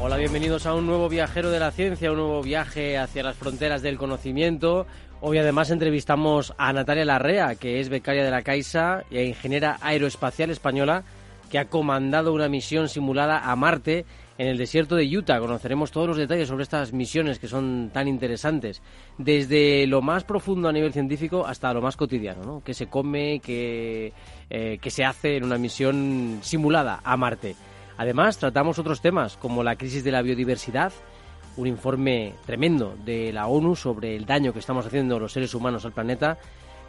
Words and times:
Hola, 0.00 0.16
bienvenidos 0.16 0.64
a 0.66 0.74
un 0.74 0.86
nuevo 0.86 1.08
viajero 1.08 1.50
de 1.50 1.58
la 1.58 1.72
ciencia, 1.72 2.12
un 2.12 2.18
nuevo 2.18 2.40
viaje 2.40 2.96
hacia 2.96 3.24
las 3.24 3.36
fronteras 3.36 3.82
del 3.82 3.98
conocimiento. 3.98 4.86
Hoy 5.20 5.38
además 5.38 5.72
entrevistamos 5.72 6.54
a 6.56 6.72
Natalia 6.72 7.04
Larrea, 7.04 7.56
que 7.56 7.80
es 7.80 7.88
becaria 7.88 8.24
de 8.24 8.30
la 8.30 8.42
Caixa 8.42 9.02
e 9.10 9.24
ingeniera 9.24 9.76
aeroespacial 9.80 10.50
española, 10.50 11.02
que 11.50 11.58
ha 11.58 11.64
comandado 11.64 12.32
una 12.32 12.48
misión 12.48 12.88
simulada 12.88 13.50
a 13.50 13.56
Marte 13.56 14.06
en 14.38 14.46
el 14.46 14.56
desierto 14.56 14.94
de 14.94 15.04
Utah. 15.04 15.40
Conoceremos 15.40 15.90
todos 15.90 16.06
los 16.06 16.16
detalles 16.16 16.46
sobre 16.46 16.62
estas 16.62 16.92
misiones 16.92 17.40
que 17.40 17.48
son 17.48 17.90
tan 17.92 18.06
interesantes, 18.06 18.80
desde 19.18 19.84
lo 19.88 20.00
más 20.00 20.22
profundo 20.22 20.68
a 20.68 20.72
nivel 20.72 20.92
científico 20.92 21.44
hasta 21.44 21.74
lo 21.74 21.82
más 21.82 21.96
cotidiano, 21.96 22.44
¿no? 22.44 22.62
Que 22.62 22.72
se 22.72 22.86
come, 22.86 23.40
que, 23.40 24.12
eh, 24.48 24.78
que 24.80 24.90
se 24.90 25.04
hace 25.04 25.38
en 25.38 25.44
una 25.44 25.58
misión 25.58 26.38
simulada 26.42 27.00
a 27.02 27.16
Marte. 27.16 27.56
Además, 27.98 28.38
tratamos 28.38 28.78
otros 28.78 29.00
temas 29.00 29.36
como 29.36 29.64
la 29.64 29.74
crisis 29.74 30.04
de 30.04 30.12
la 30.12 30.22
biodiversidad, 30.22 30.92
un 31.56 31.66
informe 31.66 32.32
tremendo 32.46 32.94
de 33.04 33.32
la 33.32 33.48
ONU 33.48 33.74
sobre 33.74 34.14
el 34.14 34.24
daño 34.24 34.52
que 34.52 34.60
estamos 34.60 34.86
haciendo 34.86 35.18
los 35.18 35.32
seres 35.32 35.52
humanos 35.52 35.84
al 35.84 35.92
planeta, 35.92 36.38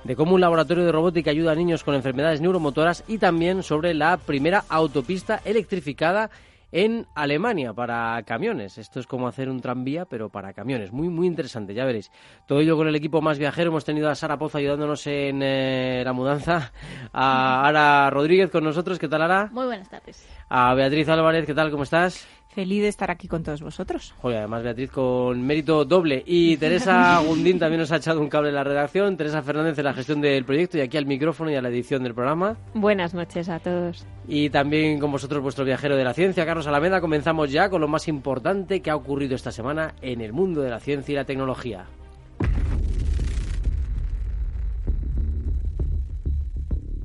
de 0.03 0.15
cómo 0.15 0.35
un 0.35 0.41
laboratorio 0.41 0.85
de 0.85 0.91
robótica 0.91 1.31
ayuda 1.31 1.53
a 1.53 1.55
niños 1.55 1.83
con 1.83 1.95
enfermedades 1.95 2.41
neuromotoras 2.41 3.03
y 3.07 3.17
también 3.17 3.63
sobre 3.63 3.95
la 3.95 4.17
primera 4.17 4.63
autopista 4.69 5.41
electrificada 5.45 6.29
en 6.71 7.07
Alemania 7.15 7.73
para 7.73 8.21
camiones. 8.23 8.77
Esto 8.77 8.99
es 8.99 9.07
como 9.07 9.27
hacer 9.27 9.49
un 9.49 9.61
tranvía, 9.61 10.05
pero 10.05 10.29
para 10.29 10.53
camiones. 10.53 10.91
Muy, 10.91 11.09
muy 11.09 11.27
interesante, 11.27 11.73
ya 11.73 11.85
veréis. 11.85 12.11
Todo 12.45 12.59
ello 12.59 12.77
con 12.77 12.87
el 12.87 12.95
equipo 12.95 13.21
más 13.21 13.39
viajero. 13.39 13.69
Hemos 13.69 13.85
tenido 13.85 14.09
a 14.09 14.15
Sara 14.15 14.37
Pozo 14.37 14.57
ayudándonos 14.57 15.05
en 15.07 15.41
eh, 15.41 16.01
la 16.03 16.13
mudanza. 16.13 16.71
A 17.13 17.67
Ara 17.67 18.09
Rodríguez 18.09 18.49
con 18.49 18.63
nosotros. 18.63 18.99
¿Qué 18.99 19.07
tal, 19.07 19.21
Ara? 19.21 19.49
Muy 19.51 19.65
buenas 19.65 19.89
tardes. 19.89 20.27
A 20.49 20.73
Beatriz 20.73 21.07
Álvarez, 21.09 21.45
¿qué 21.45 21.53
tal? 21.53 21.71
¿Cómo 21.71 21.83
estás? 21.83 22.27
Feliz 22.59 22.81
de 22.81 22.89
estar 22.89 23.09
aquí 23.09 23.29
con 23.29 23.41
todos 23.41 23.61
vosotros. 23.61 24.13
Joder, 24.17 24.39
además 24.39 24.63
Beatriz 24.63 24.91
con 24.91 25.41
mérito 25.47 25.85
doble. 25.85 26.21
Y 26.25 26.57
Teresa 26.57 27.17
Gundín 27.19 27.57
también 27.57 27.79
nos 27.79 27.89
ha 27.93 27.95
echado 27.95 28.19
un 28.19 28.27
cable 28.27 28.49
en 28.49 28.55
la 28.55 28.65
redacción. 28.65 29.15
Teresa 29.15 29.41
Fernández 29.41 29.79
en 29.79 29.85
la 29.85 29.93
gestión 29.93 30.19
del 30.19 30.43
proyecto 30.43 30.77
y 30.77 30.81
aquí 30.81 30.97
al 30.97 31.05
micrófono 31.05 31.49
y 31.49 31.55
a 31.55 31.61
la 31.61 31.69
edición 31.69 32.03
del 32.03 32.13
programa. 32.13 32.57
Buenas 32.73 33.13
noches 33.13 33.47
a 33.47 33.59
todos. 33.59 34.05
Y 34.27 34.49
también 34.49 34.99
con 34.99 35.09
vosotros 35.09 35.41
vuestro 35.41 35.63
viajero 35.63 35.95
de 35.95 36.03
la 36.03 36.13
ciencia, 36.13 36.45
Carlos 36.45 36.67
Alameda. 36.67 36.99
Comenzamos 36.99 37.49
ya 37.49 37.69
con 37.69 37.79
lo 37.79 37.87
más 37.87 38.09
importante 38.09 38.81
que 38.81 38.89
ha 38.89 38.97
ocurrido 38.97 39.35
esta 39.35 39.53
semana 39.53 39.95
en 40.01 40.19
el 40.19 40.33
mundo 40.33 40.59
de 40.59 40.69
la 40.69 40.81
ciencia 40.81 41.13
y 41.13 41.15
la 41.15 41.23
tecnología. 41.23 41.85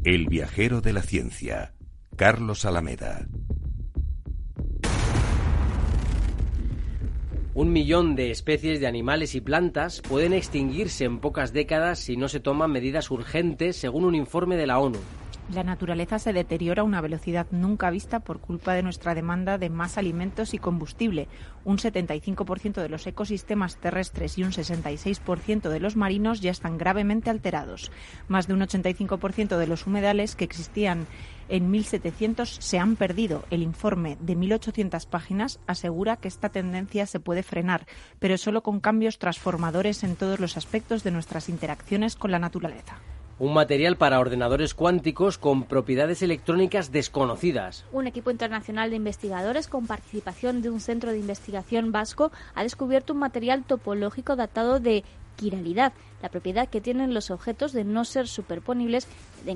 El 0.03 0.27
viajero 0.27 0.81
de 0.81 0.93
la 0.93 1.03
ciencia, 1.03 1.75
Carlos 2.17 2.65
Alameda. 2.65 3.29
Un 7.57 7.73
millón 7.73 8.17
de 8.17 8.33
especies 8.33 8.81
de 8.81 8.89
animales 8.89 9.37
y 9.37 9.41
plantas 9.41 10.03
pueden 10.09 10.33
extinguirse 10.33 11.05
en 11.05 11.21
pocas 11.21 11.53
décadas 11.53 12.01
si 12.01 12.17
no 12.17 12.27
se 12.27 12.41
toman 12.41 12.73
medidas 12.73 13.13
urgentes, 13.13 13.77
según 13.77 14.05
un 14.05 14.17
informe 14.17 14.57
de 14.57 14.67
la 14.67 14.81
ONU. 14.81 14.99
La 15.53 15.63
naturaleza 15.63 16.19
se 16.19 16.33
deteriora 16.33 16.81
a 16.81 16.85
una 16.87 17.03
velocidad 17.03 17.47
nunca 17.51 17.91
vista 17.91 18.21
por 18.21 18.41
culpa 18.41 18.73
de 18.73 18.83
nuestra 18.83 19.15
demanda 19.15 19.59
de 19.59 19.69
más 19.69 19.99
alimentos 19.99 20.55
y 20.55 20.59
combustible. 20.59 21.29
Un 21.67 21.77
75% 21.77 22.81
de 22.81 22.89
los 22.89 23.07
ecosistemas 23.07 23.77
terrestres 23.77 24.39
y 24.39 24.43
un 24.43 24.53
66% 24.53 25.69
de 25.69 25.81
los 25.81 25.97
marinos 25.97 26.41
ya 26.41 26.51
están 26.51 26.79
gravemente 26.79 27.29
alterados. 27.29 27.93
Más 28.27 28.47
de 28.47 28.55
un 28.55 28.61
85% 28.61 29.59
de 29.59 29.67
los 29.67 29.87
humedales 29.87 30.35
que 30.35 30.45
existían 30.45 31.07
en 31.51 31.71
1700 31.71 32.49
se 32.49 32.79
han 32.79 32.97
perdido. 32.97 33.45
El 33.51 33.63
informe 33.63 34.17
de 34.21 34.39
1.800 34.39 35.07
páginas 35.07 35.61
asegura 35.67 36.17
que 36.17 36.29
esta 36.29 36.49
tendencia 36.49 37.05
se 37.05 37.21
puede 37.21 37.43
frenar, 37.43 37.87
pero 38.19 38.39
solo 38.39 38.63
con 38.63 38.81
cambios 38.81 39.19
transformadores 39.19 40.05
en 40.05 40.17
todos 40.17 40.41
los 40.41 40.57
aspectos 40.57 41.05
de 41.05 41.11
nuestras 41.11 41.51
interacciones 41.51 42.17
con 42.17 42.31
la 42.31 42.39
naturaleza 42.39 42.97
un 43.39 43.53
material 43.53 43.97
para 43.97 44.21
ordenadores 44.21 44.75
cuánticos 44.75 45.39
con 45.39 45.65
propiedades 45.65 46.23
electrónicas 46.23 46.93
desconocidas. 46.93 47.85
Un 47.93 48.07
equipo 48.07 48.31
internacional 48.31 48.91
de 48.91 48.97
investigadores 48.97 49.69
con 49.69 49.87
participación 49.87 50.63
de 50.63 50.71
un 50.71 50.81
centro 50.81 51.11
de 51.11 51.19
investigación 51.19 51.93
vasco 51.93 52.31
ha 52.55 52.63
descubierto 52.63 53.13
un 53.13 53.21
material 53.21 53.65
topológico 53.65 54.37
datado 54.37 54.81
de 54.81 55.05
quiralidad, 55.37 55.93
la 56.23 56.29
propiedad 56.31 56.69
que 56.69 56.81
tienen 56.81 57.13
los 57.13 57.31
objetos 57.31 57.73
de 57.73 57.85
no 57.85 58.05
ser 58.05 58.29
superponibles 58.29 59.07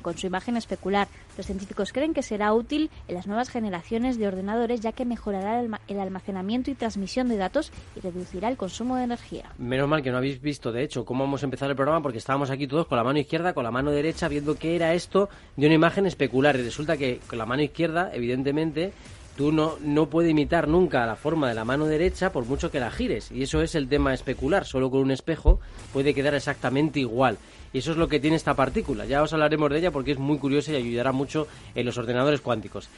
con 0.02 0.18
su 0.18 0.26
imagen 0.26 0.56
especular. 0.56 1.08
Los 1.36 1.46
científicos 1.46 1.92
creen 1.92 2.12
que 2.12 2.22
será 2.22 2.52
útil 2.52 2.90
en 3.08 3.14
las 3.14 3.26
nuevas 3.26 3.48
generaciones 3.48 4.18
de 4.18 4.28
ordenadores 4.28 4.80
ya 4.80 4.92
que 4.92 5.06
mejorará 5.06 5.60
el 5.60 6.00
almacenamiento 6.00 6.70
y 6.70 6.74
transmisión 6.74 7.28
de 7.28 7.38
datos 7.38 7.72
y 7.96 8.00
reducirá 8.00 8.48
el 8.48 8.58
consumo 8.58 8.96
de 8.96 9.04
energía. 9.04 9.44
Menos 9.56 9.88
mal 9.88 10.02
que 10.02 10.10
no 10.10 10.18
habéis 10.18 10.42
visto, 10.42 10.72
de 10.72 10.82
hecho, 10.82 11.04
cómo 11.06 11.24
vamos 11.24 11.42
a 11.42 11.46
empezar 11.46 11.70
el 11.70 11.76
programa 11.76 12.02
porque 12.02 12.18
estábamos 12.18 12.50
aquí 12.50 12.66
todos 12.66 12.86
con 12.86 12.98
la 12.98 13.04
mano 13.04 13.18
izquierda, 13.18 13.54
con 13.54 13.64
la 13.64 13.70
mano 13.70 13.90
derecha, 13.90 14.28
viendo 14.28 14.56
qué 14.56 14.76
era 14.76 14.92
esto 14.92 15.30
de 15.56 15.66
una 15.66 15.74
imagen 15.74 16.04
especular. 16.04 16.56
Y 16.56 16.62
resulta 16.64 16.96
que 16.96 17.20
con 17.26 17.38
la 17.38 17.46
mano 17.46 17.62
izquierda, 17.62 18.10
evidentemente, 18.12 18.92
tú 19.38 19.52
no, 19.52 19.78
no 19.80 20.10
puedes 20.10 20.32
imitar 20.32 20.66
nunca 20.66 21.06
la 21.06 21.14
forma 21.14 21.48
de 21.48 21.54
la 21.54 21.64
mano 21.64 21.86
derecha 21.86 22.32
por 22.32 22.44
mucho 22.44 22.72
que 22.72 22.80
la 22.80 22.90
gires. 22.90 23.30
Y 23.30 23.44
eso 23.44 23.62
es 23.62 23.76
el 23.76 23.88
tema 23.88 24.12
especular. 24.12 24.64
Solo 24.64 24.90
con 24.90 25.00
un 25.00 25.12
espejo 25.12 25.60
puede 25.92 26.12
quedar 26.12 26.34
exactamente 26.34 26.98
igual. 26.98 27.38
Y 27.72 27.78
eso 27.78 27.92
es 27.92 27.96
lo 27.96 28.08
que 28.08 28.18
tiene 28.18 28.34
esta 28.34 28.54
partícula. 28.54 29.04
Ya 29.04 29.22
os 29.22 29.32
hablaremos 29.32 29.70
de 29.70 29.78
ella 29.78 29.92
porque 29.92 30.10
es 30.10 30.18
muy 30.18 30.38
curiosa 30.38 30.72
y 30.72 30.76
ayudará 30.76 31.12
mucho 31.12 31.46
en 31.76 31.86
los 31.86 31.96
ordenadores 31.98 32.40
cuánticos. 32.40 32.88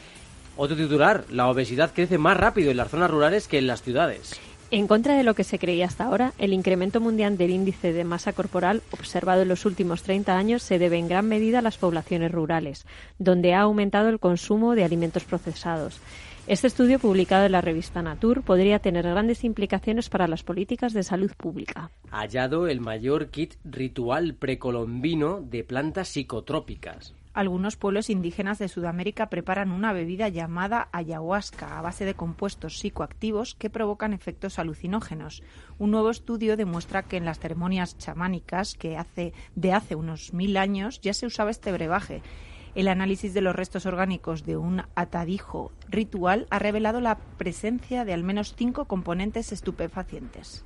Otro 0.56 0.76
titular, 0.76 1.24
la 1.28 1.46
obesidad 1.46 1.92
crece 1.94 2.16
más 2.16 2.38
rápido 2.38 2.70
en 2.70 2.78
las 2.78 2.88
zonas 2.88 3.10
rurales 3.10 3.46
que 3.46 3.58
en 3.58 3.66
las 3.66 3.82
ciudades. 3.82 4.40
En 4.72 4.86
contra 4.86 5.16
de 5.16 5.24
lo 5.24 5.34
que 5.34 5.42
se 5.42 5.58
creía 5.58 5.86
hasta 5.86 6.04
ahora, 6.04 6.32
el 6.38 6.52
incremento 6.52 7.00
mundial 7.00 7.36
del 7.36 7.50
índice 7.50 7.92
de 7.92 8.04
masa 8.04 8.32
corporal 8.32 8.82
observado 8.92 9.42
en 9.42 9.48
los 9.48 9.66
últimos 9.66 10.04
30 10.04 10.36
años 10.36 10.62
se 10.62 10.78
debe 10.78 10.96
en 10.96 11.08
gran 11.08 11.26
medida 11.26 11.58
a 11.58 11.62
las 11.62 11.76
poblaciones 11.76 12.30
rurales, 12.30 12.86
donde 13.18 13.52
ha 13.52 13.62
aumentado 13.62 14.08
el 14.08 14.20
consumo 14.20 14.76
de 14.76 14.84
alimentos 14.84 15.24
procesados. 15.24 16.00
Este 16.50 16.66
estudio, 16.66 16.98
publicado 16.98 17.46
en 17.46 17.52
la 17.52 17.60
revista 17.60 18.02
Nature, 18.02 18.40
podría 18.40 18.80
tener 18.80 19.04
grandes 19.04 19.44
implicaciones 19.44 20.08
para 20.08 20.26
las 20.26 20.42
políticas 20.42 20.92
de 20.92 21.04
salud 21.04 21.30
pública. 21.36 21.92
Hallado 22.10 22.66
el 22.66 22.80
mayor 22.80 23.28
kit 23.28 23.54
ritual 23.62 24.34
precolombino 24.34 25.42
de 25.42 25.62
plantas 25.62 26.08
psicotrópicas. 26.08 27.14
Algunos 27.34 27.76
pueblos 27.76 28.10
indígenas 28.10 28.58
de 28.58 28.66
Sudamérica 28.66 29.30
preparan 29.30 29.70
una 29.70 29.92
bebida 29.92 30.28
llamada 30.28 30.88
ayahuasca 30.90 31.78
a 31.78 31.82
base 31.82 32.04
de 32.04 32.14
compuestos 32.14 32.80
psicoactivos 32.80 33.54
que 33.54 33.70
provocan 33.70 34.12
efectos 34.12 34.58
alucinógenos. 34.58 35.44
Un 35.78 35.92
nuevo 35.92 36.10
estudio 36.10 36.56
demuestra 36.56 37.04
que 37.04 37.18
en 37.18 37.26
las 37.26 37.38
ceremonias 37.38 37.96
chamánicas 37.96 38.74
que 38.74 38.96
hace 38.96 39.34
de 39.54 39.72
hace 39.72 39.94
unos 39.94 40.34
mil 40.34 40.56
años 40.56 41.00
ya 41.00 41.14
se 41.14 41.26
usaba 41.26 41.52
este 41.52 41.70
brebaje 41.70 42.22
el 42.74 42.88
análisis 42.88 43.34
de 43.34 43.40
los 43.40 43.54
restos 43.54 43.86
orgánicos 43.86 44.44
de 44.44 44.56
un 44.56 44.82
atadijo 44.94 45.72
ritual 45.88 46.46
ha 46.50 46.58
revelado 46.58 47.00
la 47.00 47.16
presencia 47.16 48.04
de 48.04 48.12
al 48.12 48.22
menos 48.22 48.54
cinco 48.56 48.84
componentes 48.84 49.52
estupefacientes. 49.52 50.64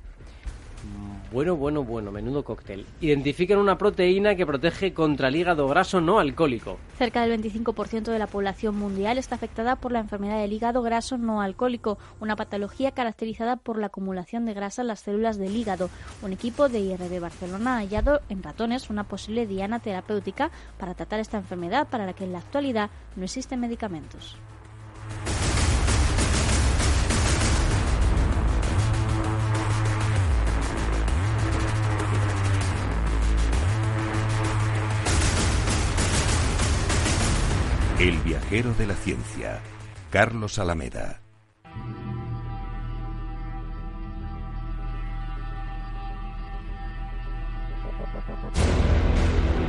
Bueno, 1.35 1.57
bueno, 1.57 1.83
bueno, 1.83 2.13
menudo 2.13 2.45
cóctel. 2.45 2.85
Identifican 3.01 3.57
una 3.57 3.77
proteína 3.77 4.35
que 4.35 4.45
protege 4.45 4.93
contra 4.93 5.27
el 5.27 5.35
hígado 5.35 5.67
graso 5.67 5.99
no 5.99 6.19
alcohólico. 6.19 6.77
Cerca 6.97 7.25
del 7.25 7.41
25% 7.41 8.03
de 8.03 8.19
la 8.19 8.27
población 8.27 8.77
mundial 8.77 9.17
está 9.17 9.35
afectada 9.35 9.75
por 9.75 9.91
la 9.91 9.99
enfermedad 9.99 10.39
del 10.39 10.53
hígado 10.53 10.81
graso 10.81 11.17
no 11.17 11.41
alcohólico, 11.41 11.97
una 12.21 12.37
patología 12.37 12.91
caracterizada 12.91 13.57
por 13.57 13.77
la 13.77 13.87
acumulación 13.87 14.45
de 14.45 14.53
grasa 14.53 14.81
en 14.83 14.87
las 14.87 15.01
células 15.01 15.37
del 15.37 15.57
hígado. 15.57 15.89
Un 16.21 16.31
equipo 16.31 16.69
de 16.69 16.79
IRB 16.79 17.19
Barcelona 17.19 17.75
ha 17.75 17.79
hallado 17.79 18.21
en 18.29 18.41
ratones 18.41 18.89
una 18.89 19.03
posible 19.03 19.45
diana 19.45 19.79
terapéutica 19.79 20.51
para 20.77 20.93
tratar 20.93 21.19
esta 21.19 21.37
enfermedad 21.37 21.89
para 21.89 22.05
la 22.05 22.13
que 22.13 22.23
en 22.23 22.31
la 22.31 22.39
actualidad 22.39 22.91
no 23.17 23.25
existen 23.25 23.59
medicamentos. 23.59 24.37
El 37.99 38.17
viajero 38.17 38.73
de 38.73 38.87
la 38.87 38.93
ciencia, 38.93 39.61
Carlos 40.09 40.59
Alameda. 40.59 41.21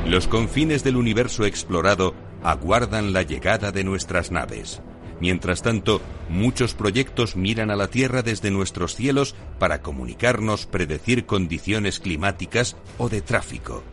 Los 0.05 0.27
confines 0.27 0.83
del 0.83 0.97
universo 0.97 1.45
explorado 1.45 2.15
aguardan 2.43 3.13
la 3.13 3.21
llegada 3.21 3.71
de 3.71 3.85
nuestras 3.85 4.29
naves. 4.29 4.81
Mientras 5.21 5.61
tanto, 5.61 6.01
muchos 6.27 6.73
proyectos 6.73 7.37
miran 7.37 7.71
a 7.71 7.77
la 7.77 7.87
Tierra 7.87 8.23
desde 8.23 8.51
nuestros 8.51 8.93
cielos 8.93 9.35
para 9.57 9.81
comunicarnos, 9.81 10.65
predecir 10.65 11.25
condiciones 11.25 12.01
climáticas 12.01 12.75
o 12.97 13.07
de 13.07 13.21
tráfico. 13.21 13.83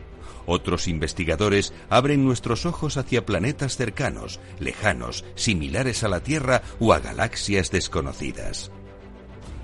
Otros 0.46 0.88
investigadores 0.88 1.72
abren 1.88 2.24
nuestros 2.24 2.66
ojos 2.66 2.96
hacia 2.96 3.24
planetas 3.24 3.76
cercanos, 3.76 4.40
lejanos, 4.58 5.24
similares 5.34 6.04
a 6.04 6.08
la 6.08 6.20
Tierra 6.20 6.62
o 6.78 6.92
a 6.92 7.00
galaxias 7.00 7.70
desconocidas. 7.70 8.70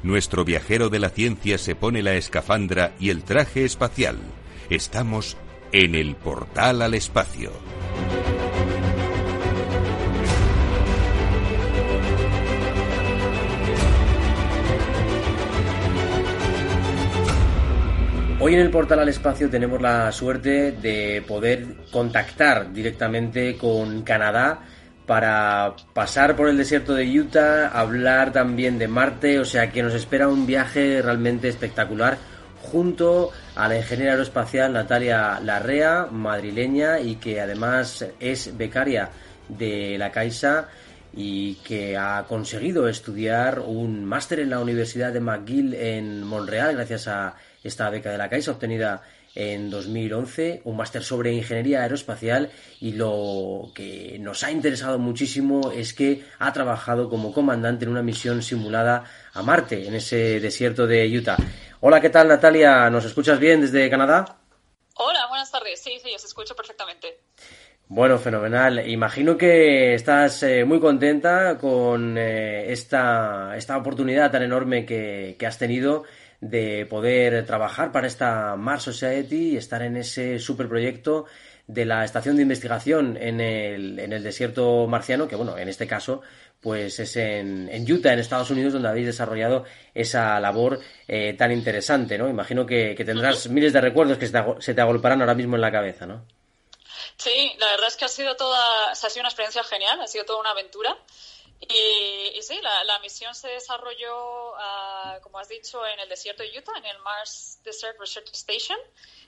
Nuestro 0.03 0.45
viajero 0.45 0.89
de 0.89 0.99
la 0.99 1.11
ciencia 1.11 1.59
se 1.59 1.75
pone 1.75 2.03
la 2.03 2.15
escafandra 2.15 2.95
y 2.99 3.11
el 3.11 3.23
traje 3.23 3.65
espacial. 3.65 4.17
Estamos 4.71 5.37
en 5.73 5.95
el 5.95 6.17
portal 6.17 6.81
al 6.83 6.95
espacio. 6.95 7.53
Hoy 18.43 18.55
en 18.55 18.61
el 18.61 18.71
portal 18.71 19.01
al 19.01 19.09
espacio 19.11 19.51
tenemos 19.51 19.83
la 19.83 20.11
suerte 20.13 20.73
de 20.73 21.23
poder 21.29 21.77
contactar 21.93 22.73
directamente 22.73 23.59
con 23.59 24.01
Canadá 24.01 24.61
para 25.07 25.77
pasar 25.93 26.37
por 26.37 26.49
el 26.49 26.57
desierto 26.57 26.95
de 26.95 27.21
Utah, 27.21 27.69
hablar 27.69 28.33
también 28.33 28.79
de 28.79 28.89
Marte, 28.89 29.39
o 29.41 29.45
sea 29.45 29.71
que 29.71 29.83
nos 29.83 29.93
espera 29.93 30.27
un 30.29 30.47
viaje 30.47 31.03
realmente 31.03 31.49
espectacular 31.49 32.17
junto 32.63 33.31
a 33.57 33.69
la 33.69 33.77
ingeniera 33.77 34.13
aeroespacial 34.13 34.73
Natalia 34.73 35.39
Larrea, 35.41 36.07
madrileña 36.11 36.99
y 36.99 37.17
que 37.17 37.43
además 37.43 38.07
es 38.21 38.57
becaria 38.57 39.11
de 39.51 39.99
la 39.99 40.11
Caixa 40.11 40.69
y 41.13 41.57
que 41.57 41.99
ha 41.99 42.25
conseguido 42.27 42.89
estudiar 42.89 43.59
un 43.59 44.03
máster 44.03 44.41
en 44.41 44.49
la 44.49 44.61
Universidad 44.61 45.13
de 45.13 45.21
McGill 45.21 45.75
en 45.75 46.23
Montreal 46.23 46.75
gracias 46.75 47.07
a 47.07 47.35
esta 47.63 47.91
beca 47.91 48.11
de 48.11 48.19
la 48.19 48.29
Caixa 48.29 48.53
obtenida 48.53 49.03
en 49.35 49.71
2011, 49.71 50.63
un 50.65 50.77
máster 50.77 51.05
sobre 51.05 51.33
ingeniería 51.33 51.83
aeroespacial 51.83 52.51
y 52.81 52.93
lo 52.93 53.71
que 53.75 54.19
nos 54.21 54.43
ha 54.43 54.51
interesado 54.51 54.99
muchísimo 54.99 55.71
es 55.71 55.95
que 55.95 56.25
ha 56.39 56.53
trabajado 56.53 57.09
como 57.09 57.33
comandante 57.33 57.85
en 57.85 57.93
una 57.93 58.03
misión 58.03 58.43
simulada 58.43 59.05
a 59.33 59.43
Marte, 59.43 59.87
en 59.87 59.95
ese 59.95 60.41
desierto 60.41 60.87
de 60.87 61.07
Utah. 61.17 61.37
Hola, 61.81 62.01
¿qué 62.01 62.11
tal 62.11 62.29
Natalia? 62.29 62.91
¿Nos 62.91 63.05
escuchas 63.05 63.39
bien 63.39 63.61
desde 63.61 63.89
Canadá? 63.89 64.37
Hola, 64.97 65.27
buenas 65.29 65.51
tardes. 65.51 65.81
Sí, 65.81 65.99
sí, 66.03 66.13
os 66.15 66.25
escucho 66.25 66.55
perfectamente. 66.57 67.21
Bueno, 67.89 68.19
fenomenal. 68.19 68.89
Imagino 68.89 69.37
que 69.37 69.95
estás 69.95 70.43
eh, 70.43 70.65
muy 70.65 70.79
contenta 70.79 71.59
con 71.59 72.17
eh, 72.19 72.71
esta, 72.71 73.57
esta 73.57 73.77
oportunidad 73.77 74.31
tan 74.31 74.43
enorme 74.43 74.85
que, 74.85 75.37
que 75.39 75.47
has 75.47 75.59
tenido 75.59 76.05
de 76.41 76.87
poder 76.87 77.45
trabajar 77.45 77.93
para 77.93 78.07
esta 78.07 78.57
Mars 78.57 78.85
Society 78.85 79.51
y 79.51 79.57
estar 79.57 79.83
en 79.83 79.97
ese 79.97 80.39
superproyecto 80.39 81.27
de 81.67 81.85
la 81.85 82.05
estación 82.05 82.37
de 82.37 82.43
investigación 82.43 83.17
en 83.17 83.41
el, 83.41 83.99
en 83.99 84.13
el 84.13 84.23
desierto 84.23 84.87
marciano, 84.87 85.29
que 85.29 85.37
bueno, 85.37 85.57
en 85.57 85.69
este 85.69 85.87
caso, 85.87 86.23
pues 86.61 86.99
es 86.99 87.17
en, 87.17 87.69
en 87.69 87.91
Utah, 87.91 88.13
en 88.13 88.19
Estados 88.19 88.51
Unidos, 88.51 88.73
donde 88.73 88.89
habéis 88.89 89.07
desarrollado 89.07 89.65
esa 89.95 90.41
labor 90.41 90.81
eh, 91.07 91.35
tan 91.35 91.53
interesante, 91.53 92.19
¿no? 92.19 92.29
Imagino 92.29 92.67
que, 92.67 92.95
tendrás 92.97 93.49
miles 93.49 93.73
de 93.73 93.81
recuerdos 93.81 94.19
que 94.19 94.27
se 94.27 94.33
te, 94.33 94.43
se 94.59 94.75
te 94.75 94.81
agolparán 94.81 95.21
ahora 95.21 95.35
mismo 95.35 95.55
en 95.57 95.63
la 95.63 95.71
cabeza, 95.71 96.07
¿no? 96.07 96.27
Sí, 97.17 97.55
la 97.59 97.67
verdad 97.71 97.89
es 97.89 97.97
que 97.97 98.05
ha 98.07 98.09
sido 98.09 98.35
toda, 98.37 98.91
ha 98.91 98.95
sido 98.95 99.21
una 99.21 99.29
experiencia 99.29 99.63
genial, 99.63 100.01
ha 100.01 100.07
sido 100.07 100.25
toda 100.25 100.41
una 100.41 100.51
aventura. 100.51 100.97
Y, 101.61 102.43
sí, 102.43 102.59
la, 102.63 102.99
misión 103.01 103.35
se 103.35 103.49
desarrolló, 103.49 104.57
ah, 104.57 105.19
como 105.23 105.39
has 105.39 105.49
dicho, 105.49 105.87
en 105.87 106.01
el 106.01 106.09
desierto 106.09 106.43
de 106.43 106.59
Utah, 106.59 106.73
en 106.79 106.87
el 106.87 106.99
Mars 107.01 107.59
Desert 107.63 107.99
Research 108.01 108.31
Station, 108.33 108.79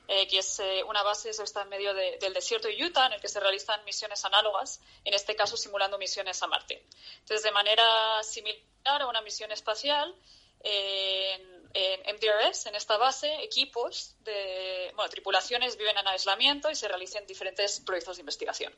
eh, 0.09 0.27
que 0.27 0.39
es 0.39 0.59
eh, 0.61 0.83
una 0.85 1.03
base 1.03 1.31
que 1.31 1.43
está 1.43 1.63
en 1.63 1.69
medio 1.69 1.93
del 1.93 2.33
desierto 2.33 2.69
de 2.69 2.85
Utah, 2.85 3.07
en 3.07 3.15
el 3.15 3.21
que 3.21 3.29
se 3.29 3.39
realizan 3.39 3.85
misiones 3.85 4.25
análogas, 4.25 4.81
en 5.05 5.13
este 5.13 5.37
caso 5.37 5.57
simulando 5.57 5.99
misiones 5.99 6.43
a 6.43 6.47
Marte. 6.47 6.87
Entonces, 7.21 7.43
de 7.43 7.53
manera 7.53 8.23
similar 8.23 9.03
a 9.03 9.07
una 9.07 9.21
misión 9.21 9.53
espacial, 9.53 10.15
en, 10.61 11.63
MDRS, 12.15 12.67
en 12.67 12.75
esta 12.75 12.97
base, 12.97 13.43
equipos 13.43 14.15
de 14.21 14.93
bueno, 14.95 15.11
tripulaciones 15.11 15.77
viven 15.77 15.97
en 15.97 16.07
aislamiento 16.07 16.71
y 16.71 16.75
se 16.75 16.89
realizan 16.89 17.27
diferentes 17.27 17.81
proyectos 17.81 18.17
de 18.17 18.21
investigación. 18.23 18.75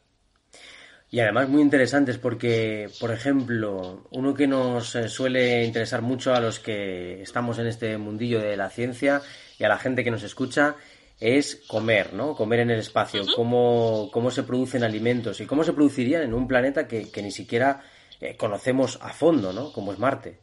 Y 1.14 1.20
además 1.20 1.48
muy 1.48 1.62
interesantes 1.62 2.18
porque, 2.18 2.90
por 2.98 3.12
ejemplo, 3.12 4.02
uno 4.10 4.34
que 4.34 4.48
nos 4.48 4.96
eh, 4.96 5.08
suele 5.08 5.64
interesar 5.64 6.02
mucho 6.02 6.34
a 6.34 6.40
los 6.40 6.58
que 6.58 7.22
estamos 7.22 7.60
en 7.60 7.68
este 7.68 7.96
mundillo 7.98 8.40
de 8.40 8.56
la 8.56 8.68
ciencia 8.68 9.22
y 9.56 9.62
a 9.62 9.68
la 9.68 9.78
gente 9.78 10.02
que 10.02 10.10
nos 10.10 10.24
escucha 10.24 10.74
es 11.20 11.62
comer, 11.68 12.14
¿no? 12.14 12.34
Comer 12.34 12.58
en 12.58 12.72
el 12.72 12.80
espacio, 12.80 13.24
cómo, 13.36 14.10
cómo 14.12 14.32
se 14.32 14.42
producen 14.42 14.82
alimentos 14.82 15.40
y 15.40 15.46
cómo 15.46 15.62
se 15.62 15.72
producirían 15.72 16.22
en 16.22 16.34
un 16.34 16.48
planeta 16.48 16.88
que, 16.88 17.08
que 17.12 17.22
ni 17.22 17.30
siquiera 17.30 17.84
eh, 18.20 18.36
conocemos 18.36 18.98
a 19.00 19.12
fondo, 19.12 19.52
¿no? 19.52 19.72
Como 19.72 19.92
es 19.92 20.00
Marte. 20.00 20.40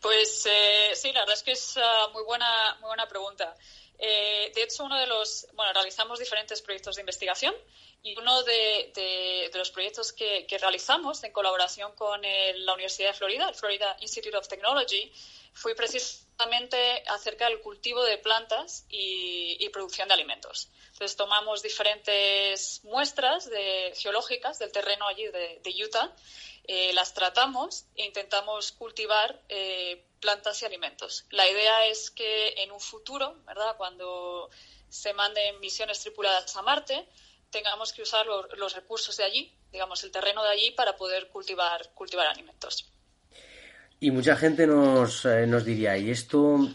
Pues 0.00 0.46
eh, 0.46 0.90
sí, 0.94 1.10
la 1.12 1.22
verdad 1.22 1.34
es 1.34 1.42
que 1.42 1.52
es 1.52 1.76
ah, 1.82 2.08
muy, 2.12 2.22
buena, 2.22 2.76
muy 2.80 2.86
buena 2.86 3.08
pregunta. 3.08 3.56
De 3.98 4.62
hecho, 4.62 4.84
uno 4.84 4.98
de 4.98 5.06
los, 5.06 5.46
bueno, 5.54 5.72
realizamos 5.72 6.18
diferentes 6.18 6.60
proyectos 6.62 6.96
de 6.96 7.02
investigación 7.02 7.54
y 8.04 8.14
uno 8.18 8.42
de, 8.42 9.50
los 9.54 9.70
proyectos 9.70 10.12
que, 10.12 10.46
realizamos 10.60 11.24
en 11.24 11.32
colaboración 11.32 11.92
con 11.92 12.20
la 12.22 12.74
Universidad 12.74 13.08
de 13.08 13.14
Florida, 13.14 13.48
el 13.48 13.54
Florida 13.54 13.96
Institute 14.00 14.36
of 14.36 14.46
Technology, 14.46 15.10
fue 15.54 15.74
precisamente 15.74 17.02
acerca 17.06 17.48
del 17.48 17.60
cultivo 17.60 18.04
de 18.04 18.18
plantas 18.18 18.84
y, 18.90 19.66
producción 19.70 20.06
de 20.08 20.14
alimentos. 20.14 20.68
Entonces 20.92 21.16
tomamos 21.16 21.62
diferentes 21.62 22.80
muestras 22.84 23.48
geológicas 23.94 24.58
del 24.58 24.70
terreno 24.70 25.08
allí 25.08 25.26
de, 25.28 25.74
Utah, 25.82 26.14
eh, 26.66 26.92
las 26.92 27.14
tratamos 27.14 27.86
e 27.96 28.04
intentamos 28.04 28.72
cultivar 28.72 29.40
eh, 29.48 30.04
plantas 30.24 30.62
y 30.62 30.64
alimentos. 30.64 31.26
La 31.30 31.46
idea 31.46 31.86
es 31.86 32.10
que 32.10 32.54
en 32.56 32.72
un 32.72 32.80
futuro, 32.80 33.42
¿verdad? 33.46 33.76
cuando 33.76 34.48
se 34.88 35.12
manden 35.12 35.60
misiones 35.60 36.00
tripuladas 36.00 36.56
a 36.56 36.62
Marte, 36.62 37.06
tengamos 37.50 37.92
que 37.92 38.00
usar 38.00 38.24
los, 38.24 38.74
recursos 38.74 39.14
de 39.18 39.24
allí, 39.24 39.52
digamos, 39.70 40.02
el 40.02 40.10
terreno 40.10 40.42
de 40.42 40.48
allí 40.48 40.70
para 40.70 40.96
poder 40.96 41.28
cultivar, 41.28 41.90
cultivar 41.92 42.26
alimentos. 42.26 42.90
Y 44.00 44.10
mucha 44.10 44.34
gente 44.34 44.66
nos, 44.66 45.26
eh, 45.26 45.46
nos 45.46 45.62
diría, 45.66 45.98
¿y 45.98 46.10
esto 46.10 46.70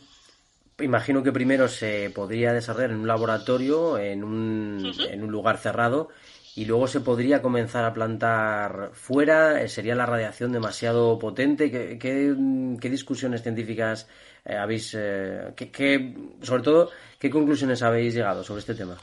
imagino 0.80 1.24
que 1.24 1.32
primero 1.32 1.68
se 1.68 2.12
podría 2.12 2.54
desarrollar 2.54 2.92
en 2.92 2.98
un 2.98 3.08
laboratorio, 3.08 3.98
en 3.98 4.24
un, 4.24 4.96
en 5.10 5.24
un 5.24 5.32
lugar 5.32 5.58
cerrado, 5.58 6.10
y 6.56 6.66
luego 6.66 6.88
se 6.88 7.02
podría 7.02 7.42
comenzar 7.42 7.86
a 7.86 7.94
plantar 7.94 8.92
fuera? 8.94 9.68
¿Sería 9.68 9.96
la 9.96 10.06
radiación 10.06 10.52
demasiado 10.52 11.18
potente? 11.20 11.72
¿Qué, 11.72 11.98
qué, 12.00 12.90
discusiones 12.90 13.44
científicas 13.44 14.08
eh, 14.46 14.56
habéis, 14.56 14.94
eh, 14.98 15.54
qué, 15.56 16.16
sobre 16.42 16.64
todo, 16.64 16.92
qué 17.20 17.30
conclusiones 17.30 17.82
habéis 17.82 18.14
llegado 18.14 18.44
sobre 18.44 18.62
este 18.62 18.76
tema? 18.76 18.98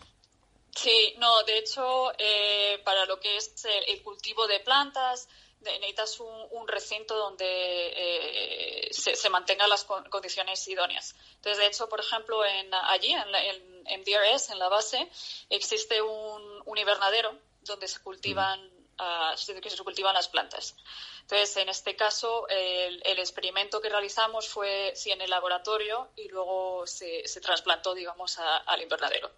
Sí, 0.77 1.15
no, 1.17 1.43
de 1.45 1.59
hecho, 1.59 2.13
eh, 2.19 2.79
para 2.85 3.07
lo 3.07 3.19
que 3.19 3.39
es 3.39 3.65
el, 3.89 4.03
cultivo 4.03 4.47
de 4.47 4.61
plantas, 4.61 5.27
necesitas 5.63 6.21
un, 6.21 6.69
recinto 6.69 7.17
donde 7.17 7.47
eh, 7.47 8.89
se, 8.93 9.31
mantengan 9.31 9.71
las 9.71 9.85
condiciones 9.85 10.69
idóneas. 10.69 11.17
Entonces, 11.37 11.59
de 11.59 11.67
hecho, 11.69 11.89
por 11.89 12.01
ejemplo, 12.01 12.45
en, 12.45 12.75
allí, 12.75 13.11
en, 13.11 13.35
en, 13.35 13.76
DRS, 14.05 14.51
en 14.51 14.59
la 14.59 14.69
base, 14.69 15.09
existe 15.51 16.01
un, 16.03 16.79
invernadero 16.79 17.39
donde 17.63 17.89
se 17.89 18.01
cultivan, 18.01 18.61
uh, 18.61 19.61
que 19.61 19.71
se 19.71 19.83
cultivan 19.83 20.15
las 20.15 20.29
plantas. 20.29 20.77
Entonces, 21.23 21.57
en 21.57 21.69
este 21.69 21.97
caso, 21.97 22.47
el, 22.49 23.19
experimento 23.19 23.81
que 23.81 23.89
realizamos 23.89 24.47
fue 24.49 24.93
sí 24.95 25.11
en 25.11 25.21
el 25.21 25.31
laboratorio 25.31 26.11
y 26.17 26.29
luego 26.29 26.87
se, 26.87 27.27
se 27.27 27.41
trasplantó, 27.41 27.95
digamos, 27.95 28.39
al 28.39 28.83
invernadero. 28.83 29.31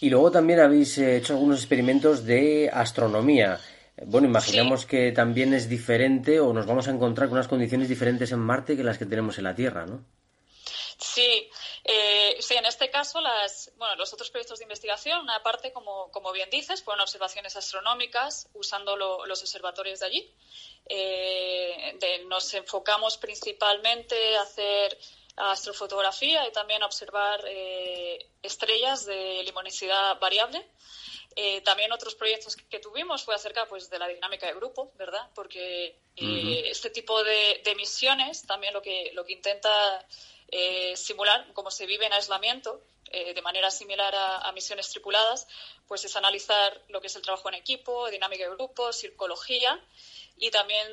Y 0.00 0.08
luego 0.08 0.30
también 0.30 0.60
habéis 0.60 0.96
eh, 0.98 1.18
hecho 1.18 1.34
algunos 1.34 1.58
experimentos 1.58 2.24
de 2.24 2.70
astronomía. 2.72 3.60
Bueno, 4.06 4.26
imaginamos 4.26 4.86
que 4.86 5.12
también 5.12 5.52
es 5.52 5.68
diferente 5.68 6.40
o 6.40 6.54
nos 6.54 6.66
vamos 6.66 6.88
a 6.88 6.90
encontrar 6.90 7.28
con 7.28 7.36
unas 7.36 7.48
condiciones 7.48 7.88
diferentes 7.88 8.32
en 8.32 8.38
Marte 8.38 8.76
que 8.76 8.82
las 8.82 8.96
que 8.96 9.04
tenemos 9.04 9.36
en 9.36 9.44
la 9.44 9.54
Tierra, 9.54 9.84
¿no? 9.84 10.02
Sí, 10.96 11.50
Eh, 11.92 12.36
sí, 12.40 12.54
en 12.54 12.66
este 12.66 12.88
caso, 12.88 13.20
las, 13.20 13.72
bueno, 13.76 13.96
los 13.96 14.12
otros 14.12 14.30
proyectos 14.30 14.60
de 14.60 14.64
investigación, 14.64 15.22
una 15.22 15.42
parte, 15.42 15.72
como, 15.72 16.08
como 16.12 16.30
bien 16.30 16.48
dices, 16.48 16.84
fueron 16.84 17.00
observaciones 17.00 17.56
astronómicas 17.56 18.48
usando 18.54 18.96
los 18.96 19.40
observatorios 19.40 19.98
de 19.98 20.06
allí. 20.06 20.34
Eh, 20.88 21.98
nos 22.28 22.54
enfocamos 22.54 23.18
principalmente 23.18 24.36
a 24.36 24.42
hacer 24.42 24.96
astrofotografía 25.36 26.46
y 26.46 26.52
también 26.52 26.82
a 26.84 26.86
observar 26.86 27.42
eh, 27.48 28.24
estrellas 28.40 29.06
de 29.06 29.42
luminosidad 29.44 30.18
variable. 30.20 30.64
Eh, 31.36 31.60
también 31.62 31.92
otros 31.92 32.14
proyectos 32.14 32.56
que, 32.56 32.80
tuvimos 32.80 33.24
fue 33.24 33.34
acerca 33.34 33.66
pues, 33.66 33.88
de 33.88 33.98
la 33.98 34.08
dinámica 34.08 34.46
de 34.46 34.54
grupo, 34.54 34.92
¿verdad? 34.96 35.28
Porque 35.34 35.96
eh, 36.16 36.62
este 36.66 36.90
tipo 36.90 37.22
de, 37.22 37.62
misiones 37.76 38.46
también 38.46 38.74
lo 38.74 38.82
que, 38.82 39.12
lo 39.14 39.24
que 39.24 39.34
intenta 39.34 40.06
eh, 40.50 40.96
simular 40.96 41.52
cómo 41.52 41.70
se 41.70 41.86
vive 41.86 42.06
en 42.06 42.12
aislamiento 42.12 42.82
de 43.10 43.42
manera 43.42 43.72
similar 43.72 44.14
a, 44.14 44.52
misiones 44.52 44.88
tripuladas, 44.90 45.48
pues 45.88 46.04
es 46.04 46.14
analizar 46.14 46.80
lo 46.90 47.00
que 47.00 47.08
es 47.08 47.16
el 47.16 47.22
trabajo 47.22 47.48
en 47.48 47.56
equipo, 47.56 48.08
dinámica 48.08 48.44
de 48.44 48.54
grupo, 48.54 48.92
psicología 48.92 49.84
y 50.36 50.48
también 50.52 50.86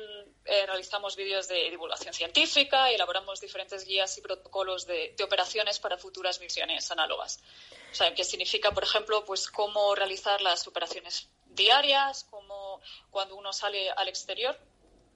realizamos 0.44 1.14
vídeos 1.14 1.46
de 1.46 1.70
divulgación 1.70 2.12
científica 2.12 2.90
y 2.90 2.96
elaboramos 2.96 3.40
diferentes 3.40 3.84
guías 3.84 4.18
y 4.18 4.22
protocolos 4.22 4.84
de 4.84 5.14
operaciones 5.22 5.78
para 5.78 5.96
futuras 5.96 6.40
misiones 6.40 6.90
análogas. 6.90 7.38
O 7.90 7.94
sea, 7.94 8.14
que 8.14 8.24
significa, 8.24 8.72
por 8.72 8.84
ejemplo, 8.84 9.24
pues 9.24 9.48
cómo 9.48 9.94
realizar 9.94 10.40
las 10.40 10.66
operaciones 10.66 11.28
diarias, 11.46 12.24
cómo 12.30 12.80
cuando 13.10 13.36
uno 13.36 13.52
sale 13.52 13.90
al 13.90 14.08
exterior. 14.08 14.58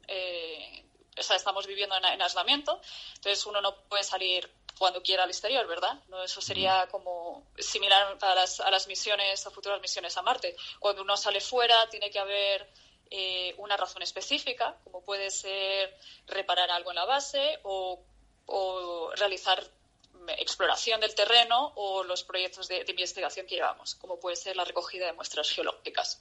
Eh, 0.09 0.85
o 1.19 1.23
sea, 1.23 1.37
estamos 1.37 1.67
viviendo 1.67 1.97
en, 1.97 2.23
aislamiento, 2.23 2.81
entonces 3.17 3.45
uno 3.47 3.61
no 3.61 3.77
puede 3.83 4.05
salir 4.05 4.51
cuando 4.79 5.03
quiera 5.03 5.25
al 5.25 5.31
exterior, 5.31 5.67
¿verdad? 5.67 6.01
No, 6.09 6.23
eso 6.23 6.41
sería 6.41 6.89
como 6.89 7.47
similar 7.59 8.19
a 8.21 8.35
las, 8.35 8.61
a 8.61 8.71
las 8.71 8.89
misiones, 8.89 9.47
a 9.47 9.51
futuras 9.51 9.81
misiones 9.81 10.17
a 10.17 10.23
Marte. 10.23 10.57
Cuando 10.81 11.03
uno 11.03 11.17
sale 11.17 11.41
fuera, 11.41 11.89
tiene 11.89 12.11
que 12.11 12.19
haber 12.19 12.69
eh, 13.11 13.55
una 13.59 13.77
razón 13.77 14.03
específica, 14.03 14.77
como 14.85 15.05
puede 15.05 15.31
ser 15.31 15.97
reparar 16.27 16.71
algo 16.71 16.91
en 16.91 16.97
la 16.97 17.05
base 17.05 17.61
o, 17.63 18.03
o 18.47 19.13
realizar 19.15 19.63
exploración 20.39 21.01
del 21.01 21.15
terreno 21.15 21.73
o 21.77 22.05
los 22.05 22.25
proyectos 22.25 22.69
de, 22.69 22.85
investigación 22.89 23.47
que 23.47 23.57
llevamos, 23.57 23.95
como 23.97 24.19
puede 24.19 24.37
ser 24.37 24.57
la 24.57 24.65
recogida 24.65 25.07
de 25.07 25.13
muestras 25.13 25.51
geológicas. 25.51 26.21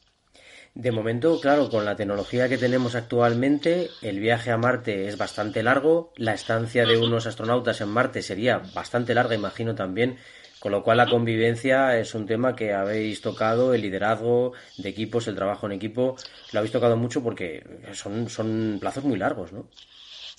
De 0.74 0.92
momento, 0.92 1.38
claro, 1.42 1.70
con 1.70 1.84
la 1.84 1.98
tecnología 1.98 2.48
que 2.48 2.58
tenemos 2.58 2.96
actualmente, 2.96 3.90
el 4.01 4.22
viaje 4.22 4.51
a 4.51 4.58
Marte 4.58 5.08
es 5.10 5.18
bastante 5.18 5.63
largo, 5.63 6.13
la 6.16 6.34
estancia 6.34 6.86
de 6.86 6.98
unos 6.98 7.28
astronautas 7.28 7.82
en 7.82 7.90
Marte 7.90 8.22
sería 8.22 8.62
bastante 8.74 9.13
larga, 9.13 9.36
imagino 9.36 9.75
también, 9.75 10.18
con 10.62 10.72
lo 10.72 10.82
cual 10.82 10.98
la 10.98 11.10
convivencia 11.10 12.00
es 12.00 12.16
un 12.16 12.25
tema 12.25 12.56
que 12.56 12.72
habéis 12.72 13.20
tocado, 13.20 13.74
el 13.74 13.82
liderazgo 13.82 14.54
de 14.78 14.88
equipos, 14.88 15.28
el 15.28 15.36
trabajo 15.36 15.66
en 15.66 15.74
equipo, 15.74 16.16
lo 16.54 16.60
habéis 16.60 16.72
tocado 16.72 16.96
mucho 16.96 17.22
porque 17.22 17.63
son, 17.92 18.30
son 18.30 18.78
plazos 18.80 19.04
muy 19.04 19.18
largos, 19.18 19.51
¿no? 19.51 19.68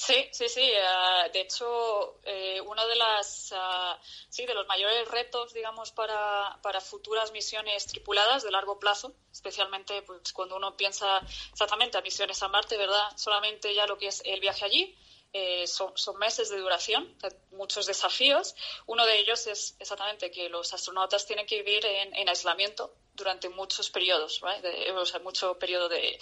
Sí, 0.07 0.15
sí, 0.33 0.49
sí. 0.49 0.61
Eh, 0.63 1.31
de 1.33 1.41
hecho, 1.43 2.19
eh, 2.25 2.61
uno 2.61 2.85
de 2.89 2.97
las 2.97 3.53
ah, 3.57 3.97
sí 4.29 4.45
de 4.47 4.55
los 4.55 4.67
mayores 4.67 5.07
retos, 5.09 5.53
digamos, 5.55 5.93
para, 5.93 6.59
para 6.61 6.81
futuras 6.81 7.31
misiones 7.31 7.87
tripuladas 7.87 8.43
de 8.43 8.51
largo 8.51 8.81
plazo, 8.81 9.15
especialmente 9.31 10.03
pues 10.03 10.33
cuando 10.33 10.57
uno 10.57 10.77
piensa 10.77 11.23
exactamente 11.53 11.99
a 11.99 12.01
misiones 12.01 12.43
a 12.43 12.49
Marte, 12.49 12.77
¿verdad? 12.77 13.17
Solamente 13.17 13.73
ya 13.75 13.87
lo 13.87 13.97
que 13.97 14.09
es 14.09 14.23
el 14.25 14.41
viaje 14.41 14.65
allí. 14.65 14.99
Eh, 15.35 15.67
son, 15.67 15.95
meses 16.19 16.51
de 16.51 16.59
duración, 16.59 17.17
muchos 17.53 17.87
desafíos. 17.87 18.55
Uno 18.87 19.07
de 19.07 19.19
ellos 19.19 19.47
es 19.47 19.77
exactamente 19.79 20.31
que 20.31 20.49
los 20.51 20.75
astronautas 20.75 21.27
tienen 21.27 21.47
que 21.47 21.63
vivir 21.63 21.87
en, 21.87 22.15
en 22.15 22.29
aislamiento 22.29 22.95
durante 23.15 23.49
muchos 23.49 23.91
periodos, 23.91 24.43
o 24.43 25.07
sea, 25.07 25.21
mucho 25.21 25.59
periodo 25.59 25.89
de, 25.89 26.19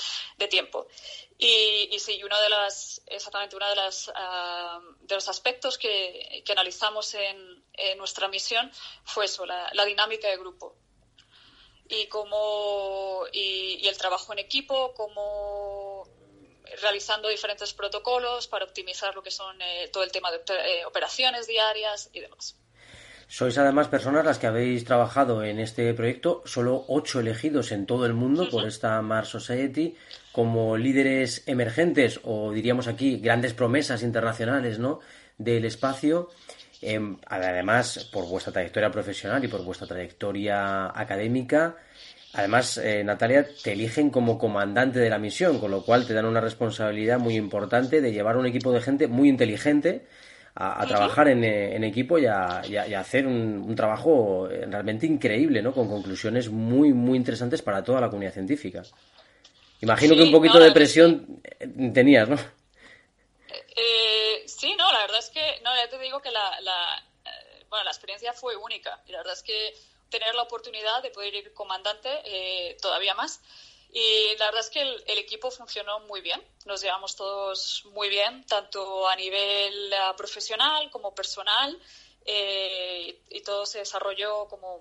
tiempo. 0.49 0.89
Y, 1.39 1.89
y, 1.91 1.99
sí, 1.99 2.23
uno 2.23 2.41
de 2.41 2.49
las, 2.49 3.03
exactamente 3.07 3.57
uno 3.57 3.69
de, 3.69 3.77
las, 3.77 4.11
ah, 4.15 4.81
de 5.01 5.15
los 5.15 5.29
aspectos 5.29 5.79
que, 5.79 6.43
analizamos 6.51 7.15
en, 7.15 7.61
nuestra 7.97 8.29
misión 8.29 8.71
fue 9.05 9.25
eso, 9.25 9.47
la, 9.47 9.85
dinámica 9.85 10.29
de 10.29 10.37
grupo. 10.37 10.77
Y, 11.89 12.07
cómo, 12.07 13.25
y, 13.33 13.87
el 13.87 13.97
trabajo 13.97 14.33
en 14.33 14.41
equipo, 14.41 14.93
como 14.95 16.05
realizando 16.81 17.29
diferentes 17.29 17.73
protocolos 17.73 18.49
para 18.49 18.65
optimizar 18.65 19.15
lo 19.15 19.23
que 19.23 19.31
son 19.31 19.61
eh, 19.63 19.89
todo 19.93 20.03
el 20.03 20.13
tema 20.13 20.31
de 20.31 20.39
eh, 20.39 20.85
operaciones 20.85 21.47
diarias 21.47 22.11
y 22.13 22.21
demás. 22.21 22.57
Sois 23.29 23.57
además 23.59 23.87
personas 23.87 24.25
las 24.25 24.41
que 24.41 24.49
habéis 24.49 24.85
trabajado 24.85 25.45
en 25.45 25.61
este 25.61 25.95
proyecto, 25.95 26.43
solo 26.47 26.85
ocho 26.89 27.21
elegidos 27.21 27.71
en 27.71 27.87
todo 27.87 28.05
el 28.05 28.13
mundo 28.13 28.51
por 28.51 28.67
esta 28.67 29.01
Mars 29.03 29.29
Society 29.29 29.97
como 30.33 30.77
líderes 30.77 31.45
emergentes 31.47 32.19
o 32.25 32.51
diríamos 32.51 32.89
aquí 32.89 33.19
grandes 33.19 33.55
promesas 33.55 34.03
internacionales 34.03 34.81
¿no? 34.81 34.99
del 35.39 35.65
espacio. 35.65 36.31
Em, 36.83 37.19
además, 37.27 38.09
por 38.13 38.27
vuestra 38.27 38.53
trayectoria 38.53 38.91
profesional 38.91 39.45
y 39.45 39.49
por 39.49 39.63
vuestra 39.63 39.87
trayectoria 39.87 40.87
académica, 40.87 41.77
Además, 42.33 42.79
eh, 42.79 43.03
Natalia, 43.03 43.47
te 43.63 43.73
eligen 43.73 44.11
como 44.11 44.39
comandante 44.39 45.01
de 45.01 45.11
la 45.11 45.19
misión, 45.19 45.59
con 45.59 45.71
lo 45.71 45.83
cual 45.83 46.07
te 46.07 46.15
dan 46.15 46.27
una 46.27 46.41
responsabilidad 46.41 47.19
muy 47.19 47.37
importante 47.37 48.01
de 48.01 48.13
llevar 48.13 48.37
un 48.37 48.47
equipo 48.47 48.73
de 48.73 48.81
gente 48.81 49.09
muy 49.09 49.29
inteligente 49.29 50.07
a, 50.55 50.85
trabajar 50.87 51.29
en, 51.29 51.43
en, 51.45 51.85
equipo 51.85 52.19
y 52.19 52.27
a, 52.27 52.61
hacer 52.99 53.27
un, 53.27 53.75
trabajo 53.75 54.49
realmente 54.49 55.07
increíble, 55.07 55.63
¿no? 55.63 55.73
Con 55.73 55.89
conclusiones 55.89 56.51
muy, 56.51 56.93
muy 56.93 57.17
interesantes 57.17 57.63
para 57.63 57.83
toda 57.83 58.01
la 58.01 58.09
comunidad 58.09 58.35
científica. 58.35 58.83
Imagino 59.81 60.15
que 60.15 60.23
un 60.23 60.33
poquito 60.33 60.59
de 60.59 60.73
presión 60.73 61.41
tenías, 61.95 62.29
¿no? 62.29 62.37
Eh, 63.77 64.43
sí, 64.47 64.75
no, 64.77 64.93
la 64.93 65.01
verdad 65.01 65.19
es 65.19 65.31
que, 65.31 65.41
no, 65.65 65.75
ya 65.75 65.89
te 65.89 65.99
digo 65.99 66.21
que 66.21 66.31
la, 66.31 66.61
la, 66.61 66.99
eh, 67.25 67.65
bueno, 67.69 67.85
la 67.85 67.91
experiencia 67.91 68.33
fue 68.33 68.57
única. 68.57 69.01
Y 69.07 69.13
la 69.13 69.19
verdad 69.19 69.35
es 69.35 69.43
que 69.43 69.73
tener 70.11 70.35
la 70.35 70.43
oportunidad 70.43 71.03
de 71.03 71.11
poder 71.11 71.35
ir 71.35 71.55
comandante 71.55 72.11
eh, 72.25 72.77
todavía 72.83 73.15
más. 73.15 73.41
Y 73.93 74.37
la 74.39 74.47
verdad 74.47 74.61
es 74.61 74.71
que 74.71 74.83
el, 74.83 75.19
equipo 75.19 75.51
funcionó 75.51 76.01
muy 76.01 76.21
bien, 76.21 76.41
nos 76.65 76.81
llevamos 76.81 77.17
todos 77.17 77.85
muy 77.87 78.09
bien, 78.09 78.45
tanto 78.47 79.09
a 79.09 79.17
nivel 79.17 79.93
eh, 79.93 79.97
profesional 80.17 80.91
como 80.91 81.13
personal, 81.13 81.77
eh, 82.25 83.21
y 83.31 83.41
todo 83.43 83.67
se 83.67 83.79
desarrolló 83.79 84.47
como 84.47 84.81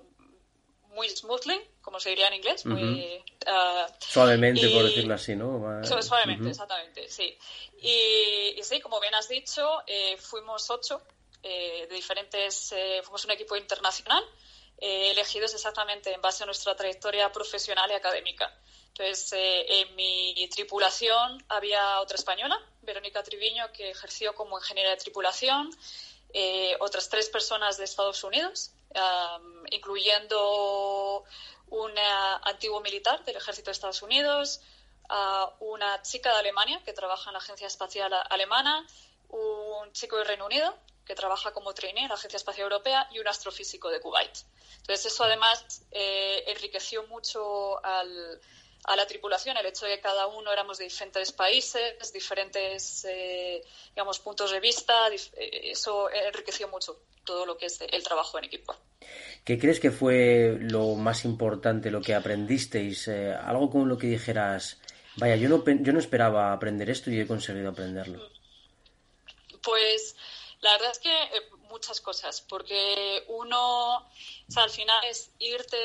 muy 0.90 1.10
smoothly, 1.10 1.60
como 1.82 2.00
se 2.00 2.10
diría 2.10 2.28
en 2.28 2.36
inglés, 2.36 2.66
muy... 2.68 3.24
Ah, 3.48 3.88
suavemente, 4.00 4.70
por 4.70 4.84
decirlo 4.84 5.16
así, 5.16 5.36
¿no? 5.36 5.84
Suavemente, 5.84 6.50
exactamente, 6.50 7.08
sí. 7.08 7.36
Y, 7.82 8.62
sí, 8.62 8.80
como 8.80 9.00
bien 9.00 9.16
has 9.16 9.28
dicho, 9.28 9.82
eh, 9.88 10.18
fuimos 10.18 10.70
ocho 10.70 11.02
de 11.42 11.88
diferentes, 11.90 12.76
fuimos 13.02 13.26
un 13.26 13.32
equipo 13.32 13.56
internacional, 13.56 14.24
elegidos 14.82 15.54
exactamente 15.54 16.14
en 16.14 16.22
base 16.22 16.44
a 16.44 16.46
nuestra 16.46 16.76
trayectoria 16.76 17.32
profesional 17.32 17.90
y 17.92 17.94
académica. 17.94 18.54
Entonces, 18.90 19.34
eh, 19.34 19.82
en 19.82 19.96
mi 19.96 20.48
tripulación 20.50 21.44
había 21.50 22.00
otra 22.02 22.16
española, 22.16 22.60
Verónica 22.82 23.24
Triviño, 23.24 23.72
que 23.72 23.92
ejerció 23.92 24.36
como 24.36 24.58
ingeniera 24.58 24.90
de 24.92 24.98
tripulación, 24.98 25.70
eh, 26.34 26.76
otras 26.80 27.10
tres 27.10 27.30
personas 27.30 27.78
de 27.78 27.86
Estados 27.86 28.24
Unidos, 28.24 28.72
incluyendo 29.72 31.24
un 31.70 31.92
antiguo 32.44 32.82
militar 32.82 33.24
del 33.24 33.38
ejército 33.38 33.68
de 33.68 33.74
Estados 33.74 34.02
Unidos, 34.02 34.62
una 35.60 36.02
chica 36.02 36.34
de 36.34 36.40
Alemania 36.40 36.82
que 36.84 36.94
trabaja 36.94 37.30
en 37.30 37.34
la 37.34 37.40
Agencia 37.40 37.68
Espacial 37.68 38.12
Alemana, 38.30 38.86
un 39.30 39.92
chico 39.94 40.18
de 40.18 40.24
Reino 40.24 40.48
Unido 40.48 40.76
que 41.10 41.16
trabaja 41.16 41.52
como 41.52 41.74
trainee 41.74 42.04
en 42.04 42.10
la 42.10 42.14
Agencia 42.14 42.38
Espacial 42.38 42.66
Europea 42.66 43.10
y 43.12 43.18
un 43.18 43.28
astrofísico 43.28 43.90
de 43.90 44.00
Kuwait. 44.00 44.38
Entonces, 44.78 45.12
eso 45.12 45.24
además 45.24 45.82
eh, 45.90 46.44
enriqueció 46.46 47.08
mucho 47.08 47.84
al, 47.84 48.40
a 48.84 48.96
la 48.96 49.08
tripulación 49.08 49.58
el 49.58 49.66
hecho 49.66 49.88
de 49.88 49.96
que 49.96 50.02
cada 50.02 50.28
uno 50.28 50.54
éramos 50.54 50.78
de 50.78 50.84
diferentes 50.84 51.32
países, 51.32 52.14
diferentes, 52.14 53.06
eh, 53.10 53.64
digamos, 53.90 54.20
puntos 54.20 54.52
de 54.52 54.60
vista, 54.60 55.10
eh, 55.10 55.72
eso 55.72 56.12
enriqueció 56.12 56.68
mucho 56.68 57.02
todo 57.24 57.44
lo 57.48 57.58
que 57.58 57.66
es 57.66 57.82
el 57.82 58.04
trabajo 58.04 58.38
en 58.38 58.44
equipo. 58.44 58.76
¿Qué 59.44 59.58
crees 59.58 59.80
que 59.80 59.90
fue 59.90 60.58
lo 60.60 60.94
más 60.94 61.26
importante, 61.26 61.90
lo 61.90 62.02
que 62.02 62.14
aprendisteis? 62.14 63.08
Eh, 63.08 63.34
algo 63.34 63.72
con 63.72 63.90
lo 63.90 63.98
que 63.98 64.06
dijeras, 64.06 64.80
vaya, 65.16 65.38
yo 65.38 65.50
no, 65.50 65.64
yo 65.66 65.92
no 65.92 65.98
esperaba 65.98 66.54
aprender 66.54 66.88
esto 66.92 67.10
y 67.10 67.20
he 67.20 67.26
conseguido 67.26 67.70
aprenderlo. 67.70 68.30
Pues 69.64 70.16
La 70.62 70.74
verdad 70.74 70.92
es 70.92 71.00
que 71.00 71.24
eh, 71.24 71.50
muchas 71.70 72.02
cosas, 72.02 72.42
porque 72.42 73.24
uno, 73.28 73.98
o 73.98 74.52
sea, 74.52 74.64
al 74.64 74.70
final 74.70 75.02
es 75.06 75.32
irte 75.40 75.78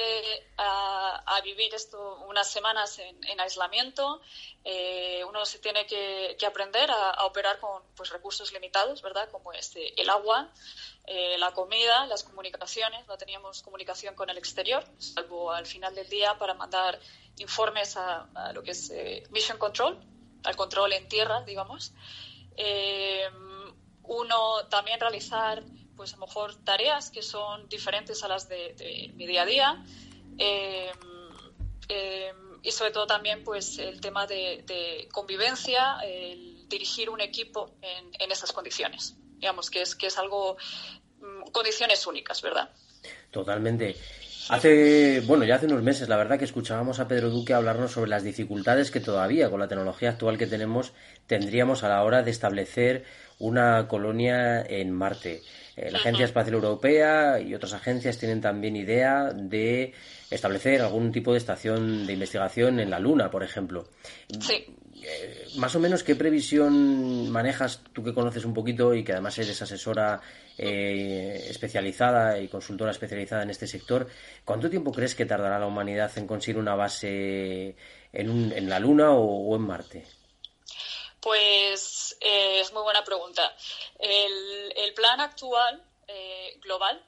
a, 0.57 1.41
vivir 1.45 1.75
esto 1.75 2.25
unas 2.27 2.51
semanas 2.51 2.99
en, 2.99 3.41
aislamiento, 3.41 4.21
eh, 4.65 5.23
uno 5.29 5.45
se 5.45 5.59
tiene 5.59 5.87
que, 5.87 6.37
aprender 6.47 6.91
a, 6.91 7.25
operar 7.27 7.61
con 7.61 7.83
pues, 7.95 8.11
recursos 8.11 8.53
limitados, 8.53 9.03
¿verdad? 9.03 9.29
Como 9.31 9.53
es 9.53 9.73
el 9.77 10.09
agua, 10.11 10.51
eh, 11.07 11.37
la 11.39 11.53
comida, 11.53 12.07
las 12.07 12.25
comunicaciones, 12.25 13.07
no 13.07 13.17
teníamos 13.17 13.63
comunicación 13.63 14.15
con 14.15 14.31
el 14.31 14.39
exterior, 14.39 14.85
salvo 14.99 15.53
al 15.53 15.67
final 15.67 15.95
del 15.95 16.09
día 16.09 16.37
para 16.39 16.55
mandar 16.55 16.99
informes 17.37 17.97
a, 17.97 18.27
lo 18.55 18.63
que 18.63 18.73
es 18.73 18.91
Mission 19.31 19.59
Control, 19.59 20.01
al 20.43 20.57
control 20.57 20.95
en 20.95 21.09
tierra, 21.09 21.43
digamos. 21.43 21.93
Eh, 22.57 23.29
uno 24.07 24.67
también 24.69 25.01
realizar, 25.01 25.63
pues 25.97 26.13
a 26.15 26.17
lo 26.17 26.27
mejor 26.27 26.55
tareas 26.65 27.11
que 27.11 27.23
son 27.23 27.69
diferentes 27.69 28.23
a 28.23 28.29
las 28.29 28.49
de, 28.49 29.13
mi 29.15 29.27
día 29.27 29.43
a 29.43 29.47
día. 29.47 29.85
Eh, 30.39 30.91
eh, 31.89 32.33
y 32.63 32.73
sobre 32.73 32.91
todo 32.93 33.07
también 33.07 33.45
pues 33.45 33.79
el 33.79 34.01
tema 34.01 34.27
de, 34.27 35.09
convivencia, 35.13 35.99
el 36.03 36.67
dirigir 36.69 37.11
un 37.11 37.21
equipo 37.21 37.77
en, 37.83 38.11
en 38.19 38.33
esas 38.33 38.53
condiciones. 38.53 39.17
Digamos 39.39 39.71
que 39.71 39.83
es, 39.83 39.95
que 39.95 40.07
es 40.07 40.17
algo, 40.17 40.57
mm, 41.21 41.51
condiciones 41.51 42.07
únicas, 42.07 42.41
¿verdad? 42.41 42.71
Totalmente. 43.31 43.97
Hace, 44.49 45.21
bueno, 45.21 45.45
ya 45.45 45.55
hace 45.55 45.67
unos 45.67 45.83
meses, 45.83 46.09
la 46.09 46.19
verdad 46.19 46.39
que 46.39 46.45
escuchábamos 46.45 47.01
a 47.01 47.09
Pedro 47.09 47.31
Duque 47.31 47.55
hablarnos 47.55 47.93
sobre 47.93 48.11
las 48.11 48.25
dificultades 48.25 48.91
que 48.91 49.01
todavía 49.01 49.49
con 49.49 49.59
la 49.59 49.69
tecnología 49.69 50.11
actual 50.11 50.37
que 50.37 50.47
tenemos 50.47 50.93
tendríamos 51.27 51.83
a 51.83 51.89
la 51.89 52.03
hora 52.03 52.23
de 52.23 52.31
establecer 52.31 53.05
una 53.39 53.87
colonia 53.89 54.63
en 54.63 54.91
Marte. 54.93 55.43
Eh, 55.77 55.91
la 55.91 55.99
Agencia 55.99 56.25
Espacial 56.25 56.55
Europea 56.55 57.41
y 57.41 57.55
otras 57.55 57.73
agencias 57.73 58.19
tienen 58.19 58.41
también 58.41 58.77
idea 58.77 59.33
de 59.33 59.93
establecer 60.31 60.81
algún 60.81 61.11
tipo 61.13 61.33
de 61.33 61.39
estación 61.39 62.07
de 62.07 62.13
investigación 62.13 62.81
en 62.81 62.91
la 62.91 62.99
Luna, 62.99 63.31
por 63.31 63.43
ejemplo. 63.43 63.89
Sí. 64.41 64.67
Eh, 65.07 65.47
más 65.57 65.75
o 65.75 65.81
menos, 65.81 66.03
¿qué 66.03 66.15
previsión 66.15 67.31
manejas 67.31 67.83
tú 67.93 68.03
que 68.03 68.15
conoces 68.15 68.45
un 68.45 68.55
poquito 68.55 68.95
y 68.95 69.05
que 69.05 69.13
además 69.13 69.39
eres 69.39 69.61
asesora 69.61 70.21
eh, 70.57 71.47
especializada 71.51 72.39
y 72.39 72.49
consultora 72.49 72.91
especializada 72.91 73.43
en 73.43 73.51
este 73.51 73.67
sector? 73.67 74.07
¿Cuánto 74.45 74.71
tiempo 74.71 74.93
crees 74.93 75.15
que 75.15 75.27
tardará 75.27 75.59
la 75.59 75.67
humanidad 75.67 76.11
en 76.17 76.27
conseguir 76.27 76.59
una 76.59 76.75
base 76.75 77.77
en, 78.13 78.53
en 78.53 78.69
la 78.69 78.79
Luna 78.79 79.11
o, 79.13 79.55
en 79.57 79.63
Marte? 79.63 80.05
Pues 81.25 82.17
eh, 82.21 82.61
es 82.61 82.73
muy 82.73 82.83
buena 82.83 83.03
pregunta. 83.03 83.57
El, 83.99 84.93
plan 84.95 85.21
actual 85.21 85.83
global 86.61 87.05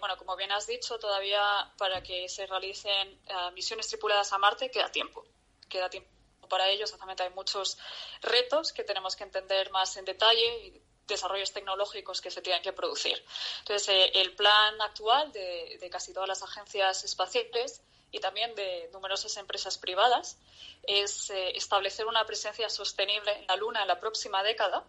bueno, 0.00 0.16
como 0.16 0.36
bien 0.36 0.50
has 0.52 0.66
dicho, 0.66 0.98
todavía 0.98 1.70
para 1.76 2.02
que 2.02 2.30
se 2.30 2.46
realicen 2.46 3.20
misiones 3.52 3.88
tripuladas 3.88 4.32
a 4.32 4.38
Marte 4.38 4.70
queda 4.70 4.90
tiempo. 4.90 5.26
Queda 5.68 5.90
tiempo 5.90 6.08
para 6.48 6.68
ello. 6.70 6.84
Exactamente, 6.84 7.24
hay 7.24 7.30
muchos 7.30 7.76
retos 8.22 8.72
que 8.72 8.84
tenemos 8.84 9.16
que 9.16 9.24
entender 9.24 9.70
más 9.70 9.96
en 9.96 10.04
detalle 10.04 10.58
y 10.66 10.82
desarrollos 11.06 11.52
tecnológicos 11.52 12.20
que 12.20 12.30
se 12.30 12.42
tienen 12.42 12.62
que 12.62 12.72
producir. 12.72 13.22
Entonces, 13.60 13.88
eh, 13.88 14.12
el 14.14 14.34
plan 14.34 14.80
actual 14.80 15.32
de, 15.32 15.88
casi 15.90 16.12
todas 16.12 16.28
las 16.28 16.42
agencias 16.42 17.04
espaciales 17.04 17.82
y 18.10 18.20
también 18.20 18.54
de 18.54 18.88
numerosas 18.92 19.36
empresas 19.36 19.78
privadas 19.78 20.38
es 20.86 21.30
eh, 21.30 21.56
establecer 21.56 22.06
una 22.06 22.24
presencia 22.24 22.68
sostenible 22.68 23.32
en 23.32 23.46
la 23.46 23.56
Luna 23.56 23.82
en 23.82 23.88
la 23.88 24.00
próxima 24.00 24.42
década, 24.42 24.84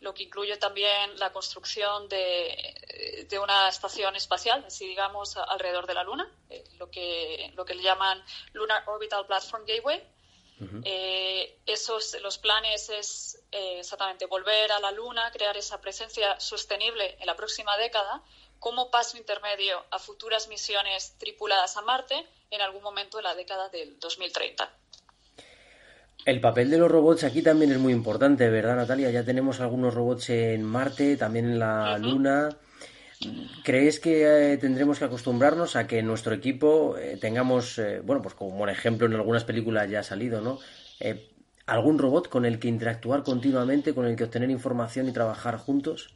lo 0.00 0.14
que 0.14 0.24
incluye 0.24 0.56
también 0.56 1.18
la 1.18 1.32
construcción 1.32 2.08
de, 2.08 3.26
de 3.28 3.38
una 3.38 3.68
estación 3.68 4.16
espacial, 4.16 4.64
así 4.66 4.86
digamos, 4.86 5.36
alrededor 5.36 5.86
de 5.86 5.94
la 5.94 6.04
Luna, 6.04 6.30
eh, 6.48 6.64
lo, 6.78 6.90
que, 6.90 7.52
lo 7.54 7.64
que 7.64 7.74
le 7.74 7.82
llaman 7.82 8.22
Lunar 8.52 8.82
Orbital 8.88 9.26
Platform 9.26 9.64
Gateway, 9.66 10.02
eh, 10.84 11.58
esos, 11.64 12.20
los 12.20 12.36
planes 12.36 12.90
es 12.90 13.42
eh, 13.50 13.78
exactamente 13.78 14.26
volver 14.26 14.70
a 14.72 14.78
la 14.78 14.90
Luna, 14.90 15.30
crear 15.30 15.56
esa 15.56 15.80
presencia 15.80 16.38
sostenible 16.38 17.16
en 17.18 17.26
la 17.26 17.34
próxima 17.34 17.78
década 17.78 18.22
como 18.60 18.90
paso 18.90 19.16
intermedio 19.16 19.82
a 19.90 19.98
futuras 19.98 20.48
misiones 20.48 21.16
tripuladas 21.18 21.76
a 21.76 21.82
Marte 21.82 22.14
en 22.50 22.60
algún 22.60 22.82
momento 22.82 23.16
de 23.16 23.24
la 23.24 23.34
década 23.34 23.68
del 23.70 23.98
2030. 23.98 24.70
El 26.26 26.40
papel 26.40 26.70
de 26.70 26.76
los 26.76 26.90
robots 26.90 27.24
aquí 27.24 27.42
también 27.42 27.72
es 27.72 27.78
muy 27.78 27.94
importante, 27.94 28.48
¿verdad, 28.50 28.76
Natalia? 28.76 29.10
Ya 29.10 29.24
tenemos 29.24 29.60
algunos 29.60 29.94
robots 29.94 30.28
en 30.28 30.62
Marte, 30.62 31.16
también 31.16 31.46
en 31.46 31.58
la 31.58 31.96
Luna. 31.96 32.50
¿Crees 33.64 34.00
que 34.00 34.52
eh, 34.52 34.58
tendremos 34.58 34.98
que 34.98 35.06
acostumbrarnos 35.06 35.76
a 35.76 35.86
que 35.86 35.98
en 35.98 36.06
nuestro 36.06 36.34
equipo 36.34 36.96
eh, 36.98 37.16
tengamos, 37.18 37.78
eh, 37.78 38.00
bueno, 38.00 38.20
pues 38.20 38.34
como 38.34 38.62
un 38.62 38.68
ejemplo 38.68 39.06
en 39.06 39.14
algunas 39.14 39.44
películas 39.44 39.90
ya 39.90 40.00
ha 40.00 40.04
salido, 40.04 40.40
¿no? 40.40 40.58
algún 41.64 41.98
robot 41.98 42.28
con 42.28 42.44
el 42.44 42.58
que 42.58 42.68
interactuar 42.68 43.22
continuamente, 43.22 43.94
con 43.94 44.04
el 44.04 44.16
que 44.16 44.24
obtener 44.24 44.50
información 44.50 45.08
y 45.08 45.12
trabajar 45.12 45.56
juntos? 45.56 46.12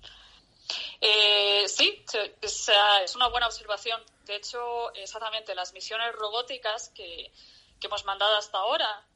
Sí, 1.77 2.05
es, 2.41 2.71
es, 3.05 3.17
una 3.17 3.29
buena 3.29 3.47
observación. 3.47 4.03
De 4.25 4.37
hecho, 4.37 4.93
exactamente 4.95 5.55
las 5.55 5.73
misiones 5.73 6.13
robóticas 6.15 6.91
que, 6.91 7.33
que 7.81 7.87
hemos 7.87 8.05
mandado 8.05 8.37
hasta 8.37 8.59
ahora 8.59 9.07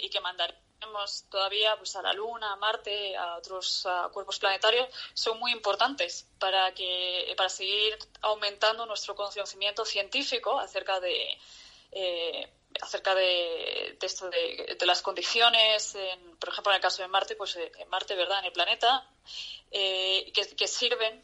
y 0.00 0.08
que 0.10 0.20
mandaremos 0.20 1.24
todavía 1.30 1.76
pues, 1.76 1.96
a 1.96 2.02
la 2.02 2.12
Luna, 2.12 2.52
a 2.52 2.56
Marte, 2.56 3.16
a 3.16 3.36
otros 3.36 3.86
cuerpos 4.12 4.38
planetarios, 4.38 4.88
son 5.14 5.38
muy 5.38 5.52
importantes 5.52 6.26
para, 6.38 6.72
que, 6.74 7.32
para 7.36 7.48
seguir 7.48 7.98
aumentando 8.22 8.86
nuestro 8.86 9.14
conocimiento 9.14 9.84
científico 9.84 10.58
acerca 10.58 11.00
de, 11.00 11.38
eh, 11.92 12.48
acerca 12.80 13.14
de, 13.14 13.96
esto 14.00 14.28
de, 14.28 14.76
las 14.84 15.02
condiciones, 15.02 15.96
por 16.38 16.50
ejemplo, 16.50 16.72
en 16.72 16.76
el 16.76 16.82
caso 16.82 17.02
de 17.02 17.08
Marte, 17.08 17.36
pues 17.36 17.56
eh, 17.56 17.72
en 17.78 17.88
Marte, 17.88 18.14
¿verdad?, 18.14 18.40
en 18.40 18.46
el 18.46 18.52
planeta, 18.52 19.08
eh, 19.70 20.32
que, 20.32 20.68
sirven 20.68 21.22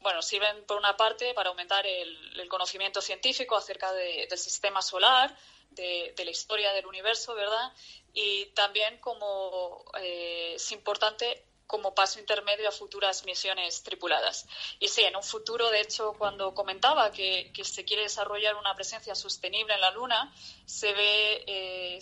bueno, 0.00 0.22
sirven 0.22 0.64
por 0.64 0.76
una 0.76 0.96
parte 0.96 1.34
para 1.34 1.50
aumentar 1.50 1.86
el, 1.86 2.48
conocimiento 2.48 3.00
científico 3.00 3.56
acerca 3.56 3.92
del 3.92 4.38
sistema 4.38 4.80
solar, 4.82 5.34
de, 5.70 6.14
la 6.16 6.30
historia 6.30 6.72
del 6.72 6.86
universo, 6.86 7.34
¿verdad? 7.34 7.72
Y 8.12 8.46
también 8.54 8.98
como 8.98 9.84
eh, 10.00 10.52
es 10.54 10.72
importante 10.72 11.44
como 11.74 11.92
paso 11.92 12.20
intermedio 12.20 12.68
a 12.68 12.70
futuras 12.70 13.24
misiones 13.24 13.82
tripuladas. 13.82 14.46
Y 14.78 14.86
sí, 14.86 15.02
en 15.02 15.16
un 15.16 15.24
futuro, 15.24 15.70
de 15.70 15.80
hecho, 15.80 16.14
cuando 16.16 16.54
comentaba 16.54 17.10
que, 17.10 17.50
se 17.64 17.84
quiere 17.84 18.04
desarrollar 18.04 18.54
una 18.54 18.76
presencia 18.76 19.16
sostenible 19.16 19.74
en 19.74 19.80
la 19.80 19.90
Luna, 19.90 20.32
se 20.66 20.92
ve 20.92 21.98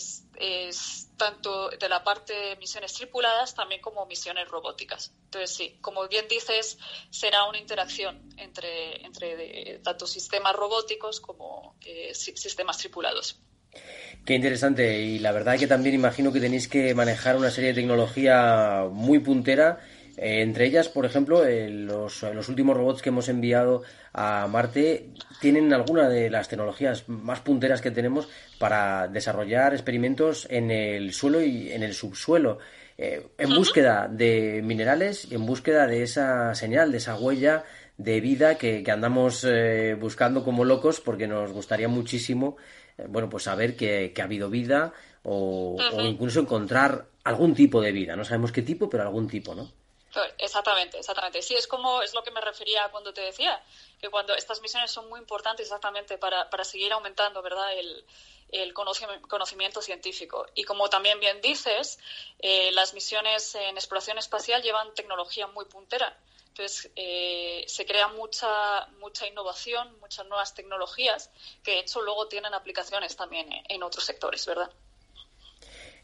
tanto 1.16 1.70
de 1.70 1.88
la 1.88 2.04
parte 2.04 2.34
de 2.34 2.56
misiones 2.56 2.92
tripuladas 2.92 3.54
también 3.54 3.80
como 3.80 4.04
misiones 4.04 4.46
robóticas. 4.46 5.10
Entonces, 5.24 5.56
sí, 5.56 5.78
como 5.80 6.06
bien 6.06 6.28
dices, 6.28 6.76
será 7.08 7.44
una 7.44 7.56
interacción 7.56 8.28
entre, 8.36 9.06
entre 9.06 9.78
tanto 9.78 10.06
sistemas 10.06 10.54
robóticos 10.54 11.18
como 11.18 11.78
eh, 11.80 12.12
sistemas 12.14 12.76
tripulados. 12.76 13.40
Qué 14.24 14.34
interesante 14.34 15.00
y 15.00 15.18
la 15.18 15.32
verdad 15.32 15.58
que 15.58 15.66
también 15.66 15.96
imagino 15.96 16.32
que 16.32 16.40
tenéis 16.40 16.68
que 16.68 16.94
manejar 16.94 17.36
una 17.36 17.50
serie 17.50 17.70
de 17.70 17.80
tecnología 17.80 18.84
muy 18.88 19.18
puntera. 19.18 19.80
Eh, 20.16 20.42
entre 20.42 20.66
ellas, 20.66 20.88
por 20.88 21.04
ejemplo, 21.04 21.44
eh, 21.44 21.68
los, 21.68 22.22
últimos 22.48 22.76
robots 22.76 23.02
que 23.02 23.08
hemos 23.08 23.28
enviado 23.28 23.82
a 24.12 24.46
Marte 24.46 25.08
tienen 25.40 25.72
alguna 25.72 26.08
de 26.08 26.30
las 26.30 26.48
tecnologías 26.48 27.08
más 27.08 27.40
punteras 27.40 27.80
que 27.80 27.90
tenemos 27.90 28.28
para 28.60 29.08
desarrollar 29.08 29.72
experimentos 29.72 30.46
en 30.50 30.70
el 30.70 31.12
suelo 31.12 31.42
y 31.42 31.72
en 31.72 31.82
el 31.82 31.92
subsuelo, 31.92 32.58
eh, 32.98 33.26
en 33.38 33.54
búsqueda 33.54 34.06
de 34.08 34.60
minerales 34.62 35.26
y 35.32 35.34
en 35.34 35.46
búsqueda 35.46 35.88
de 35.88 36.04
esa 36.04 36.54
señal, 36.54 36.92
de 36.92 36.98
esa 36.98 37.16
huella 37.16 37.64
de 37.96 38.20
vida 38.20 38.56
que, 38.56 38.84
andamos 38.88 39.46
buscando 39.98 40.44
como 40.44 40.64
locos 40.64 41.00
porque 41.00 41.26
nos 41.26 41.52
gustaría 41.52 41.88
muchísimo 41.88 42.56
bueno, 43.08 43.28
pues 43.28 43.44
saber 43.44 43.76
que, 43.76 44.12
ha 44.18 44.24
habido 44.24 44.48
vida 44.50 44.92
o, 45.24 45.76
incluso 46.00 46.40
encontrar 46.40 47.06
algún 47.24 47.54
tipo 47.54 47.80
de 47.80 47.92
vida. 47.92 48.16
No 48.16 48.24
sabemos 48.24 48.52
qué 48.52 48.62
tipo, 48.62 48.88
pero 48.90 49.04
algún 49.04 49.28
tipo, 49.28 49.54
¿no? 49.54 49.70
Exactamente, 50.38 50.98
exactamente. 50.98 51.40
Sí, 51.40 51.54
es 51.54 51.66
como 51.66 52.02
es 52.02 52.12
lo 52.14 52.22
que 52.22 52.30
me 52.30 52.40
refería 52.40 52.88
cuando 52.90 53.14
te 53.14 53.22
decía 53.22 53.62
que 54.00 54.10
cuando 54.10 54.34
estas 54.34 54.60
misiones 54.60 54.90
son 54.90 55.08
muy 55.08 55.20
importantes 55.20 55.66
exactamente 55.66 56.18
para, 56.18 56.50
para 56.50 56.64
seguir 56.64 56.92
aumentando, 56.92 57.40
¿verdad? 57.40 57.72
El, 57.78 58.04
el 58.52 58.74
conocimiento 58.74 59.80
científico. 59.80 60.46
Y 60.54 60.64
como 60.64 60.88
también 60.90 61.18
bien 61.18 61.40
dices, 61.40 61.98
eh, 62.38 62.70
las 62.72 62.92
misiones 62.92 63.54
en 63.54 63.76
exploración 63.76 64.18
espacial 64.18 64.62
llevan 64.62 64.92
tecnología 64.94 65.46
muy 65.46 65.64
puntera. 65.64 66.16
Entonces, 66.52 66.90
eh, 66.96 67.64
se 67.66 67.86
crea 67.86 68.08
mucha, 68.08 68.46
mucha 69.00 69.26
innovación, 69.26 69.88
muchas 70.00 70.26
nuevas 70.26 70.54
tecnologías 70.54 71.30
que, 71.62 71.70
de 71.70 71.78
hecho, 71.78 72.02
luego 72.02 72.28
tienen 72.28 72.52
aplicaciones 72.52 73.16
también 73.16 73.46
en 73.70 73.82
otros 73.82 74.04
sectores, 74.04 74.44
¿verdad? 74.44 74.70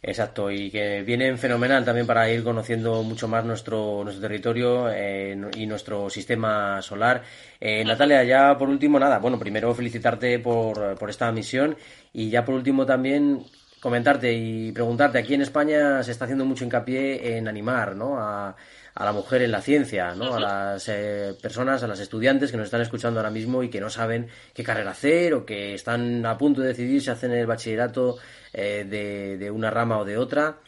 Exacto, 0.00 0.50
y 0.50 0.70
que 0.70 1.02
vienen 1.02 1.37
fenomenal 1.37 1.84
también 1.84 2.06
para 2.06 2.30
ir 2.30 2.42
conociendo 2.42 3.02
mucho 3.02 3.28
más 3.28 3.44
nuestro, 3.44 4.02
nuestro 4.04 4.22
territorio 4.22 4.88
eh, 4.90 5.37
y 5.54 5.66
nuestro 5.66 6.08
sistema 6.08 6.80
solar. 6.80 7.24
Eh, 7.61 7.84
Natalia, 7.84 8.24
ya 8.24 8.56
por 8.56 8.70
último, 8.70 8.98
nada, 8.98 9.18
bueno, 9.18 9.38
primero 9.38 9.74
felicitarte 9.74 10.38
por, 10.38 10.96
por 10.98 11.11
esta 11.11 11.30
misión 11.30 11.76
y 12.14 12.30
ya 12.30 12.42
por 12.42 12.54
último 12.54 12.87
también 12.87 13.44
comentarte 13.80 14.32
y 14.32 14.72
preguntarte, 14.72 15.18
aquí 15.18 15.34
en 15.34 15.42
España 15.42 16.02
se 16.02 16.12
está 16.12 16.24
haciendo 16.24 16.44
mucho 16.44 16.64
hincapié 16.64 17.37
en 17.37 17.48
animar 17.48 17.94
¿no? 17.94 18.18
a, 18.18 18.56
a 18.98 19.04
la 19.04 19.12
mujer 19.12 19.42
en 19.42 19.52
la 19.52 19.62
ciencia, 19.62 20.12
¿no? 20.16 20.34
a 20.34 20.40
las 20.40 20.88
eh, 20.88 21.32
personas, 21.40 21.84
a 21.84 21.87
las 21.87 22.00
estudiantes 22.00 22.50
que 22.50 22.56
nos 22.56 22.64
están 22.64 22.80
escuchando 22.80 23.20
ahora 23.20 23.30
mismo 23.30 23.62
y 23.62 23.70
que 23.70 23.80
no 23.80 23.90
saben 23.90 24.26
qué 24.52 24.64
carrera 24.64 24.90
hacer 24.90 25.34
o 25.34 25.46
que 25.46 25.74
están 25.74 26.26
a 26.26 26.37
punto 26.37 26.62
de 26.62 26.68
decidir 26.68 27.00
si 27.00 27.08
hacen 27.08 27.30
el 27.30 27.46
bachillerato 27.46 28.16
eh, 28.52 29.37
de, 29.38 29.50
una 29.52 29.70
rama 29.70 29.98
o 29.98 30.04
de 30.04 30.18
otra. 30.18 30.58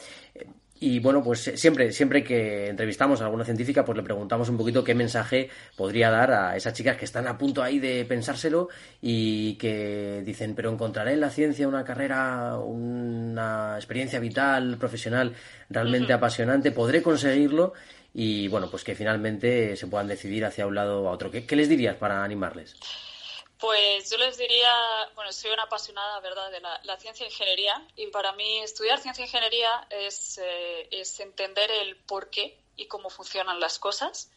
Y 0.78 1.00
bueno, 1.00 1.24
pues 1.24 1.40
siempre, 1.56 1.90
siempre 1.90 2.22
que 2.22 2.68
entrevistamos 2.68 3.20
a 3.20 3.24
alguna 3.24 3.44
científica, 3.44 3.84
pues 3.84 3.96
le 3.96 4.04
preguntamos 4.04 4.48
un 4.48 4.56
poquito 4.56 4.84
qué 4.84 4.94
mensaje 4.94 5.50
podría 5.76 6.10
dar 6.10 6.30
a 6.32 6.56
esas 6.56 6.72
chicas 6.72 6.96
que 6.96 7.06
están 7.06 7.26
a 7.26 7.36
punto 7.36 7.64
ahí 7.64 7.80
de 7.80 8.04
pensárselo 8.04 8.68
y 9.02 9.56
que 9.56 10.22
dicen, 10.24 10.54
pero 10.54 10.70
encontraré 10.70 11.14
en 11.14 11.20
la 11.20 11.30
ciencia 11.30 11.66
una 11.66 11.84
carrera, 11.84 12.56
una 12.58 13.74
experiencia 13.74 14.20
vital, 14.20 14.78
profesional 14.78 15.34
realmente 15.68 16.12
apasionante, 16.12 16.70
podré 16.70 17.02
conseguirlo 17.02 17.74
y 18.12 18.48
bueno, 18.48 18.70
pues 18.70 18.84
que 18.84 18.94
finalmente 18.94 19.76
se 19.76 19.86
puedan 19.86 20.08
decidir 20.08 20.44
hacia 20.44 20.66
un 20.66 20.74
lado 20.74 21.02
o 21.02 21.08
a 21.08 21.12
otro. 21.12 21.30
¿Qué 21.30 21.56
les 21.56 21.68
dirías 21.68 21.96
para 21.96 22.24
animarles? 22.24 22.76
Pues 23.60 24.10
yo 24.10 24.16
les 24.16 24.38
diría, 24.38 24.72
bueno, 25.14 25.30
soy 25.32 25.50
una 25.50 25.64
apasionada, 25.64 26.18
¿verdad?, 26.20 26.50
de 26.50 26.60
la, 26.60 26.96
ciencia 26.98 27.26
e 27.26 27.28
ingeniería 27.28 27.86
y 27.94 28.06
para 28.06 28.32
mí 28.32 28.60
estudiar 28.60 28.98
ciencia 28.98 29.22
e 29.22 29.26
ingeniería 29.26 29.86
es, 29.90 30.38
eh, 30.38 30.88
es 30.90 31.20
entender 31.20 31.70
el 31.70 31.96
por 31.96 32.30
qué 32.30 32.58
y 32.76 32.86
cómo 32.86 33.10
funcionan 33.10 33.60
las 33.60 33.78
cosas. 33.78 34.30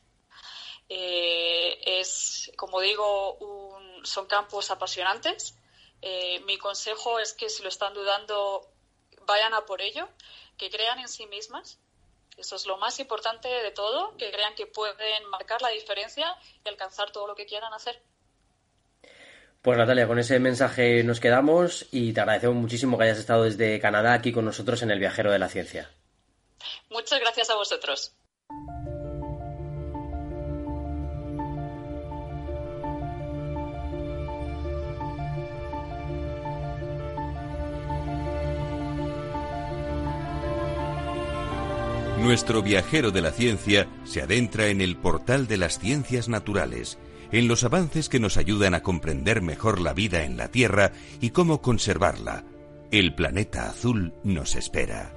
Eh, 0.90 1.80
es, 1.86 2.52
como 2.58 2.82
digo, 2.82 3.40
son 4.04 4.28
campos 4.28 4.72
apasionantes. 4.72 5.56
Eh, 6.02 6.42
mi 6.42 6.58
consejo 6.58 7.20
es 7.20 7.34
que 7.34 7.48
si 7.48 7.64
lo 7.64 7.70
están 7.70 7.94
dudando, 7.94 8.70
vayan 9.26 9.54
a 9.54 9.66
por 9.66 9.82
ello, 9.82 10.10
que 10.58 10.70
crean 10.70 11.00
en 11.00 11.08
sí 11.08 11.28
mismas. 11.28 11.80
Eso 12.38 12.56
es 12.56 12.66
lo 12.66 12.78
más 12.78 13.00
importante 13.00 13.48
de 13.48 13.72
todo, 13.72 14.16
que 14.18 14.32
crean 14.32 14.56
que 14.56 14.66
pueden 14.66 15.26
marcar 15.30 15.62
la 15.62 15.70
diferencia 15.70 16.36
y 16.66 16.70
alcanzar 16.70 17.12
todo 17.12 17.28
lo 17.28 17.36
que 17.36 17.46
quieran 17.46 17.74
hacer. 17.74 18.02
Pues 19.62 19.78
Natalia, 19.78 20.08
con 20.08 20.20
ese 20.20 20.40
mensaje 20.40 21.04
nos 21.04 21.20
quedamos 21.20 21.88
y 21.92 22.12
te 22.12 22.20
agradecemos 22.20 22.58
muchísimo 22.58 22.98
que 22.98 23.06
hayas 23.06 23.20
estado 23.20 23.44
desde 23.44 23.80
Canadá 23.80 24.14
aquí 24.14 24.34
con 24.34 24.44
nosotros 24.44 24.82
en 24.82 24.92
el 24.92 25.00
Viajero 25.00 25.32
de 25.32 25.40
la 25.40 25.48
Ciencia. 25.48 25.90
Muchas 26.90 27.20
gracias 27.20 27.50
a 27.50 27.56
vosotros. 27.56 28.14
Nuestro 42.34 42.64
viajero 42.64 43.12
de 43.12 43.22
la 43.22 43.30
ciencia 43.30 43.88
se 44.06 44.24
adentra 44.24 44.70
en 44.70 44.82
el 44.82 44.96
portal 44.96 45.46
de 45.46 45.56
las 45.56 45.78
ciencias 45.78 46.30
naturales 46.30 46.98
en 47.32 47.48
los 47.48 47.64
avances 47.64 48.10
que 48.10 48.20
nos 48.20 48.38
ayudan 48.38 48.74
a 48.74 48.82
comprender 48.82 49.44
mejor 49.44 49.80
la 49.80 49.94
vida 49.94 50.24
en 50.24 50.36
la 50.36 50.48
Tierra 50.48 50.94
y 51.22 51.30
cómo 51.30 51.62
conservarla. 51.62 52.44
El 52.90 53.14
planeta 53.14 53.68
azul 53.70 54.16
nos 54.24 54.56
espera. 54.56 55.12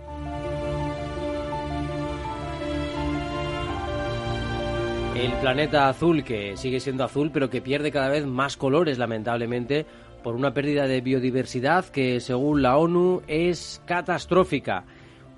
El 5.16 5.33
planeta 5.40 5.88
azul, 5.88 6.22
que 6.22 6.59
sigue 6.59 6.81
siendo 6.81 7.02
azul, 7.02 7.31
pero 7.33 7.48
que 7.48 7.62
pierde 7.62 7.90
cada 7.90 8.11
vez 8.11 8.26
más 8.26 8.59
colores, 8.59 8.98
lamentablemente, 8.98 9.87
por 10.22 10.35
una 10.35 10.52
pérdida 10.52 10.87
de 10.87 11.00
biodiversidad 11.00 11.87
que, 11.87 12.20
según 12.20 12.61
la 12.61 12.76
ONU, 12.76 13.22
es 13.26 13.81
catastrófica. 13.87 14.85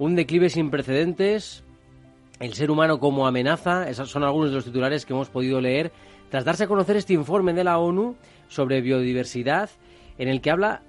Un 0.00 0.16
declive 0.16 0.50
sin 0.50 0.70
precedentes, 0.70 1.64
el 2.40 2.54
ser 2.54 2.70
humano 2.70 2.98
como 2.98 3.26
amenaza, 3.26 3.88
esos 3.88 4.10
son 4.10 4.22
algunos 4.22 4.50
de 4.50 4.56
los 4.56 4.64
titulares 4.64 5.04
que 5.04 5.12
hemos 5.12 5.28
podido 5.28 5.60
leer 5.60 5.92
tras 6.30 6.44
darse 6.44 6.64
a 6.64 6.68
conocer 6.68 6.96
este 6.96 7.14
informe 7.14 7.52
de 7.52 7.64
la 7.64 7.78
ONU 7.78 8.16
sobre 8.48 8.80
biodiversidad, 8.80 9.70
en 10.18 10.28
el 10.28 10.40
que 10.40 10.50
habla, 10.50 10.82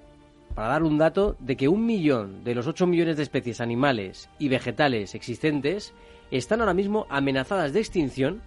para 0.54 0.68
dar 0.68 0.82
un 0.82 0.98
dato, 0.98 1.36
de 1.38 1.56
que 1.56 1.68
un 1.68 1.86
millón 1.86 2.44
de 2.44 2.54
los 2.54 2.66
ocho 2.66 2.86
millones 2.86 3.16
de 3.16 3.22
especies 3.22 3.60
animales 3.60 4.28
y 4.38 4.48
vegetales 4.48 5.14
existentes 5.14 5.94
están 6.30 6.60
ahora 6.60 6.74
mismo 6.74 7.06
amenazadas 7.08 7.72
de 7.72 7.80
extinción 7.80 8.42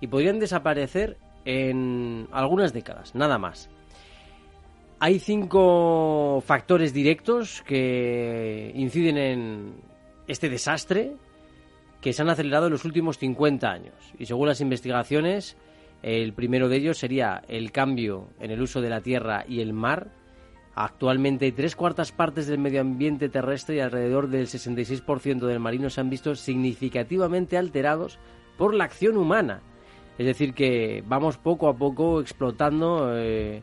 y 0.00 0.06
podrían 0.06 0.38
desaparecer 0.38 1.16
en 1.44 2.28
algunas 2.32 2.72
décadas, 2.72 3.14
nada 3.14 3.38
más. 3.38 3.70
Hay 5.00 5.20
cinco 5.20 6.42
factores 6.44 6.92
directos 6.92 7.62
que 7.62 8.72
inciden 8.74 9.16
en 9.16 9.74
este 10.26 10.48
desastre 10.48 11.14
que 12.00 12.12
se 12.12 12.22
han 12.22 12.30
acelerado 12.30 12.66
en 12.66 12.72
los 12.72 12.84
últimos 12.84 13.18
50 13.18 13.70
años. 13.70 13.94
Y 14.18 14.26
según 14.26 14.48
las 14.48 14.60
investigaciones, 14.60 15.56
el 16.02 16.32
primero 16.32 16.68
de 16.68 16.76
ellos 16.76 16.98
sería 16.98 17.42
el 17.48 17.72
cambio 17.72 18.28
en 18.40 18.50
el 18.50 18.62
uso 18.62 18.80
de 18.80 18.90
la 18.90 19.00
tierra 19.00 19.44
y 19.48 19.60
el 19.60 19.72
mar. 19.72 20.08
Actualmente 20.74 21.50
tres 21.50 21.74
cuartas 21.74 22.12
partes 22.12 22.46
del 22.46 22.58
medio 22.58 22.80
ambiente 22.80 23.28
terrestre 23.28 23.76
y 23.76 23.80
alrededor 23.80 24.28
del 24.28 24.46
66% 24.46 25.40
del 25.40 25.58
marino 25.58 25.90
se 25.90 26.00
han 26.00 26.10
visto 26.10 26.36
significativamente 26.36 27.58
alterados 27.58 28.18
por 28.56 28.74
la 28.74 28.84
acción 28.84 29.16
humana. 29.16 29.60
Es 30.18 30.26
decir, 30.26 30.54
que 30.54 31.02
vamos 31.06 31.36
poco 31.36 31.68
a 31.68 31.76
poco 31.76 32.20
explotando 32.20 33.16
eh, 33.16 33.62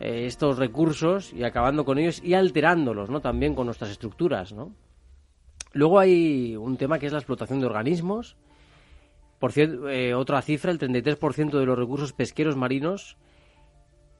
eh, 0.00 0.26
estos 0.26 0.58
recursos 0.58 1.32
y 1.32 1.44
acabando 1.44 1.84
con 1.86 1.98
ellos 1.98 2.22
y 2.22 2.34
alterándolos, 2.34 3.08
¿no? 3.08 3.20
También 3.20 3.54
con 3.54 3.66
nuestras 3.66 3.90
estructuras, 3.90 4.52
¿no? 4.52 4.72
Luego 5.72 5.98
hay 5.98 6.56
un 6.56 6.76
tema 6.76 6.98
que 6.98 7.06
es 7.06 7.12
la 7.12 7.18
explotación 7.18 7.60
de 7.60 7.66
organismos, 7.66 8.36
por 9.42 9.50
cierto, 9.50 9.88
eh, 9.88 10.14
otra 10.14 10.40
cifra, 10.40 10.70
el 10.70 10.78
33% 10.78 11.58
de 11.58 11.66
los 11.66 11.76
recursos 11.76 12.12
pesqueros 12.12 12.54
marinos 12.54 13.16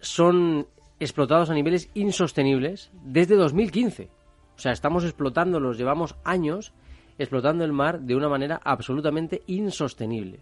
son 0.01 0.67
explotados 0.99 1.49
a 1.49 1.55
niveles 1.55 1.91
insostenibles 1.95 2.91
desde 3.05 3.37
2015. 3.37 4.11
O 4.57 4.59
sea, 4.59 4.73
estamos 4.73 5.05
explotándolos, 5.05 5.79
llevamos 5.79 6.17
años 6.25 6.73
explotando 7.19 7.65
el 7.65 7.73
mar 7.73 8.01
de 8.01 8.17
una 8.17 8.29
manera 8.29 8.61
absolutamente 8.65 9.43
insostenible. 9.47 10.41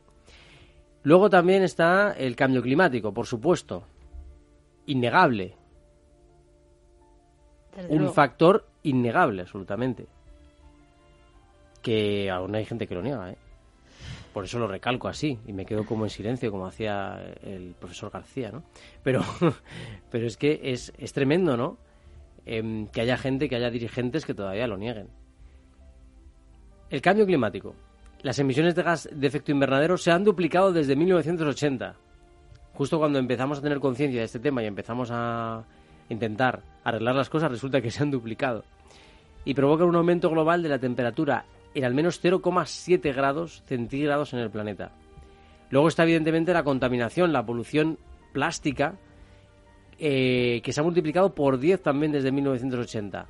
Luego 1.02 1.28
también 1.28 1.62
está 1.62 2.12
el 2.12 2.34
cambio 2.34 2.62
climático, 2.62 3.12
por 3.12 3.26
supuesto. 3.26 3.84
Innegable. 4.86 5.56
Un 7.90 8.14
factor 8.14 8.66
innegable, 8.82 9.42
absolutamente. 9.42 10.06
Que 11.82 12.30
aún 12.30 12.54
hay 12.54 12.64
gente 12.64 12.86
que 12.86 12.94
lo 12.94 13.02
niega, 13.02 13.30
¿eh? 13.30 13.36
Por 14.32 14.44
eso 14.44 14.58
lo 14.58 14.68
recalco 14.68 15.08
así 15.08 15.38
y 15.46 15.52
me 15.52 15.66
quedo 15.66 15.84
como 15.84 16.04
en 16.04 16.10
silencio, 16.10 16.52
como 16.52 16.66
hacía 16.66 17.20
el 17.42 17.74
profesor 17.78 18.10
García, 18.10 18.52
¿no? 18.52 18.62
Pero, 19.02 19.22
pero 20.10 20.26
es 20.26 20.36
que 20.36 20.60
es, 20.62 20.92
es 20.98 21.12
tremendo, 21.12 21.56
¿no? 21.56 21.78
Em, 22.46 22.86
que 22.86 23.00
haya 23.00 23.16
gente, 23.16 23.48
que 23.48 23.56
haya 23.56 23.70
dirigentes 23.70 24.24
que 24.24 24.34
todavía 24.34 24.66
lo 24.66 24.76
nieguen. 24.76 25.08
El 26.90 27.02
cambio 27.02 27.26
climático. 27.26 27.74
Las 28.22 28.38
emisiones 28.38 28.74
de 28.74 28.82
gas 28.82 29.08
de 29.12 29.26
efecto 29.26 29.50
invernadero 29.50 29.96
se 29.96 30.10
han 30.10 30.24
duplicado 30.24 30.72
desde 30.72 30.94
1980. 30.94 31.96
Justo 32.74 32.98
cuando 32.98 33.18
empezamos 33.18 33.58
a 33.58 33.62
tener 33.62 33.80
conciencia 33.80 34.20
de 34.20 34.26
este 34.26 34.38
tema 34.38 34.62
y 34.62 34.66
empezamos 34.66 35.10
a 35.12 35.64
intentar 36.08 36.62
arreglar 36.84 37.14
las 37.14 37.30
cosas, 37.30 37.50
resulta 37.50 37.80
que 37.80 37.90
se 37.90 38.02
han 38.02 38.10
duplicado. 38.10 38.64
Y 39.44 39.54
provocan 39.54 39.88
un 39.88 39.96
aumento 39.96 40.30
global 40.30 40.62
de 40.62 40.68
la 40.68 40.78
temperatura 40.78 41.44
en 41.74 41.84
al 41.84 41.94
menos 41.94 42.22
0,7 42.22 43.14
grados 43.14 43.62
centígrados 43.66 44.32
en 44.32 44.40
el 44.40 44.50
planeta. 44.50 44.92
Luego 45.70 45.88
está 45.88 46.02
evidentemente 46.02 46.52
la 46.52 46.64
contaminación, 46.64 47.32
la 47.32 47.46
polución 47.46 47.98
plástica, 48.32 48.94
eh, 49.98 50.60
que 50.64 50.72
se 50.72 50.80
ha 50.80 50.84
multiplicado 50.84 51.34
por 51.34 51.58
10 51.58 51.82
también 51.82 52.12
desde 52.12 52.32
1980. 52.32 53.26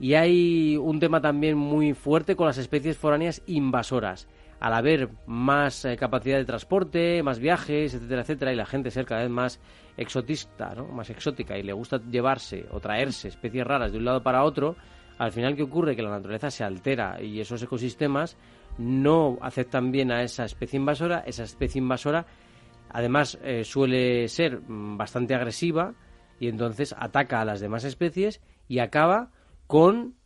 Y 0.00 0.14
hay 0.14 0.76
un 0.76 0.98
tema 0.98 1.20
también 1.20 1.56
muy 1.56 1.94
fuerte 1.94 2.36
con 2.36 2.46
las 2.46 2.58
especies 2.58 2.98
foráneas 2.98 3.42
invasoras. 3.46 4.28
Al 4.60 4.74
haber 4.74 5.08
más 5.26 5.84
eh, 5.84 5.96
capacidad 5.96 6.36
de 6.36 6.44
transporte, 6.44 7.22
más 7.22 7.38
viajes, 7.38 7.94
etcétera, 7.94 8.22
etcétera, 8.22 8.52
y 8.52 8.56
la 8.56 8.66
gente 8.66 8.90
ser 8.90 9.06
cada 9.06 9.22
vez 9.22 9.30
más 9.30 9.60
exotista, 9.96 10.74
¿no? 10.74 10.86
más 10.86 11.10
exótica, 11.10 11.56
y 11.56 11.62
le 11.62 11.72
gusta 11.72 12.00
llevarse 12.10 12.66
o 12.72 12.80
traerse 12.80 13.28
especies 13.28 13.66
raras 13.66 13.92
de 13.92 13.98
un 13.98 14.04
lado 14.04 14.22
para 14.22 14.42
otro, 14.42 14.76
al 15.18 15.32
final, 15.32 15.54
¿qué 15.54 15.62
ocurre? 15.62 15.94
Que 15.94 16.02
la 16.02 16.10
naturaleza 16.10 16.50
se 16.50 16.64
altera 16.64 17.22
y 17.22 17.40
esos 17.40 17.62
ecosistemas 17.62 18.36
no 18.78 19.38
aceptan 19.40 19.92
bien 19.92 20.10
a 20.10 20.22
esa 20.22 20.44
especie 20.44 20.78
invasora. 20.78 21.22
Esa 21.26 21.44
especie 21.44 21.78
invasora, 21.78 22.26
además, 22.90 23.38
eh, 23.42 23.64
suele 23.64 24.28
ser 24.28 24.60
mm, 24.60 24.96
bastante 24.96 25.34
agresiva 25.34 25.94
y 26.40 26.48
entonces 26.48 26.94
ataca 26.98 27.40
a 27.40 27.44
las 27.44 27.60
demás 27.60 27.84
especies 27.84 28.40
y 28.68 28.80
acaba 28.80 29.30
con 29.66 30.16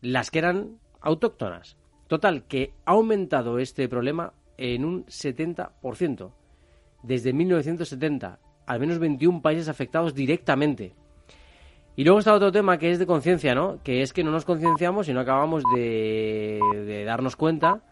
las 0.00 0.30
que 0.30 0.38
eran 0.38 0.78
autóctonas. 1.00 1.76
Total, 2.06 2.44
que 2.44 2.72
ha 2.84 2.92
aumentado 2.92 3.58
este 3.58 3.88
problema 3.88 4.32
en 4.58 4.84
un 4.84 5.06
70%. 5.06 6.32
Desde 7.02 7.32
1970, 7.32 8.38
al 8.66 8.80
menos 8.80 8.98
21 8.98 9.42
países 9.42 9.68
afectados 9.68 10.14
directamente. 10.14 10.94
Y 11.96 12.04
luego 12.04 12.18
está 12.18 12.34
otro 12.34 12.52
tema 12.52 12.78
que 12.78 12.90
es 12.90 12.98
de 12.98 13.06
conciencia, 13.06 13.54
¿no? 13.54 13.82
Que 13.82 14.02
es 14.02 14.12
que 14.12 14.22
no 14.22 14.30
nos 14.30 14.44
concienciamos 14.44 15.08
y 15.08 15.14
no 15.14 15.20
acabamos 15.20 15.62
de, 15.74 16.60
de 16.86 17.04
darnos 17.04 17.36
cuenta 17.36 17.82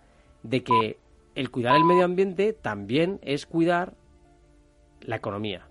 de 0.42 0.62
que 0.62 0.98
el 1.34 1.50
cuidar 1.50 1.74
el 1.74 1.84
medio 1.84 2.04
ambiente 2.04 2.52
también 2.52 3.18
es 3.22 3.46
cuidar 3.46 3.94
la 5.00 5.16
economía. 5.16 5.68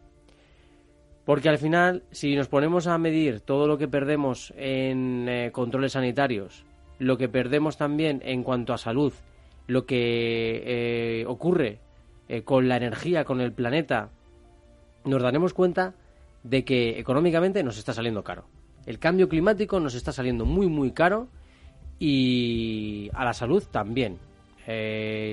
Porque 1.26 1.48
al 1.48 1.58
final, 1.58 2.04
si 2.12 2.36
nos 2.36 2.48
ponemos 2.48 2.88
a 2.88 2.98
medir 2.98 3.40
todo 3.40 3.68
lo 3.68 3.78
que 3.78 3.88
perdemos 3.88 4.54
en 4.58 5.28
eh, 5.30 5.52
controles 5.54 5.94
sanitarios, 5.94 6.66
lo 7.00 7.18
que 7.18 7.30
perdemos 7.30 7.78
también 7.78 8.22
en 8.26 8.44
cuanto 8.44 8.74
a 8.74 8.78
salud, 8.78 9.14
lo 9.68 9.86
que 9.86 10.64
eh, 10.66 11.26
ocurre 11.28 11.80
eh, 12.28 12.44
con 12.44 12.68
la 12.68 12.76
energía, 12.76 13.24
con 13.24 13.40
el 13.40 13.54
planeta, 13.54 14.10
nos 15.06 15.22
daremos 15.22 15.54
cuenta 15.54 15.94
de 16.44 16.64
que 16.66 17.00
económicamente 17.00 17.64
nos 17.64 17.78
está 17.78 17.94
saliendo 17.94 18.24
caro. 18.24 18.46
El 18.86 19.00
cambio 19.00 19.30
climático 19.30 19.80
nos 19.80 19.96
está 19.96 20.12
saliendo 20.12 20.46
muy, 20.46 20.68
muy 20.68 20.92
caro 20.92 21.28
y 22.00 23.10
a 23.14 23.24
la 23.24 23.34
salud 23.34 23.64
también. 23.72 24.18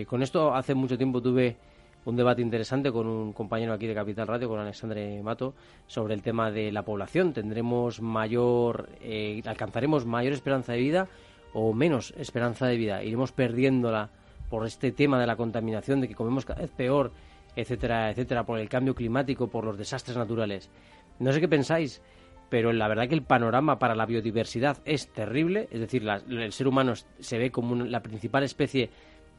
con 0.07 0.23
esto 0.23 0.55
hace 0.55 0.75
mucho 0.75 0.97
tiempo 0.97 1.21
tuve 1.21 1.57
un 2.05 2.17
debate 2.17 2.41
interesante 2.43 2.91
con 2.91 3.07
un 3.07 3.33
compañero 3.33 3.73
aquí 3.73 3.87
de 3.87 3.95
Capital 3.95 4.27
Radio, 4.27 4.49
con 4.49 4.59
Alexandre 4.59 5.23
Mato, 5.23 5.55
sobre 5.87 6.15
el 6.15 6.23
tema 6.23 6.51
de 6.51 6.73
la 6.73 6.83
población. 6.83 7.33
¿Tendremos 7.33 8.01
mayor, 8.01 8.89
eh, 9.01 9.43
alcanzaremos 9.45 10.07
mayor 10.07 10.33
esperanza 10.33 10.73
de 10.73 10.79
vida 10.79 11.09
o 11.53 11.75
menos 11.75 12.15
esperanza 12.17 12.67
de 12.67 12.77
vida? 12.77 13.03
¿Iremos 13.03 13.33
perdiéndola 13.33 14.11
por 14.49 14.67
este 14.67 14.93
tema 14.93 15.21
de 15.21 15.27
la 15.27 15.37
contaminación, 15.37 16.01
de 16.01 16.09
que 16.09 16.15
comemos 16.15 16.45
cada 16.45 16.63
vez 16.63 16.71
peor, 16.71 17.13
etcétera, 17.57 18.11
etcétera, 18.11 18.45
por 18.45 18.59
el 18.59 18.69
cambio 18.69 18.95
climático, 18.95 19.49
por 19.49 19.65
los 19.65 19.79
desastres 19.79 20.17
naturales? 20.17 20.71
No 21.19 21.33
sé 21.33 21.41
qué 21.41 21.49
pensáis, 21.49 22.03
pero 22.51 22.73
la 22.73 22.89
verdad 22.89 23.09
que 23.09 23.15
el 23.15 23.23
panorama 23.23 23.79
para 23.79 23.95
la 23.95 24.07
biodiversidad 24.07 24.79
es 24.85 25.13
terrible, 25.13 25.69
es 25.71 25.81
decir, 25.81 26.07
el 26.29 26.53
ser 26.53 26.69
humano 26.69 26.95
se 26.95 27.39
ve 27.39 27.51
como 27.51 27.77
la 27.77 28.01
principal 28.01 28.43
especie 28.43 28.91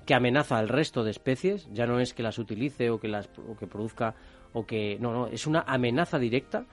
que 0.05 0.15
amenaza 0.15 0.57
al 0.57 0.69
resto 0.69 1.03
de 1.03 1.11
especies, 1.11 1.67
ya 1.71 1.85
no 1.85 1.99
es 1.99 2.13
que 2.13 2.23
las 2.23 2.39
utilice 2.39 2.89
o 2.89 2.99
que 2.99 3.07
las 3.07 3.29
o 3.37 3.55
que 3.55 3.67
produzca 3.67 4.15
o 4.53 4.65
que 4.65 4.97
no, 4.99 5.13
no, 5.13 5.27
es 5.27 5.45
una 5.45 5.61
amenaza 5.67 6.17
directa, 6.17 6.65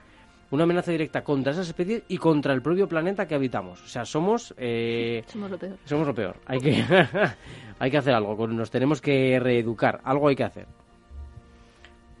una 0.51 0.63
amenaza 0.63 0.91
directa 0.91 1.23
contra 1.23 1.51
esas 1.51 1.67
especies 1.67 2.03
y 2.07 2.17
contra 2.17 2.53
el 2.53 2.61
propio 2.61 2.87
planeta 2.87 3.27
que 3.27 3.35
habitamos. 3.35 3.83
O 3.83 3.87
sea, 3.87 4.05
somos 4.05 4.53
eh, 4.57 5.23
somos 5.27 5.51
lo 5.51 5.57
peor. 5.57 5.77
Somos 5.85 6.07
lo 6.07 6.15
peor. 6.15 6.37
Hay 6.45 6.59
que 6.59 6.83
hay 7.79 7.91
que 7.91 7.97
hacer 7.97 8.13
algo, 8.13 8.47
nos 8.47 8.71
tenemos 8.71 9.01
que 9.01 9.39
reeducar, 9.39 10.01
algo 10.03 10.27
hay 10.27 10.35
que 10.35 10.43
hacer. 10.43 10.67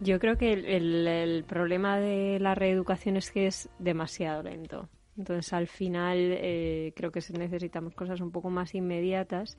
Yo 0.01 0.19
creo 0.19 0.37
que 0.37 0.53
el, 0.53 1.43
problema 1.45 1.97
de 1.97 2.39
la 2.39 2.55
reeducación 2.55 3.17
es 3.17 3.31
que 3.31 3.47
es 3.47 3.69
demasiado 3.79 4.43
lento. 4.43 4.87
Entonces, 5.17 5.51
al 5.51 5.67
final, 5.67 6.17
eh, 6.17 6.93
creo 6.95 7.11
que 7.11 7.19
necesitamos 7.37 7.93
cosas 7.93 8.21
un 8.21 8.31
poco 8.31 8.49
más 8.49 8.73
inmediatas 8.73 9.57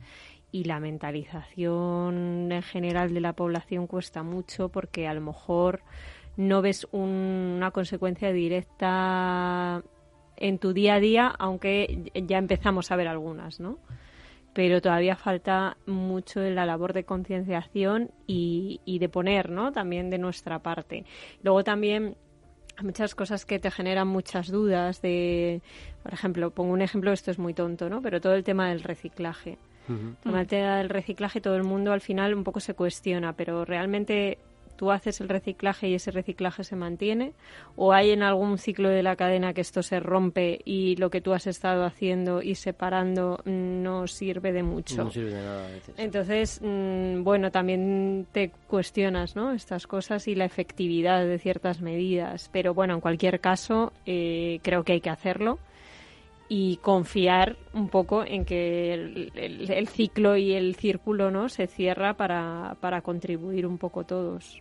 y 0.50 0.64
la 0.64 0.80
mentalización 0.80 2.50
en 2.50 2.62
general 2.62 3.12
de 3.12 3.20
la 3.20 3.34
población 3.34 3.86
cuesta 3.86 4.22
mucho 4.22 4.70
porque 4.70 5.06
a 5.06 5.12
lo 5.12 5.20
mejor 5.20 5.82
no 6.38 6.62
ves 6.62 6.88
una 6.92 7.70
consecuencia 7.72 8.32
directa 8.32 9.82
en 10.36 10.58
tu 10.58 10.72
día 10.72 10.94
a 10.94 11.00
día, 11.00 11.26
aunque 11.38 12.10
ya 12.14 12.38
empezamos 12.38 12.90
a 12.90 12.96
ver 12.96 13.08
algunas, 13.08 13.60
¿no? 13.60 13.78
Pero 14.52 14.80
todavía 14.80 15.16
falta 15.16 15.76
mucho 15.86 16.42
en 16.42 16.54
la 16.56 16.66
labor 16.66 16.92
de 16.92 17.04
concienciación 17.04 18.10
y, 18.26 18.80
y 18.84 18.98
de 18.98 19.08
poner, 19.08 19.50
¿no? 19.50 19.72
También 19.72 20.10
de 20.10 20.18
nuestra 20.18 20.58
parte. 20.58 21.04
Luego 21.42 21.62
también 21.62 22.16
muchas 22.82 23.14
cosas 23.14 23.44
que 23.44 23.58
te 23.58 23.70
generan 23.70 24.08
muchas 24.08 24.48
dudas 24.48 25.02
de, 25.02 25.62
por 26.02 26.12
ejemplo, 26.12 26.50
pongo 26.50 26.72
un 26.72 26.82
ejemplo, 26.82 27.12
esto 27.12 27.30
es 27.30 27.38
muy 27.38 27.54
tonto, 27.54 27.88
¿no? 27.88 28.02
Pero 28.02 28.20
todo 28.20 28.34
el 28.34 28.44
tema 28.44 28.68
del 28.68 28.82
reciclaje. 28.82 29.58
El 30.24 30.46
tema 30.46 30.76
del 30.76 30.88
reciclaje 30.88 31.40
todo 31.40 31.56
el 31.56 31.64
mundo 31.64 31.92
al 31.92 32.00
final 32.00 32.32
un 32.34 32.44
poco 32.44 32.60
se 32.60 32.74
cuestiona, 32.74 33.32
pero 33.32 33.64
realmente 33.64 34.38
tú 34.80 34.90
haces 34.90 35.20
el 35.20 35.28
reciclaje 35.28 35.88
y 35.90 35.94
ese 35.94 36.10
reciclaje 36.10 36.64
se 36.64 36.74
mantiene? 36.74 37.34
¿O 37.76 37.92
hay 37.92 38.12
en 38.12 38.22
algún 38.22 38.56
ciclo 38.56 38.88
de 38.88 39.02
la 39.02 39.14
cadena 39.14 39.52
que 39.52 39.60
esto 39.60 39.82
se 39.82 40.00
rompe 40.00 40.62
y 40.64 40.96
lo 40.96 41.10
que 41.10 41.20
tú 41.20 41.34
has 41.34 41.46
estado 41.46 41.84
haciendo 41.84 42.40
y 42.40 42.54
separando 42.54 43.42
no 43.44 44.06
sirve 44.06 44.52
de 44.52 44.62
mucho? 44.62 45.04
No 45.04 45.10
sirve 45.10 45.34
de 45.34 45.42
nada 45.42 45.66
a 45.66 45.70
veces. 45.70 45.94
Entonces, 45.98 46.60
mm, 46.62 47.22
bueno, 47.22 47.50
también 47.50 48.26
te 48.32 48.52
cuestionas 48.68 49.36
¿no? 49.36 49.52
estas 49.52 49.86
cosas 49.86 50.26
y 50.28 50.34
la 50.34 50.46
efectividad 50.46 51.26
de 51.26 51.38
ciertas 51.38 51.82
medidas. 51.82 52.48
Pero 52.50 52.72
bueno, 52.72 52.94
en 52.94 53.00
cualquier 53.02 53.38
caso, 53.38 53.92
eh, 54.06 54.60
creo 54.62 54.82
que 54.82 54.94
hay 54.94 55.02
que 55.02 55.10
hacerlo 55.10 55.58
y 56.52 56.78
confiar 56.78 57.56
un 57.72 57.88
poco 57.88 58.24
en 58.24 58.44
que 58.44 58.92
el, 58.92 59.88
ciclo 59.88 60.36
y 60.36 60.52
el 60.52 60.74
círculo 60.74 61.30
no 61.30 61.48
se 61.48 61.68
cierra 61.68 62.14
para, 62.14 62.76
para 62.80 63.02
contribuir 63.02 63.68
un 63.68 63.78
poco 63.78 64.02
todos. 64.04 64.60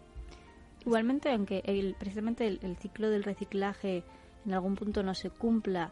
Igualmente, 0.90 1.32
aunque 1.32 1.62
el, 1.66 1.94
precisamente 2.00 2.48
el, 2.48 2.76
ciclo 2.78 3.12
del 3.12 3.24
reciclaje 3.24 4.04
en 4.44 4.54
algún 4.56 4.74
punto 4.74 5.04
no 5.04 5.14
se 5.14 5.30
cumpla 5.30 5.92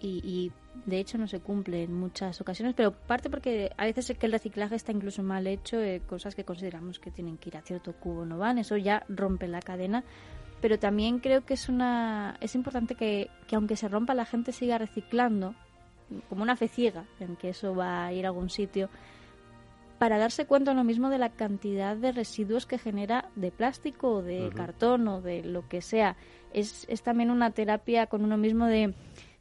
y, 0.00 0.50
de 0.84 0.98
hecho 0.98 1.16
no 1.16 1.28
se 1.28 1.38
cumple 1.38 1.84
en 1.84 1.94
muchas 1.94 2.40
ocasiones, 2.40 2.74
pero 2.74 2.90
parte 2.90 3.30
porque 3.30 3.70
a 3.76 3.84
veces 3.84 4.10
es 4.10 4.18
que 4.18 4.26
el 4.26 4.32
reciclaje 4.32 4.74
está 4.74 4.90
incluso 4.90 5.22
mal 5.22 5.46
hecho, 5.46 5.80
eh, 5.80 6.02
cosas 6.08 6.34
que 6.34 6.44
consideramos 6.44 6.98
que 6.98 7.12
tienen 7.12 7.38
que 7.38 7.50
ir 7.50 7.56
a 7.56 7.62
cierto 7.62 7.92
cubo 7.92 8.24
no 8.24 8.36
van, 8.36 8.58
eso 8.58 8.76
ya 8.76 9.04
rompe 9.08 9.46
la 9.46 9.60
cadena, 9.60 10.02
pero 10.60 10.76
también 10.76 11.20
creo 11.20 11.44
que 11.44 11.54
es 11.54 11.68
una 11.68 12.36
es 12.40 12.56
importante 12.56 12.96
que, 12.96 13.30
que 13.46 13.54
aunque 13.54 13.76
se 13.76 13.86
rompa 13.86 14.12
la 14.12 14.24
gente 14.24 14.50
siga 14.50 14.76
reciclando 14.76 15.54
como 16.28 16.42
una 16.42 16.56
fe 16.56 16.66
ciega 16.66 17.04
en 17.20 17.36
que 17.36 17.50
eso 17.50 17.76
va 17.76 18.06
a 18.06 18.12
ir 18.12 18.24
a 18.26 18.30
algún 18.30 18.50
sitio 18.50 18.90
para 20.02 20.18
darse 20.18 20.46
cuenta 20.46 20.74
lo 20.74 20.82
mismo 20.82 21.10
de 21.10 21.18
la 21.18 21.28
cantidad 21.28 21.96
de 21.96 22.10
residuos 22.10 22.66
que 22.66 22.76
genera 22.76 23.30
de 23.36 23.52
plástico 23.52 24.14
o 24.14 24.20
de 24.20 24.50
cartón 24.52 25.06
o 25.06 25.20
de 25.22 25.44
lo 25.44 25.68
que 25.68 25.80
sea. 25.80 26.16
Es, 26.52 26.86
es 26.88 27.04
también 27.04 27.30
una 27.30 27.52
terapia 27.52 28.08
con 28.08 28.24
uno 28.24 28.36
mismo 28.36 28.66
de, 28.66 28.94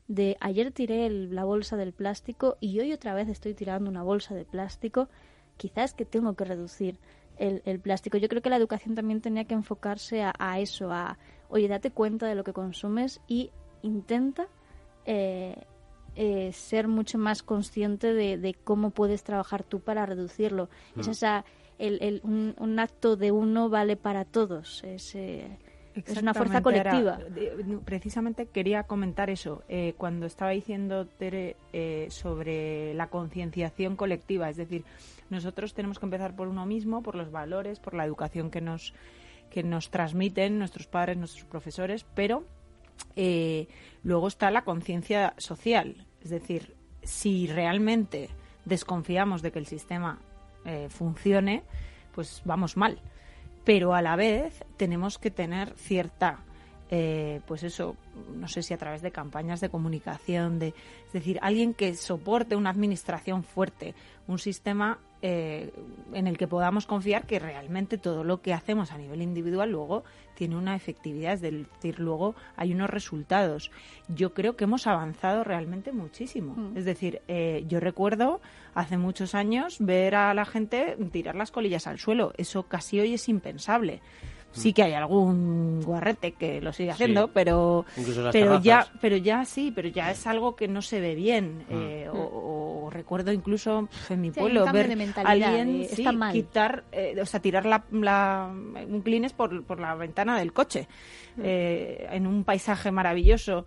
de 0.08 0.38
ayer 0.39 0.71
tiré 0.71 1.10
la 1.10 1.45
bolsa 1.45 1.78
del 1.78 1.93
plástico 1.93 2.58
y 2.60 2.80
hoy 2.80 2.93
otra 2.93 3.15
vez 3.15 3.28
estoy 3.28 3.56
tirando 3.56 3.89
una 3.89 4.04
bolsa 4.04 4.36
de 4.36 4.45
plástico. 4.45 5.10
Quizás 5.58 5.95
que 5.95 6.06
tengo 6.06 6.36
que 6.36 6.45
reducir 6.45 7.00
el, 7.38 7.63
el 7.65 7.80
plástico. 7.80 8.19
Yo 8.19 8.30
creo 8.30 8.43
que 8.43 8.52
la 8.52 8.58
educación 8.58 8.93
también 8.93 9.19
tenía 9.19 9.45
que 9.45 9.56
enfocarse 9.56 10.21
a, 10.21 10.32
a 10.38 10.60
eso, 10.60 10.91
a, 10.91 11.17
oye, 11.50 11.69
date 11.69 11.89
cuenta 11.89 12.28
de 12.28 12.36
lo 12.36 12.43
que 12.43 12.54
consumes 12.54 13.19
y 13.28 13.50
intenta 13.82 14.45
eh, 15.06 15.56
eh, 16.15 16.52
ser 16.54 16.88
mucho 16.88 17.17
más 17.17 17.43
consciente 17.43 18.13
de, 18.13 18.56
cómo 18.63 18.91
puedes 18.91 19.24
trabajar 19.24 19.63
tú 19.63 19.80
para 19.80 20.06
reducirlo. 20.06 20.69
Es 20.97 21.08
mm. 21.08 21.12
esa, 21.12 21.45
el, 21.80 22.21
un, 22.24 22.80
acto 22.80 23.15
de 23.15 23.32
uno 23.32 23.69
vale 23.69 23.95
para 23.95 24.26
todos. 24.26 24.84
Es, 24.84 25.15
eh, 25.15 25.58
es 25.95 26.21
una 26.21 26.34
fuerza 26.34 26.62
colectiva. 26.62 27.19
precisamente 27.86 28.45
quería 28.45 28.84
comentar 28.84 29.30
eso. 29.30 29.63
Eh, 29.69 29.93
cuando 29.97 30.26
estaba 30.26 30.52
diciendo 30.52 31.06
Tere 31.06 31.56
sobre 32.10 32.93
la 32.93 33.08
concienciación 33.08 33.95
colectiva, 33.95 34.50
es 34.50 34.58
decir, 34.58 34.84
nosotros 35.30 35.74
tenemos 35.74 36.00
que 36.00 36.06
empezar 36.06 36.36
por 36.36 36.47
uno 36.47 36.65
mismo, 36.65 37.02
por 37.02 37.15
los 37.15 37.32
valores, 37.32 37.80
por 37.80 37.93
la 37.93 38.06
educación 38.06 38.52
que 38.52 38.62
nos 38.62 38.93
que 39.52 39.63
nos 39.63 39.91
transmiten 39.91 40.58
nuestros 40.58 40.88
padres, 40.88 41.17
nuestros 41.17 41.43
profesores, 41.43 42.06
pero 42.15 42.45
eh, 43.15 43.67
luego 44.04 44.28
está 44.28 44.52
la 44.52 44.64
conciencia 44.64 45.34
social. 45.38 46.06
Es 46.24 46.30
decir, 46.30 46.76
si 47.04 47.48
realmente 47.48 48.30
desconfiamos 48.66 49.42
de 49.42 49.52
que 49.52 49.60
el 49.60 49.66
sistema 49.66 50.20
eh, 50.66 50.88
funcione, 50.90 51.64
pues 52.14 52.42
vamos 52.46 52.78
mal. 52.78 53.00
Pero 53.64 53.94
a 53.94 54.02
la 54.02 54.16
vez 54.16 54.64
tenemos 54.78 55.18
que 55.18 55.32
tener 55.32 55.74
cierta, 55.76 56.40
eh, 56.90 57.42
pues 57.46 57.64
eso, 57.64 57.96
no 58.36 58.48
sé 58.48 58.64
si 58.64 58.74
a 58.74 58.78
través 58.78 59.02
de 59.02 59.12
campañas 59.12 59.62
de 59.62 59.70
comunicación, 59.70 60.60
de, 60.60 60.74
es 61.08 61.14
decir, 61.14 61.40
alguien 61.42 61.74
que 61.74 61.96
soporte 61.96 62.56
una 62.56 62.72
administración 62.72 63.44
fuerte, 63.44 63.96
un 64.28 64.40
sistema 64.40 65.00
eh, 65.22 65.72
en 66.14 66.28
el 66.28 66.38
que 66.38 66.48
podamos 66.48 66.86
confiar 66.86 67.26
que 67.26 67.40
realmente 67.40 67.98
todo 67.98 68.24
lo 68.24 68.42
que 68.42 68.54
hacemos 68.54 68.92
a 68.92 68.98
nivel 68.98 69.22
individual 69.22 69.72
luego 69.72 70.04
tiene 70.34 70.56
una 70.56 70.76
efectividad, 70.76 71.34
es 71.34 71.42
decir, 71.42 72.00
luego 72.00 72.36
hay 72.56 72.74
unos 72.74 72.90
resultados. 72.90 73.70
Yo 74.08 74.34
creo 74.34 74.56
que 74.56 74.64
hemos 74.64 74.88
avanzado 74.88 75.44
realmente 75.44 75.92
muchísimo. 75.92 76.56
Mm. 76.56 76.78
Es 76.78 76.86
decir, 76.86 77.22
eh, 77.28 77.64
yo 77.68 77.80
recuerdo 77.80 78.42
hace 78.74 78.98
muchos 78.98 79.36
años 79.36 79.78
ver 79.80 80.16
a 80.16 80.34
la 80.34 80.46
gente 80.46 80.98
tirar 81.12 81.36
las 81.36 81.52
colillas 81.52 81.86
al 81.86 82.00
suelo. 82.00 82.34
Eso 82.38 82.64
casi 82.64 83.00
hoy 83.00 83.14
es 83.14 83.30
impensable 83.30 84.02
sí 84.52 84.74
que 84.74 84.84
hay 84.84 84.94
algún 84.94 85.82
guarrete 85.82 86.34
que 86.34 86.62
lo 86.62 86.74
sigue 86.74 86.92
haciendo, 86.92 87.30
pero 87.30 87.86
pero 88.32 88.62
ya 88.62 88.88
pero 89.00 89.18
ya 89.18 89.46
sí, 89.46 89.72
pero 89.74 89.88
ya 89.88 90.12
es 90.12 90.28
algo 90.28 90.56
que 90.56 90.68
no 90.68 90.82
se 90.82 91.00
ve 91.00 91.16
bien 91.16 91.66
mm. 91.70 91.74
eh, 91.74 92.10
o, 92.10 92.61
recuerdo 92.91 93.32
incluso 93.32 93.89
en 94.10 94.21
mi 94.21 94.32
pueblo 94.32 94.65
ver 94.71 94.91
a 95.15 95.21
alguien 95.30 95.88
quitar, 96.32 96.84
eh, 96.91 97.15
o 97.19 97.25
sea, 97.25 97.39
tirar 97.39 97.65
la, 97.65 97.84
un 98.51 99.01
clines 99.01 99.34
por, 99.34 99.63
por 99.63 99.80
la 99.80 99.95
ventana 99.95 100.38
del 100.38 100.54
coche 100.54 100.88
mm. 101.38 101.41
eh, 101.43 102.08
en 102.12 102.27
un 102.27 102.43
paisaje 102.43 102.91
maravilloso. 102.91 103.65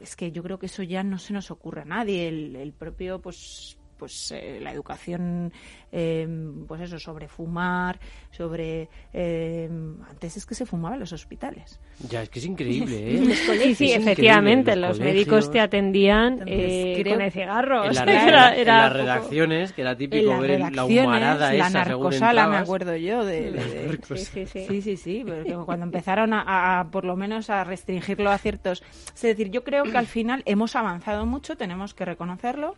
Es 0.00 0.16
que 0.16 0.32
yo 0.32 0.42
creo 0.42 0.58
que 0.58 0.66
eso 0.66 0.82
ya 0.82 1.02
no 1.02 1.18
se 1.18 1.34
nos 1.34 1.50
ocurre 1.50 1.82
a 1.82 1.84
nadie. 1.84 2.28
El, 2.28 2.56
el 2.56 2.72
propio, 2.72 3.20
pues, 3.20 3.76
pues 4.00 4.32
eh, 4.32 4.58
la 4.62 4.72
educación 4.72 5.52
eh, 5.92 6.26
pues 6.66 6.80
eso 6.80 6.98
sobre 6.98 7.28
fumar 7.28 7.98
sobre 8.30 8.88
eh, 9.12 9.68
antes 10.08 10.36
es 10.36 10.46
que 10.46 10.54
se 10.54 10.64
fumaba 10.64 10.94
en 10.94 11.00
los 11.00 11.12
hospitales. 11.12 11.78
Ya 12.08 12.22
es 12.22 12.30
que 12.30 12.38
es 12.38 12.46
increíble 12.46 13.16
¿eh? 13.16 13.34
sí, 13.34 13.74
sí 13.74 13.92
efectivamente 13.92 14.74
los, 14.76 14.98
médicos 14.98 15.50
te 15.50 15.60
atendían 15.60 16.44
eh, 16.46 17.02
con 17.06 17.20
el 17.20 17.30
cigarro 17.30 17.84
en, 17.84 17.94
las 17.94 18.92
redacciones 18.92 19.72
que 19.72 19.82
era 19.82 19.96
típico 19.96 20.38
ver 20.38 20.60
la 20.72 20.84
humarada 20.84 21.52
la 21.52 21.66
esa 21.66 21.84
narcosala 21.84 22.46
me 22.46 22.56
acuerdo 22.56 22.96
yo 22.96 23.24
de, 23.24 23.98
sí, 24.14 24.46
sí, 24.46 24.80
sí, 24.80 24.96
sí, 24.96 25.24
cuando 25.66 25.84
empezaron 25.84 26.32
a, 26.32 26.80
a, 26.80 26.90
por 26.90 27.04
lo 27.04 27.16
menos 27.16 27.50
a 27.50 27.64
restringirlo 27.64 28.30
a 28.30 28.38
ciertos 28.38 28.82
es 29.14 29.22
decir 29.22 29.50
yo 29.50 29.64
creo 29.64 29.84
que 29.84 29.98
al 29.98 30.06
final 30.06 30.42
hemos 30.46 30.76
avanzado 30.76 31.26
mucho 31.26 31.56
tenemos 31.56 31.92
que 31.92 32.04
reconocerlo 32.06 32.76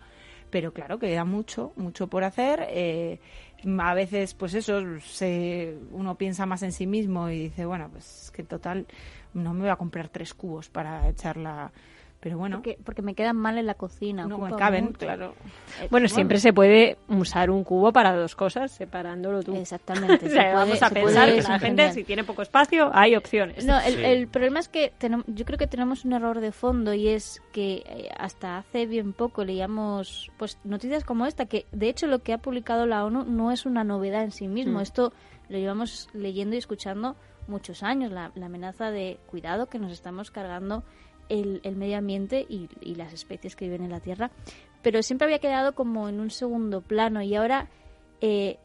pero 0.53 0.71
claro, 0.75 0.99
queda 0.99 1.25
mucho, 1.25 1.73
mucho 1.77 2.09
por 2.09 2.25
hacer. 2.25 2.67
Eh, 2.69 3.19
a 3.79 3.95
veces, 3.95 4.35
pues 4.35 4.53
eso, 4.53 4.83
se, 5.01 5.79
uno 5.93 6.17
piensa 6.17 6.45
más 6.45 6.63
en 6.63 6.73
sí 6.73 6.87
mismo 6.87 7.31
y 7.31 7.45
dice, 7.45 7.65
bueno, 7.65 7.89
pues 7.91 8.31
que 8.35 8.43
en 8.43 8.49
total 8.49 8.87
no 9.33 9.55
me 9.55 9.61
voy 9.61 9.71
a 9.71 9.77
comprar 9.77 10.11
tres 10.11 10.35
cubos 10.35 10.69
para 10.69 11.09
echar 11.09 11.39
la, 11.39 11.73
pero 12.23 12.39
bueno. 12.39 12.63
Porque, 12.85 13.03
me 13.03 13.17
quedan 13.17 13.37
mal 13.37 13.59
en 13.59 13.67
la 13.67 13.75
cocina. 13.75 14.27
No 14.27 14.39
me 14.39 14.55
caben, 14.55 14.93
claro. 14.93 15.35
Eh, 15.81 15.89
bueno, 15.91 16.07
siempre 16.07 16.39
se 16.39 16.53
puede 16.53 16.97
usar 17.09 17.51
un 17.51 17.65
cubo 17.65 17.93
para 17.93 18.15
dos 18.15 18.37
cosas, 18.37 18.71
separándolo 18.71 19.43
tú. 19.43 19.57
Exactamente. 19.57 20.29
vamos 20.55 20.81
a 20.81 20.91
pensar 20.91 21.35
que 21.35 21.43
la 21.43 21.59
gente, 21.59 21.93
si 21.93 22.05
tiene 22.05 22.23
poco 22.23 22.43
espacio, 22.43 22.93
hay 22.95 23.17
opciones. 23.17 23.67
No, 23.67 23.81
el, 23.81 24.29
problema 24.29 24.61
es 24.61 24.69
que 24.69 24.93
tenemos, 24.99 25.27
yo 25.27 25.45
creo 25.45 25.59
que 25.59 25.67
tenemos 25.67 26.05
un 26.05 26.13
error 26.13 26.39
de 26.39 26.53
fondo 26.53 26.95
y 26.95 27.09
es 27.09 27.43
que 27.51 27.83
eh, 27.87 28.09
hasta 28.17 28.59
hace 28.59 28.87
bien 28.87 29.15
poco 29.15 29.45
leíamos 29.45 30.31
pues 30.37 30.61
noticias 30.63 31.03
como 31.03 31.27
esta, 31.27 31.47
que 31.47 31.67
de 31.73 31.89
hecho 31.89 32.07
lo 32.07 32.21
que 32.21 32.35
ha 32.35 32.39
publicado 32.39 32.87
la 32.87 33.05
ONU 33.05 33.25
no 33.25 33.51
es 33.51 33.67
una 33.67 33.83
novedad 33.83 34.23
en 34.23 34.31
sí 34.31 34.47
mismo. 34.47 34.79
Mm. 34.79 34.83
Esto 34.83 35.13
lo 35.49 35.59
llevamos 35.59 36.09
leyendo 36.13 36.55
y 36.55 36.59
escuchando 36.59 37.17
muchos 37.49 37.83
años, 37.83 38.13
la, 38.13 38.31
la 38.37 38.47
amenaza 38.47 38.93
de 38.93 39.19
cuidado 39.27 39.67
que 39.67 39.81
nos 39.81 39.91
estamos 39.91 40.31
cargando 40.31 40.85
el, 41.33 41.77
medio 41.77 41.99
ambiente 41.99 42.45
y, 42.49 42.69
las 42.95 43.13
especies 43.13 43.57
que 43.57 43.65
viven 43.65 43.83
en 43.83 43.91
la 43.91 44.01
Tierra, 44.01 44.31
pero 44.83 45.03
siempre 45.03 45.27
había 45.27 45.39
quedado 45.39 45.75
como 45.75 46.09
en 46.09 46.21
un 46.21 46.31
segundo 46.31 46.83
plano 46.83 47.23
y 47.23 47.35
ahora 47.35 47.69
eh, 48.21 48.59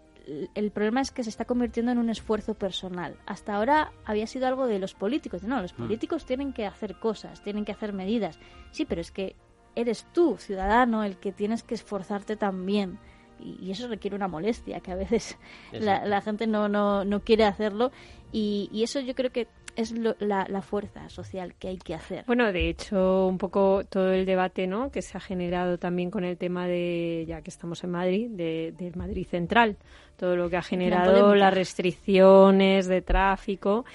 el 0.55 0.71
problema 0.71 0.99
es 0.99 1.11
que 1.11 1.23
se 1.23 1.29
está 1.29 1.45
convirtiendo 1.45 1.91
en 1.91 1.97
un 1.97 2.09
esfuerzo 2.09 2.53
personal. 2.53 3.15
Hasta 3.25 3.55
ahora 3.55 3.93
había 4.03 4.27
sido 4.27 4.47
algo 4.47 4.67
de 4.67 4.79
los 4.79 4.93
políticos. 4.93 5.43
No, 5.43 5.61
los 5.61 5.73
mm. 5.73 5.77
políticos 5.77 6.25
tienen 6.25 6.51
que 6.51 6.65
hacer 6.65 6.99
cosas, 6.99 7.41
tienen 7.41 7.63
que 7.63 7.71
hacer 7.71 7.93
medidas. 7.93 8.37
Sí, 8.71 8.83
pero 8.83 8.99
es 8.99 9.11
que 9.11 9.35
eres 9.75 10.05
tú, 10.13 10.35
ciudadano, 10.37 11.03
el 11.05 11.17
que 11.17 11.31
tienes 11.31 11.63
que 11.63 11.75
esforzarte 11.75 12.35
también. 12.35 12.99
Y, 13.39 13.71
eso 13.71 13.87
requiere 13.87 14.15
una 14.15 14.27
molestia, 14.27 14.79
que 14.79 14.91
a 14.91 14.95
veces 14.95 15.37
la, 15.71 16.21
gente 16.21 16.47
no, 16.47 16.67
no, 16.67 17.05
no 17.05 17.19
quiere 17.21 17.45
hacerlo. 17.45 17.91
Y, 18.31 18.69
y, 18.71 18.83
eso 18.83 18.99
yo 18.99 19.15
creo 19.15 19.31
que 19.31 19.47
es 19.77 19.93
la, 19.93 20.61
fuerza 20.63 21.07
social 21.09 21.53
que 21.53 21.67
hay 21.67 21.77
que 21.77 21.93
hacer. 21.93 22.25
Bueno, 22.25 22.51
de 22.51 22.67
hecho, 22.67 23.27
un 23.27 23.37
poco 23.37 23.83
todo 23.87 24.11
el 24.11 24.25
debate 24.25 24.65
¿no? 24.65 24.91
que 24.91 25.03
se 25.03 25.17
ha 25.17 25.21
generado 25.21 25.77
también 25.77 26.09
con 26.09 26.23
el 26.23 26.35
tema 26.35 26.67
de, 26.67 27.25
ya 27.27 27.41
que 27.43 27.51
estamos 27.51 27.83
en 27.83 27.91
Madrid, 27.91 28.29
de, 28.31 28.73
del 28.75 28.95
Madrid 28.95 29.27
Central, 29.27 29.77
todo 30.17 30.35
lo 30.35 30.49
que 30.49 30.57
ha 30.57 30.63
generado 30.63 31.35
las 31.35 31.53
restricciones 31.53 32.87
de 32.87 33.03
tráfico 33.03 33.85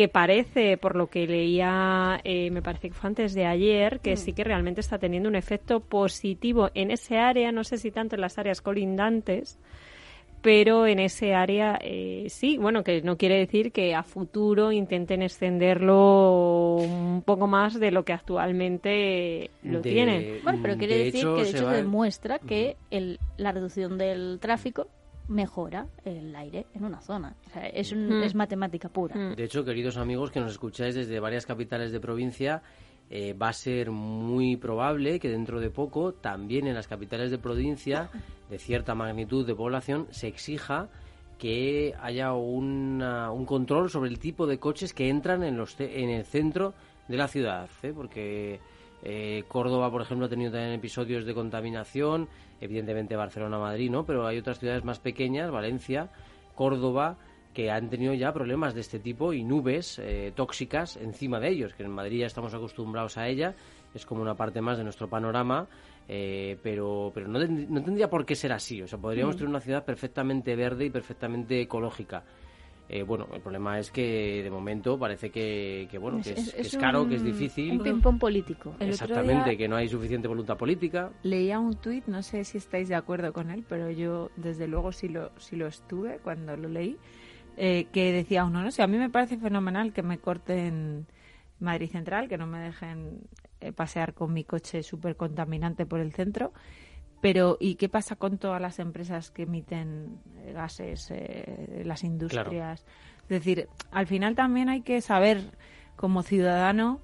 que 0.00 0.08
parece, 0.08 0.78
por 0.78 0.96
lo 0.96 1.08
que 1.08 1.26
leía, 1.26 2.22
eh, 2.24 2.50
me 2.50 2.62
parece 2.62 2.88
que 2.88 2.94
fue 2.94 3.08
antes 3.08 3.34
de 3.34 3.44
ayer, 3.44 4.00
que 4.00 4.14
mm. 4.14 4.16
sí 4.16 4.32
que 4.32 4.44
realmente 4.44 4.80
está 4.80 4.96
teniendo 4.96 5.28
un 5.28 5.36
efecto 5.36 5.80
positivo 5.80 6.70
en 6.72 6.90
ese 6.90 7.18
área, 7.18 7.52
no 7.52 7.64
sé 7.64 7.76
si 7.76 7.90
tanto 7.90 8.14
en 8.14 8.22
las 8.22 8.38
áreas 8.38 8.62
colindantes, 8.62 9.58
pero 10.40 10.86
en 10.86 11.00
ese 11.00 11.34
área 11.34 11.78
eh, 11.82 12.28
sí, 12.30 12.56
bueno, 12.56 12.82
que 12.82 13.02
no 13.02 13.18
quiere 13.18 13.38
decir 13.40 13.72
que 13.72 13.94
a 13.94 14.02
futuro 14.02 14.72
intenten 14.72 15.20
extenderlo 15.20 16.76
un 16.76 17.20
poco 17.20 17.46
más 17.46 17.78
de 17.78 17.90
lo 17.90 18.02
que 18.02 18.14
actualmente 18.14 19.50
lo 19.62 19.82
tienen. 19.82 20.40
Bueno, 20.42 20.60
pero 20.62 20.78
quiere 20.78 20.96
decir 20.96 21.26
que 21.36 21.44
de 21.44 21.50
hecho 21.50 21.68
demuestra 21.68 22.38
que 22.38 22.78
el, 22.90 23.18
la 23.36 23.52
reducción 23.52 23.98
del 23.98 24.38
tráfico 24.40 24.86
mejora 25.30 25.86
el 26.04 26.34
aire 26.34 26.66
en 26.74 26.84
una 26.84 27.00
zona. 27.00 27.36
O 27.46 27.50
sea, 27.50 27.66
es, 27.68 27.92
es 27.92 28.34
matemática 28.34 28.88
pura. 28.88 29.34
De 29.34 29.44
hecho, 29.44 29.64
queridos 29.64 29.96
amigos 29.96 30.30
que 30.30 30.40
nos 30.40 30.52
escucháis 30.52 30.94
desde 30.94 31.20
varias 31.20 31.46
capitales 31.46 31.92
de 31.92 32.00
provincia, 32.00 32.62
eh, 33.08 33.32
va 33.32 33.48
a 33.48 33.52
ser 33.52 33.90
muy 33.90 34.56
probable 34.56 35.18
que 35.18 35.28
dentro 35.28 35.60
de 35.60 35.70
poco 35.70 36.12
también 36.12 36.66
en 36.66 36.74
las 36.74 36.88
capitales 36.88 37.30
de 37.30 37.38
provincia 37.38 38.10
de 38.50 38.58
cierta 38.58 38.94
magnitud 38.94 39.46
de 39.46 39.54
población 39.54 40.08
se 40.10 40.28
exija 40.28 40.88
que 41.38 41.94
haya 42.00 42.34
un 42.34 43.44
control 43.46 43.88
sobre 43.88 44.10
el 44.10 44.18
tipo 44.18 44.46
de 44.46 44.58
coches 44.58 44.92
que 44.92 45.08
entran 45.08 45.42
en, 45.42 45.56
los, 45.56 45.74
en 45.80 46.10
el 46.10 46.24
centro 46.24 46.74
de 47.08 47.16
la 47.16 47.28
ciudad, 47.28 47.68
¿eh? 47.82 47.92
porque 47.94 48.60
eh, 49.02 49.44
Córdoba, 49.48 49.90
por 49.90 50.02
ejemplo, 50.02 50.26
ha 50.26 50.28
tenido 50.28 50.52
también 50.52 50.72
episodios 50.72 51.24
de 51.24 51.34
contaminación, 51.34 52.28
evidentemente 52.60 53.16
Barcelona, 53.16 53.58
Madrid, 53.58 53.90
¿no? 53.90 54.04
Pero 54.04 54.26
hay 54.26 54.38
otras 54.38 54.58
ciudades 54.58 54.84
más 54.84 54.98
pequeñas, 54.98 55.50
Valencia, 55.50 56.10
Córdoba, 56.54 57.18
que 57.54 57.70
han 57.70 57.90
tenido 57.90 58.14
ya 58.14 58.32
problemas 58.32 58.74
de 58.74 58.80
este 58.80 58.98
tipo 58.98 59.32
y 59.32 59.42
nubes 59.42 59.98
eh, 59.98 60.32
tóxicas 60.34 60.96
encima 60.96 61.40
de 61.40 61.48
ellos, 61.48 61.74
que 61.74 61.82
en 61.82 61.90
Madrid 61.90 62.20
ya 62.20 62.26
estamos 62.26 62.54
acostumbrados 62.54 63.18
a 63.18 63.28
ella, 63.28 63.54
es 63.94 64.06
como 64.06 64.22
una 64.22 64.34
parte 64.34 64.60
más 64.60 64.78
de 64.78 64.84
nuestro 64.84 65.08
panorama, 65.08 65.66
eh, 66.08 66.58
pero, 66.62 67.10
pero 67.14 67.28
no, 67.28 67.38
tendría 67.38 68.08
por 68.08 68.24
qué 68.24 68.34
ser 68.34 68.52
así. 68.52 68.82
O 68.82 68.86
sea, 68.86 68.98
podríamos 68.98 69.34
mm. 69.34 69.38
tener 69.38 69.48
una 69.48 69.60
ciudad 69.60 69.84
perfectamente 69.84 70.54
verde 70.54 70.86
y 70.86 70.90
perfectamente 70.90 71.60
ecológica. 71.60 72.24
Eh, 72.92 73.04
bueno, 73.04 73.28
el 73.32 73.40
problema 73.40 73.78
es 73.78 73.92
que 73.92 74.42
de 74.42 74.50
momento 74.50 74.98
parece 74.98 75.30
que, 75.30 75.88
bueno, 76.00 76.20
que 76.20 76.32
es, 76.32 76.76
caro, 76.76 77.08
que 77.08 77.14
es 77.14 77.22
difícil. 77.22 77.72
Un 77.72 77.84
ping-pong 77.84 78.18
político. 78.18 78.74
Exactamente, 78.80 79.56
que 79.56 79.68
no 79.68 79.76
hay 79.76 79.88
suficiente 79.88 80.26
voluntad 80.26 80.56
política. 80.56 81.12
Leía 81.22 81.60
un 81.60 81.76
tuit, 81.76 82.06
no 82.06 82.22
sé 82.22 82.42
si 82.42 82.58
estáis 82.58 82.88
de 82.88 82.96
acuerdo 82.96 83.32
con 83.32 83.50
él, 83.50 83.64
pero 83.68 83.90
yo 83.90 84.30
desde 84.36 84.66
luego 84.66 84.90
sí 84.90 85.08
lo, 85.08 85.30
sí 85.38 85.54
lo 85.54 85.68
estuve 85.68 86.18
cuando 86.18 86.56
lo 86.56 86.68
leí 86.68 86.98
eh, 87.56 87.88
que 87.92 88.10
decía 88.12 88.44
uno, 88.44 88.62
no 88.62 88.70
sé, 88.70 88.82
a 88.82 88.86
mí 88.86 88.96
me 88.96 89.10
parece 89.10 89.36
fenomenal 89.36 89.92
que 89.92 90.02
me 90.02 90.18
corten 90.18 91.06
Madrid 91.58 91.90
Central, 91.90 92.28
que 92.28 92.38
no 92.38 92.46
me 92.46 92.58
dejen 92.58 93.20
eh, 93.60 93.70
pasear 93.72 94.14
con 94.14 94.32
mi 94.32 94.44
coche 94.44 94.82
súper 94.82 95.14
contaminante 95.14 95.84
por 95.84 96.00
el 96.00 96.12
centro. 96.12 96.52
Pero, 97.20 97.58
¿y 97.60 97.74
qué 97.74 97.88
pasa 97.88 98.16
con 98.16 98.38
todas 98.38 98.60
las 98.60 98.78
empresas 98.78 99.30
que 99.30 99.42
emiten 99.42 100.18
eh, 100.38 100.52
gases, 100.52 101.12
las 101.84 102.02
industrias? 102.02 102.84
Es 103.22 103.28
decir, 103.28 103.68
al 103.90 104.06
final 104.06 104.34
también 104.34 104.68
hay 104.68 104.80
que 104.80 105.00
saber, 105.00 105.42
como 105.96 106.22
ciudadano, 106.22 107.00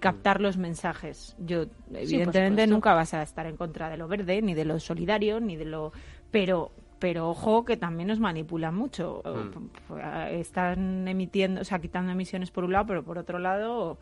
captar 0.00 0.40
los 0.40 0.56
mensajes. 0.56 1.36
Yo, 1.38 1.66
evidentemente, 1.92 2.66
nunca 2.66 2.92
vas 2.92 3.14
a 3.14 3.22
estar 3.22 3.46
en 3.46 3.56
contra 3.56 3.88
de 3.88 3.96
lo 3.96 4.08
verde, 4.08 4.42
ni 4.42 4.54
de 4.54 4.64
lo 4.64 4.78
solidario, 4.78 5.40
ni 5.40 5.56
de 5.56 5.64
lo. 5.64 5.92
Pero 6.30 6.72
pero 6.98 7.28
ojo 7.28 7.64
que 7.64 7.76
también 7.76 8.08
nos 8.08 8.20
manipulan 8.20 8.74
mucho. 8.74 9.22
Mm. 9.24 9.94
Están 10.30 11.06
emitiendo, 11.08 11.60
o 11.60 11.64
sea, 11.64 11.78
quitando 11.78 12.12
emisiones 12.12 12.50
por 12.50 12.64
un 12.64 12.72
lado, 12.72 12.86
pero 12.86 13.04
por 13.04 13.18
otro 13.18 13.38
lado 13.38 13.98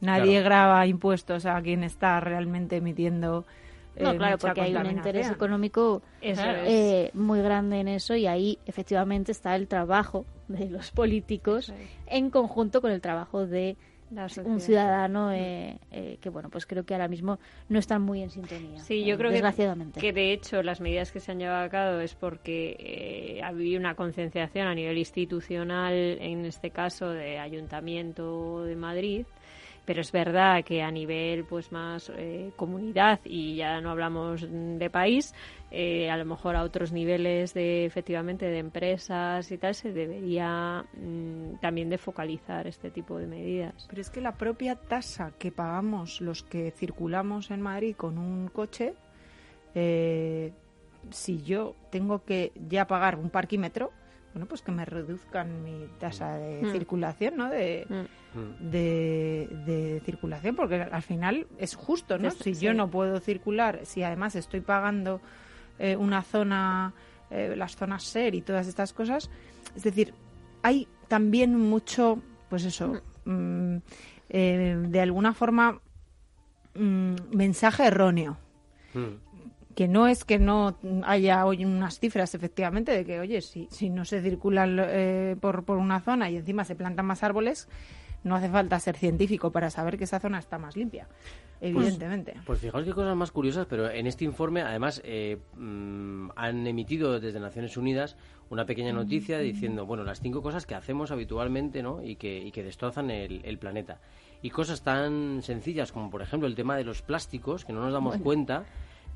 nadie 0.00 0.42
graba 0.42 0.86
impuestos 0.86 1.46
a 1.46 1.60
quien 1.62 1.82
está 1.84 2.20
realmente 2.20 2.76
emitiendo. 2.76 3.46
Eh, 3.96 4.02
no, 4.02 4.16
claro, 4.16 4.38
porque 4.38 4.60
hay 4.60 4.74
un 4.74 4.86
interés 4.86 5.30
económico 5.30 6.02
eh, 6.20 7.10
muy 7.14 7.40
grande 7.40 7.80
en 7.80 7.88
eso 7.88 8.14
y 8.14 8.26
ahí 8.26 8.58
efectivamente 8.66 9.32
está 9.32 9.56
el 9.56 9.68
trabajo 9.68 10.26
de 10.48 10.68
los 10.68 10.90
políticos 10.92 11.72
en 12.06 12.30
conjunto 12.30 12.80
con 12.80 12.90
el 12.90 13.00
trabajo 13.00 13.46
de 13.46 13.76
un 14.44 14.60
ciudadano 14.60 15.32
eh, 15.32 15.78
eh, 15.90 16.18
que 16.20 16.30
bueno 16.30 16.48
pues 16.48 16.64
creo 16.64 16.84
que 16.84 16.94
ahora 16.94 17.08
mismo 17.08 17.38
no 17.68 17.78
están 17.78 18.02
muy 18.02 18.22
en 18.22 18.30
sintonía 18.30 18.78
sí 18.80 19.04
yo 19.04 19.18
creo 19.18 19.30
desgraciadamente. 19.30 20.00
Que, 20.00 20.12
de 20.12 20.32
hecho 20.32 20.62
las 20.62 20.80
medidas 20.80 21.10
que 21.10 21.20
se 21.20 21.32
han 21.32 21.38
llevado 21.38 21.64
a 21.64 21.68
cabo 21.68 21.98
es 21.98 22.14
porque 22.14 22.76
eh, 22.78 23.42
ha 23.42 23.48
habido 23.48 23.80
una 23.80 23.94
concienciación 23.94 24.68
a 24.68 24.74
nivel 24.74 24.98
institucional 24.98 25.92
en 25.94 26.44
este 26.44 26.70
caso 26.70 27.10
de 27.10 27.38
ayuntamiento 27.38 28.62
de 28.64 28.76
Madrid 28.76 29.26
pero 29.86 30.02
es 30.02 30.12
verdad 30.12 30.64
que 30.64 30.82
a 30.82 30.90
nivel 30.90 31.44
pues 31.44 31.72
más 31.72 32.12
eh, 32.14 32.50
comunidad 32.56 33.20
y 33.24 33.56
ya 33.56 33.80
no 33.80 33.90
hablamos 33.90 34.46
de 34.50 34.90
país 34.90 35.32
eh, 35.70 36.10
a 36.10 36.16
lo 36.16 36.24
mejor 36.24 36.56
a 36.56 36.62
otros 36.62 36.92
niveles 36.92 37.54
de 37.54 37.86
efectivamente 37.86 38.46
de 38.46 38.58
empresas 38.58 39.50
y 39.50 39.58
tal 39.58 39.74
se 39.74 39.92
debería 39.92 40.84
mm, 40.92 41.60
también 41.60 41.88
de 41.88 41.98
focalizar 41.98 42.66
este 42.66 42.90
tipo 42.90 43.18
de 43.18 43.26
medidas. 43.26 43.86
Pero 43.88 44.02
es 44.02 44.10
que 44.10 44.20
la 44.20 44.32
propia 44.32 44.74
tasa 44.74 45.32
que 45.38 45.52
pagamos 45.52 46.20
los 46.20 46.42
que 46.42 46.72
circulamos 46.72 47.50
en 47.50 47.62
Madrid 47.62 47.96
con 47.96 48.18
un 48.18 48.48
coche 48.48 48.94
eh, 49.74 50.52
si 51.10 51.42
yo 51.42 51.76
tengo 51.90 52.24
que 52.24 52.52
ya 52.68 52.86
pagar 52.86 53.16
un 53.16 53.30
parquímetro, 53.30 53.92
bueno, 54.36 54.46
pues 54.48 54.60
que 54.60 54.70
me 54.70 54.84
reduzcan 54.84 55.64
mi 55.64 55.88
tasa 55.98 56.36
de 56.36 56.60
Mm. 56.64 56.72
circulación, 56.72 57.36
¿no? 57.38 57.48
De, 57.48 57.86
Mm. 57.88 58.70
de, 58.70 59.48
de 59.64 60.02
circulación, 60.04 60.54
porque 60.54 60.82
al 60.82 61.00
final 61.00 61.46
es 61.56 61.74
justo, 61.74 62.18
¿no? 62.18 62.28
Es- 62.28 62.34
Si 62.34 62.54
sí. 62.54 62.66
yo 62.66 62.74
no 62.74 62.90
puedo 62.90 63.18
circular, 63.18 63.80
si 63.84 64.02
además 64.02 64.36
estoy 64.36 64.60
pagando 64.60 65.22
eh, 65.78 65.96
una 65.96 66.20
zona, 66.22 66.92
eh, 67.30 67.54
las 67.56 67.76
zonas 67.76 68.02
SER 68.04 68.34
y 68.34 68.42
todas 68.42 68.66
estas 68.66 68.92
cosas, 68.92 69.30
es 69.74 69.82
decir, 69.82 70.12
hay 70.62 70.86
también 71.08 71.58
mucho, 71.58 72.20
pues 72.50 72.64
eso, 72.66 73.00
mm, 73.24 73.76
eh, 74.28 74.76
de 74.88 75.00
alguna 75.00 75.32
forma, 75.32 75.80
mm, 76.74 77.14
mensaje 77.32 77.86
erróneo 77.86 78.36
Mm. 78.92 79.16
Que 79.76 79.88
no 79.88 80.08
es 80.08 80.24
que 80.24 80.38
no 80.38 80.78
haya 81.04 81.44
hoy 81.44 81.62
unas 81.62 82.00
cifras 82.00 82.34
efectivamente 82.34 82.92
de 82.92 83.04
que, 83.04 83.20
oye, 83.20 83.42
si, 83.42 83.68
si 83.70 83.90
no 83.90 84.06
se 84.06 84.22
circula 84.22 84.66
eh, 84.66 85.36
por, 85.38 85.64
por 85.64 85.76
una 85.76 86.00
zona 86.00 86.30
y 86.30 86.36
encima 86.36 86.64
se 86.64 86.74
plantan 86.74 87.04
más 87.04 87.22
árboles, 87.22 87.68
no 88.24 88.34
hace 88.34 88.48
falta 88.48 88.80
ser 88.80 88.96
científico 88.96 89.52
para 89.52 89.68
saber 89.68 89.98
que 89.98 90.04
esa 90.04 90.18
zona 90.18 90.38
está 90.38 90.56
más 90.56 90.76
limpia, 90.76 91.06
evidentemente. 91.60 92.34
Pues 92.46 92.60
fijaos 92.60 92.84
qué 92.86 92.92
cosas 92.92 93.14
más 93.16 93.30
curiosas, 93.30 93.66
pero 93.66 93.90
en 93.90 94.06
este 94.06 94.24
informe 94.24 94.62
además 94.62 95.02
eh, 95.04 95.40
mm, 95.56 96.30
han 96.36 96.66
emitido 96.66 97.20
desde 97.20 97.38
Naciones 97.38 97.76
Unidas 97.76 98.16
una 98.48 98.64
pequeña 98.64 98.94
noticia 98.94 99.38
diciendo, 99.40 99.84
bueno, 99.84 100.04
las 100.04 100.22
cinco 100.22 100.40
cosas 100.40 100.64
que 100.64 100.74
hacemos 100.74 101.10
habitualmente 101.10 101.82
¿no? 101.82 102.02
y, 102.02 102.16
que, 102.16 102.38
y 102.38 102.50
que 102.50 102.62
destrozan 102.62 103.10
el, 103.10 103.42
el 103.44 103.58
planeta. 103.58 104.00
Y 104.40 104.48
cosas 104.48 104.80
tan 104.80 105.42
sencillas 105.42 105.92
como, 105.92 106.08
por 106.08 106.22
ejemplo, 106.22 106.48
el 106.48 106.54
tema 106.54 106.78
de 106.78 106.84
los 106.84 107.02
plásticos, 107.02 107.66
que 107.66 107.74
no 107.74 107.82
nos 107.82 107.92
damos 107.92 108.16
cuenta, 108.16 108.64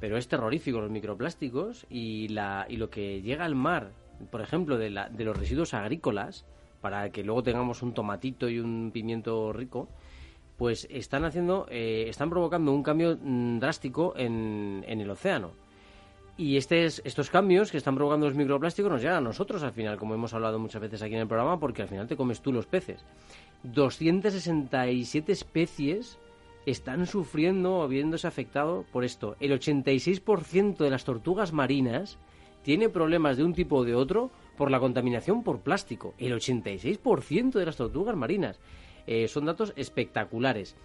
pero 0.00 0.16
es 0.16 0.26
terrorífico 0.28 0.80
los 0.80 0.90
microplásticos 0.90 1.86
y, 1.90 2.28
la, 2.28 2.66
y 2.68 2.76
lo 2.76 2.90
que 2.90 3.22
llega 3.22 3.44
al 3.44 3.54
mar, 3.54 3.92
por 4.30 4.40
ejemplo, 4.40 4.76
de, 4.78 4.90
la, 4.90 5.08
de 5.08 5.24
los 5.24 5.36
residuos 5.36 5.74
agrícolas, 5.74 6.46
para 6.80 7.10
que 7.10 7.22
luego 7.22 7.42
tengamos 7.42 7.82
un 7.82 7.92
tomatito 7.94 8.48
y 8.48 8.58
un 8.58 8.90
pimiento 8.92 9.52
rico, 9.52 9.88
pues 10.56 10.86
están 10.90 11.24
haciendo, 11.24 11.66
eh, 11.70 12.06
están 12.08 12.28
provocando 12.30 12.72
un 12.72 12.82
cambio 12.82 13.18
mm, 13.22 13.58
drástico 13.58 14.14
en, 14.16 14.84
en 14.88 15.00
el 15.00 15.10
océano. 15.10 15.52
Y 16.36 16.56
este 16.56 16.84
es- 16.86 17.02
estos 17.04 17.28
cambios 17.28 17.70
que 17.70 17.76
están 17.76 17.94
provocando 17.96 18.26
los 18.26 18.34
microplásticos 18.34 18.90
nos 18.90 19.00
llegan 19.02 19.18
a 19.18 19.20
nosotros 19.20 19.62
al 19.62 19.72
final, 19.72 19.98
como 19.98 20.14
hemos 20.14 20.32
hablado 20.32 20.58
muchas 20.58 20.80
veces 20.80 21.02
aquí 21.02 21.14
en 21.14 21.20
el 21.20 21.28
programa, 21.28 21.60
porque 21.60 21.82
al 21.82 21.88
final 21.88 22.06
te 22.06 22.16
comes 22.16 22.40
tú 22.40 22.50
los 22.52 22.66
peces. 22.66 23.04
267 23.62 25.32
especies 25.32 26.18
están 26.66 27.06
sufriendo 27.06 27.78
o 27.78 27.88
viéndose 27.88 28.26
afectado 28.26 28.84
por 28.92 29.04
esto. 29.04 29.36
El 29.40 29.52
86% 29.52 30.76
de 30.76 30.90
las 30.90 31.04
tortugas 31.04 31.52
marinas 31.52 32.18
tiene 32.62 32.88
problemas 32.88 33.36
de 33.36 33.44
un 33.44 33.54
tipo 33.54 33.76
o 33.76 33.84
de 33.84 33.94
otro 33.94 34.30
por 34.56 34.70
la 34.70 34.80
contaminación 34.80 35.42
por 35.42 35.60
plástico. 35.60 36.14
El 36.18 36.34
86% 36.34 37.52
de 37.52 37.66
las 37.66 37.76
tortugas 37.76 38.16
marinas. 38.16 38.60
Eh, 39.06 39.28
son 39.28 39.46
datos 39.46 39.72
espectaculares. 39.76 40.76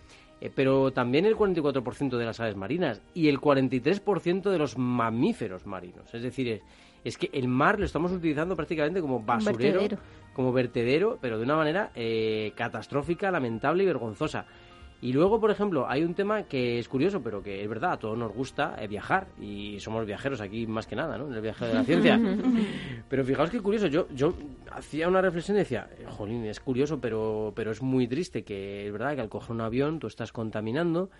Eh, 0.41 0.51
pero 0.53 0.91
también 0.91 1.26
el 1.26 1.36
44% 1.36 2.17
de 2.17 2.26
las 2.26 2.39
aves 2.39 2.55
marinas 2.55 3.01
y 3.13 3.30
el 3.30 3.39
43% 3.39 4.49
de 4.49 4.57
los 4.57 4.78
mamíferos 4.78 5.65
marinos. 5.65 6.13
Es 6.13 6.23
decir, 6.23 6.47
es, 6.49 6.61
es 7.05 7.17
que 7.17 7.30
el 7.32 7.47
mar 7.47 7.80
lo 7.80 7.86
estamos 7.86 8.11
utilizando 8.11 8.55
prácticamente 8.55 8.99
como 8.99 9.21
basurero, 9.21 9.80
vertedero. 9.80 10.01
como 10.34 10.51
vertedero, 10.51 11.19
pero 11.21 11.38
de 11.38 11.43
una 11.43 11.55
manera 11.55 11.91
eh, 11.95 12.51
catastrófica, 12.55 13.32
lamentable 13.32 13.84
y 13.84 13.86
vergonzosa. 13.86 14.45
Y 15.06 15.14
luego, 15.14 15.39
por 15.39 15.51
ejemplo, 15.51 15.88
hay 15.88 16.03
un 16.03 16.16
tema 16.16 16.47
que 16.47 16.80
es 16.80 16.89
curioso, 16.89 17.22
pero 17.22 17.43
que 17.43 17.62
es 17.62 17.70
verdad, 17.70 17.91
a 17.91 17.99
todos 17.99 18.18
nos 18.18 18.34
gusta 18.34 18.76
eh, 18.80 18.88
viajar 18.88 19.28
y 19.39 19.80
somos 19.80 20.03
viajeros 20.03 20.41
aquí 20.41 20.66
más 20.66 20.88
que 20.88 20.95
nada, 20.95 21.16
¿no? 21.16 21.28
En 21.28 21.34
el 21.36 21.41
viaje 21.41 21.64
de 21.68 21.74
la 21.76 21.84
ciencia. 21.84 22.20
pero 23.08 23.24
fijaos 23.24 23.51
qué 23.51 23.60
curioso, 23.60 23.86
yo, 23.86 24.08
yo 24.16 24.34
hacía 24.72 25.08
una 25.08 25.22
reflexión 25.22 25.58
y 25.58 25.60
decía, 25.60 25.88
eh, 25.99 26.06
jolín, 26.10 26.43
es 26.45 26.60
curioso, 26.60 26.99
pero, 26.99 27.53
pero 27.56 27.70
es 27.70 27.84
muy 27.84 28.08
triste 28.08 28.43
que 28.43 28.88
es 28.88 28.91
verdad 28.91 29.14
que 29.14 29.22
al 29.22 29.30
coger 29.30 29.51
un 29.51 29.62
avión 29.62 29.99
tú 29.99 30.08
estás 30.08 30.32
contaminando, 30.32 31.12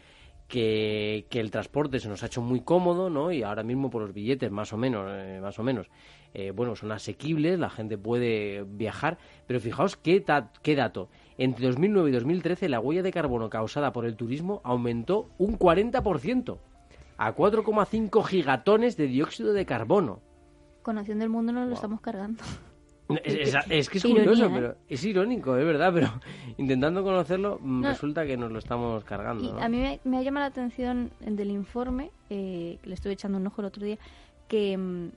que, 0.48 1.28
que 1.30 1.40
el 1.40 1.52
transporte 1.52 2.00
se 2.00 2.10
nos 2.10 2.24
ha 2.24 2.26
hecho 2.26 2.42
muy 2.42 2.62
cómodo, 2.62 3.12
¿no? 3.12 3.32
Y 3.32 3.44
ahora 3.44 3.62
mismo 3.62 3.92
por 3.92 4.02
los 4.02 4.14
billetes, 4.16 4.50
más 4.50 4.74
o 4.74 4.78
menos, 4.78 5.08
eh, 5.12 5.40
más 5.44 5.60
o 5.60 5.64
menos, 5.64 5.92
eh, 6.34 6.50
bueno, 6.50 6.76
son 6.76 6.92
asequibles, 6.92 7.60
la 7.60 7.70
gente 7.70 8.00
puede 8.00 8.64
viajar, 8.64 9.20
pero 9.46 9.60
fijaos 9.60 9.96
qué, 9.96 10.24
qué 10.64 10.76
dato. 10.76 11.08
Entre 11.38 11.66
2009 11.68 12.10
y 12.10 12.14
2013 12.14 12.70
la 12.70 12.80
huella 12.80 13.04
de 13.04 13.12
carbono 13.12 13.50
causada 13.50 13.92
por 13.92 14.06
el 14.06 14.16
turismo 14.16 14.62
aumentó 14.64 15.30
un 15.38 15.60
40% 15.60 16.58
a 17.18 17.36
4,5 17.36 18.24
gigatones 18.26 18.96
de 18.98 19.08
dióxido 19.08 19.54
de 19.54 19.66
carbono. 19.66 20.22
Con 20.82 20.98
Acción 20.98 21.20
del 21.20 21.30
Mundo 21.30 21.52
nos 21.52 21.68
lo 21.68 21.74
estamos 21.74 22.00
cargando. 22.02 22.44
Es, 23.24 23.54
es- 23.54 23.56
es 23.70 23.90
que 23.90 23.98
es 24.00 24.06
Ironía, 24.06 24.24
curioso, 24.24 24.46
¿eh? 24.46 24.52
pero 24.54 24.76
es 24.88 25.04
irónico, 25.06 25.58
es 25.58 25.66
verdad, 25.66 25.92
pero 25.94 26.08
intentando 26.58 27.04
conocerlo 27.04 27.60
mm, 27.62 27.82
No. 27.82 27.88
resulta 27.90 28.26
que 28.26 28.38
nos 28.38 28.52
lo 28.52 28.60
estamos 28.60 29.04
Y 29.04 29.06
cargando. 29.06 29.54
¿no? 29.54 29.60
a 29.62 29.68
mí 29.70 29.78
me, 29.78 30.00
me 30.04 30.18
ha 30.18 30.22
llamado 30.22 30.46
la 30.46 30.48
atención 30.50 31.12
el 31.22 31.36
del 31.36 31.52
informe, 31.52 32.12
eh, 32.30 32.78
que 32.82 32.90
le 32.90 32.96
estuve 32.96 33.14
echando 33.14 33.38
un 33.38 33.46
ojo 33.48 33.62
el 33.62 33.68
otro 33.68 33.86
día, 33.86 33.98
que, 34.48 34.78
mm, 34.78 35.10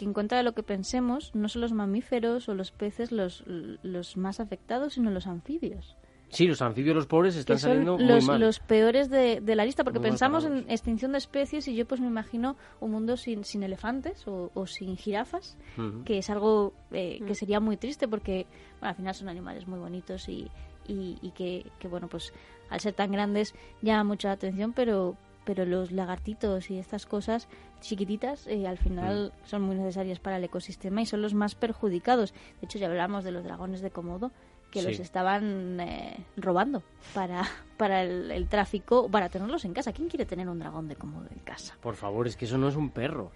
que 0.00 0.06
en 0.06 0.14
contra 0.14 0.38
de 0.38 0.44
lo 0.44 0.54
que 0.54 0.62
pensemos, 0.62 1.34
no 1.34 1.50
son 1.50 1.60
los 1.60 1.74
mamíferos 1.74 2.48
o 2.48 2.54
los 2.54 2.70
peces 2.70 3.12
los, 3.12 3.44
los 3.46 4.16
más 4.16 4.40
afectados, 4.40 4.94
sino 4.94 5.10
los 5.10 5.26
anfibios. 5.26 5.94
Sí, 6.30 6.46
los 6.46 6.62
anfibios, 6.62 6.96
los 6.96 7.06
pobres, 7.06 7.36
están 7.36 7.56
que 7.56 7.60
son 7.60 7.70
saliendo 7.70 7.98
muy 7.98 8.06
los, 8.06 8.24
mal. 8.24 8.40
los 8.40 8.60
peores 8.60 9.10
de, 9.10 9.42
de 9.42 9.54
la 9.54 9.66
lista, 9.66 9.84
porque 9.84 9.98
Muy 9.98 10.08
pensamos 10.08 10.46
en 10.46 10.64
extinción 10.70 11.12
de 11.12 11.18
especies 11.18 11.68
y 11.68 11.74
yo 11.74 11.86
pues 11.86 12.00
me 12.00 12.06
imagino 12.06 12.56
un 12.80 12.92
mundo 12.92 13.18
sin, 13.18 13.44
sin 13.44 13.62
elefantes 13.62 14.26
o, 14.26 14.50
o 14.54 14.66
sin 14.66 14.96
jirafas, 14.96 15.58
que 16.06 16.16
es 16.16 16.30
algo 16.30 16.72
eh, 16.92 17.20
que 17.26 17.34
sería 17.34 17.60
muy 17.60 17.76
triste 17.76 18.08
porque 18.08 18.46
bueno, 18.78 18.88
al 18.88 18.94
final 18.94 19.14
son 19.14 19.28
animales 19.28 19.66
muy 19.66 19.80
bonitos 19.80 20.30
y, 20.30 20.50
y, 20.88 21.18
y 21.20 21.32
que, 21.32 21.66
que, 21.78 21.88
bueno 21.88 22.08
pues 22.08 22.32
al 22.70 22.80
ser 22.80 22.94
tan 22.94 23.12
grandes 23.12 23.54
llama 23.82 24.04
mucha 24.04 24.28
la 24.28 24.34
atención 24.34 24.72
pero 24.72 25.18
pero 25.50 25.64
los 25.66 25.90
lagartitos 25.90 26.70
y 26.70 26.78
estas 26.78 27.06
cosas 27.06 27.48
chiquititas 27.80 28.46
eh, 28.46 28.68
al 28.68 28.78
final 28.78 29.32
son 29.42 29.62
muy 29.62 29.74
necesarias 29.74 30.20
para 30.20 30.36
el 30.36 30.44
ecosistema 30.44 31.02
y 31.02 31.06
son 31.06 31.22
los 31.22 31.34
más 31.34 31.56
perjudicados 31.56 32.32
de 32.32 32.66
hecho 32.66 32.78
ya 32.78 32.86
hablamos 32.86 33.24
de 33.24 33.32
los 33.32 33.42
dragones 33.42 33.80
de 33.80 33.90
Komodo 33.90 34.30
que 34.70 34.80
Sí. 34.80 34.86
los 34.86 35.00
estaban 35.00 35.80
eh, 35.80 36.24
robando 36.36 36.84
para, 37.14 37.42
para 37.76 38.02
el, 38.04 38.30
el 38.30 38.46
tráfico, 38.46 39.08
para 39.10 39.28
tenerlos 39.28 39.64
en 39.64 39.72
casa. 39.74 39.92
¿Quién 39.92 40.08
quiere 40.08 40.24
tener 40.24 40.48
un 40.48 40.60
dragón 40.60 40.86
de 40.86 40.94
Komodo 40.94 41.26
en 41.32 41.40
casa? 41.40 41.76
Por 41.80 41.96
favor, 41.96 42.28
es 42.28 42.36
que 42.36 42.44
eso 42.44 42.56
no 42.56 42.68
es 42.68 42.76
un 42.76 42.90
perro. 42.90 43.32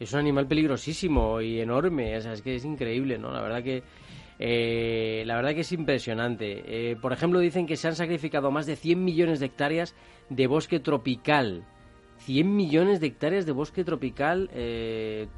Es 0.00 0.14
un 0.14 0.20
animal 0.20 0.46
peligrosísimo 0.46 1.42
y 1.42 1.60
enorme. 1.60 2.16
O 2.16 2.20
sea, 2.22 2.32
es 2.32 2.40
que 2.40 2.54
es 2.54 2.64
increíble, 2.64 3.18
¿no? 3.18 3.30
La 3.32 3.42
verdad 3.42 3.62
que. 3.62 3.82
eh, 4.38 5.24
la 5.26 5.36
verdad 5.36 5.50
que 5.54 5.60
es 5.60 5.72
impresionante. 5.72 6.62
Eh, 6.92 6.96
por 6.96 7.12
ejemplo, 7.12 7.38
dicen 7.40 7.66
que 7.66 7.76
se 7.76 7.88
han 7.88 7.94
sacrificado 7.94 8.50
más 8.50 8.64
de 8.64 8.76
100 8.76 9.04
millones 9.04 9.40
de 9.40 9.46
hectáreas 9.46 9.94
de 10.30 10.46
bosque 10.46 10.80
tropical. 10.80 11.64
100 12.18 12.56
millones 12.56 13.00
de 13.00 13.06
hectáreas 13.06 13.46
de 13.46 13.52
bosque 13.52 13.84
tropical 13.84 14.50
eh, 14.52 15.28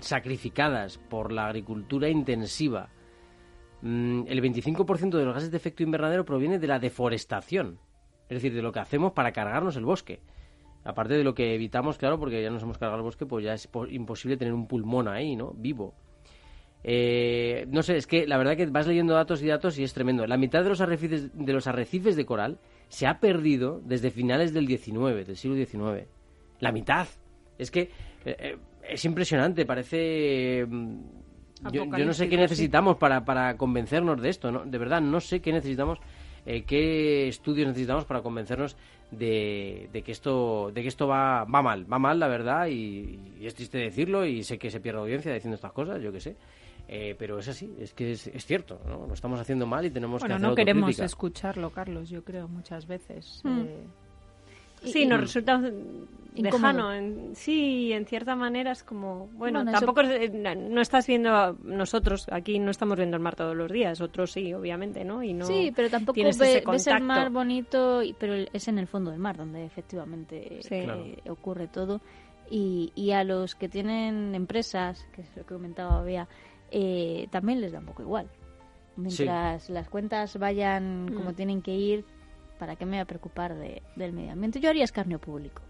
sacrificadas 0.00 0.98
por 0.98 1.32
la 1.32 1.46
agricultura 1.46 2.08
intensiva. 2.08 2.90
Mm, 3.82 4.22
el 4.26 4.42
25% 4.42 5.16
de 5.16 5.24
los 5.24 5.34
gases 5.34 5.50
de 5.50 5.56
efecto 5.56 5.82
invernadero 5.82 6.24
proviene 6.24 6.58
de 6.58 6.66
la 6.66 6.78
deforestación. 6.78 7.78
Es 8.28 8.36
decir, 8.42 8.54
de 8.54 8.62
lo 8.62 8.72
que 8.72 8.80
hacemos 8.80 9.12
para 9.12 9.32
cargarnos 9.32 9.76
el 9.76 9.84
bosque. 9.86 10.20
Aparte 10.84 11.14
de 11.14 11.24
lo 11.24 11.34
que 11.34 11.54
evitamos, 11.54 11.98
claro, 11.98 12.18
porque 12.18 12.42
ya 12.42 12.50
nos 12.50 12.62
hemos 12.62 12.78
cargado 12.78 12.98
el 12.98 13.04
bosque, 13.04 13.26
pues 13.26 13.44
ya 13.44 13.54
es 13.54 13.66
po- 13.66 13.86
imposible 13.86 14.36
tener 14.36 14.54
un 14.54 14.66
pulmón 14.68 15.08
ahí, 15.08 15.34
¿no? 15.34 15.52
Vivo. 15.56 15.94
Eh, 16.84 17.66
no 17.68 17.82
sé, 17.82 17.96
es 17.96 18.06
que 18.06 18.26
la 18.26 18.38
verdad 18.38 18.56
que 18.56 18.66
vas 18.66 18.86
leyendo 18.86 19.14
datos 19.14 19.42
y 19.42 19.46
datos 19.48 19.78
y 19.78 19.82
es 19.84 19.92
tremendo. 19.94 20.26
La 20.26 20.36
mitad 20.36 20.62
de 20.62 20.68
los 20.68 20.80
arrecifes 20.80 21.30
de, 21.34 21.52
los 21.52 21.66
arrecifes 21.66 22.16
de 22.16 22.24
coral 22.24 22.58
se 22.88 23.06
ha 23.06 23.20
perdido 23.20 23.80
desde 23.84 24.10
finales 24.10 24.52
del 24.52 24.66
19, 24.66 25.24
del 25.24 25.36
siglo 25.36 25.56
XIX. 25.56 26.06
La 26.60 26.72
mitad. 26.72 27.06
Es 27.58 27.70
que 27.70 27.90
eh, 28.24 28.36
eh, 28.38 28.56
es 28.88 29.04
impresionante, 29.04 29.66
parece... 29.66 30.64
mm, 30.68 31.00
Yo, 31.72 31.84
yo 31.84 32.04
no 32.04 32.12
sé 32.12 32.28
qué 32.28 32.36
sí. 32.36 32.40
necesitamos 32.42 32.96
para, 32.96 33.24
para 33.24 33.56
convencernos 33.56 34.20
de 34.22 34.28
esto, 34.28 34.50
¿no? 34.52 34.64
De 34.64 34.78
verdad, 34.78 35.00
no 35.00 35.20
sé 35.20 35.40
qué 35.40 35.52
necesitamos, 35.52 35.98
eh, 36.46 36.62
qué 36.62 37.28
estudios 37.28 37.66
necesitamos 37.66 38.04
para 38.04 38.22
convencernos 38.22 38.76
de, 39.10 39.88
de 39.92 40.02
que 40.02 40.12
esto 40.12 40.70
de 40.72 40.82
que 40.82 40.88
esto 40.88 41.08
va, 41.08 41.44
va 41.44 41.62
mal, 41.62 41.90
va 41.90 41.98
mal, 41.98 42.18
la 42.18 42.28
verdad, 42.28 42.68
y, 42.68 43.18
y 43.40 43.46
es 43.46 43.54
triste 43.54 43.78
decirlo, 43.78 44.24
y 44.24 44.42
sé 44.44 44.58
que 44.58 44.70
se 44.70 44.80
pierde 44.80 45.00
audiencia 45.00 45.32
diciendo 45.32 45.56
estas 45.56 45.72
cosas, 45.72 46.00
yo 46.00 46.12
qué 46.12 46.20
sé. 46.20 46.36
Eh, 46.90 47.14
pero 47.18 47.38
es 47.38 47.46
así, 47.48 47.74
es 47.78 47.92
que 47.92 48.12
es, 48.12 48.26
es 48.28 48.46
cierto, 48.46 48.80
¿no? 48.88 49.06
Lo 49.06 49.12
estamos 49.14 49.38
haciendo 49.38 49.66
mal 49.66 49.84
y 49.84 49.90
tenemos 49.90 50.22
que 50.22 50.24
Bueno, 50.28 50.36
hacer 50.36 50.48
no 50.48 50.54
queremos 50.54 50.98
escucharlo, 50.98 51.68
Carlos, 51.70 52.08
yo 52.08 52.24
creo, 52.24 52.48
muchas 52.48 52.86
veces. 52.86 53.40
Mm. 53.44 53.60
Eh, 53.60 53.84
Sí, 54.84 55.02
Y- 55.02 55.06
nos 55.06 55.18
y- 55.18 55.22
resulta 55.22 55.60
lejano. 56.36 56.94
en- 56.94 57.34
sí, 57.34 57.92
en 57.92 58.06
cierta 58.06 58.36
manera 58.36 58.70
es 58.70 58.84
como, 58.84 59.26
bueno, 59.34 59.58
Bueno, 59.64 59.70
eso- 59.72 59.80
tampoco 59.80 60.02
es- 60.02 60.30
eh, 60.30 60.54
no 60.56 60.80
estás 60.80 61.04
viendo, 61.08 61.30
a- 61.34 61.56
nosotros 61.64 62.26
aquí 62.30 62.60
no 62.60 62.70
estamos 62.70 62.96
viendo 62.96 63.16
el 63.16 63.22
mar 63.22 63.34
todos 63.34 63.56
los 63.56 63.70
días, 63.72 64.00
otros 64.00 64.30
sí, 64.30 64.54
obviamente, 64.54 65.04
¿no? 65.04 65.20
Y 65.24 65.34
no 65.34 65.46
sí, 65.46 65.72
pero 65.74 65.90
tampoco 65.90 66.14
ve- 66.22 66.28
ese 66.28 66.62
ves 66.64 66.86
el 66.86 67.02
mar 67.02 67.16
contacto. 67.26 67.32
bonito, 67.32 68.02
y- 68.04 68.12
pero 68.12 68.34
es 68.52 68.68
en 68.68 68.78
el 68.78 68.86
fondo 68.86 69.10
del 69.10 69.18
mar 69.18 69.36
donde 69.36 69.64
efectivamente 69.64 70.60
Sí. 70.62 70.74
eh, 70.76 70.84
Claro. 70.84 71.04
ocurre 71.28 71.66
todo. 71.66 72.00
Y, 72.50 72.92
y 72.94 73.10
a 73.10 73.24
los 73.24 73.54
que 73.56 73.68
tienen 73.68 74.34
empresas, 74.34 75.04
que 75.12 75.22
es 75.22 75.36
lo 75.36 75.44
que 75.44 75.54
comentaba 75.54 76.02
Bea, 76.02 76.28
eh, 76.70 77.28
también 77.30 77.60
les 77.60 77.72
da 77.72 77.78
un 77.78 77.86
poco 77.86 78.02
igual. 78.02 78.28
Mientras 78.96 79.70
las 79.70 79.88
cuentas 79.88 80.36
vayan 80.38 81.12
como 81.14 81.30
Mm. 81.30 81.34
tienen 81.34 81.62
que 81.62 81.74
ir, 81.74 82.04
¿para 82.58 82.74
qué 82.76 82.84
me 82.84 82.92
voy 82.92 83.00
a 83.00 83.04
preocupar 83.04 83.54
de- 83.54 83.82
del 83.96 84.12
medio 84.12 84.32
ambiente? 84.32 84.58
Yo 84.60 84.70
haría 84.70 84.84
escarnio 84.84 85.18
público. 85.20 85.62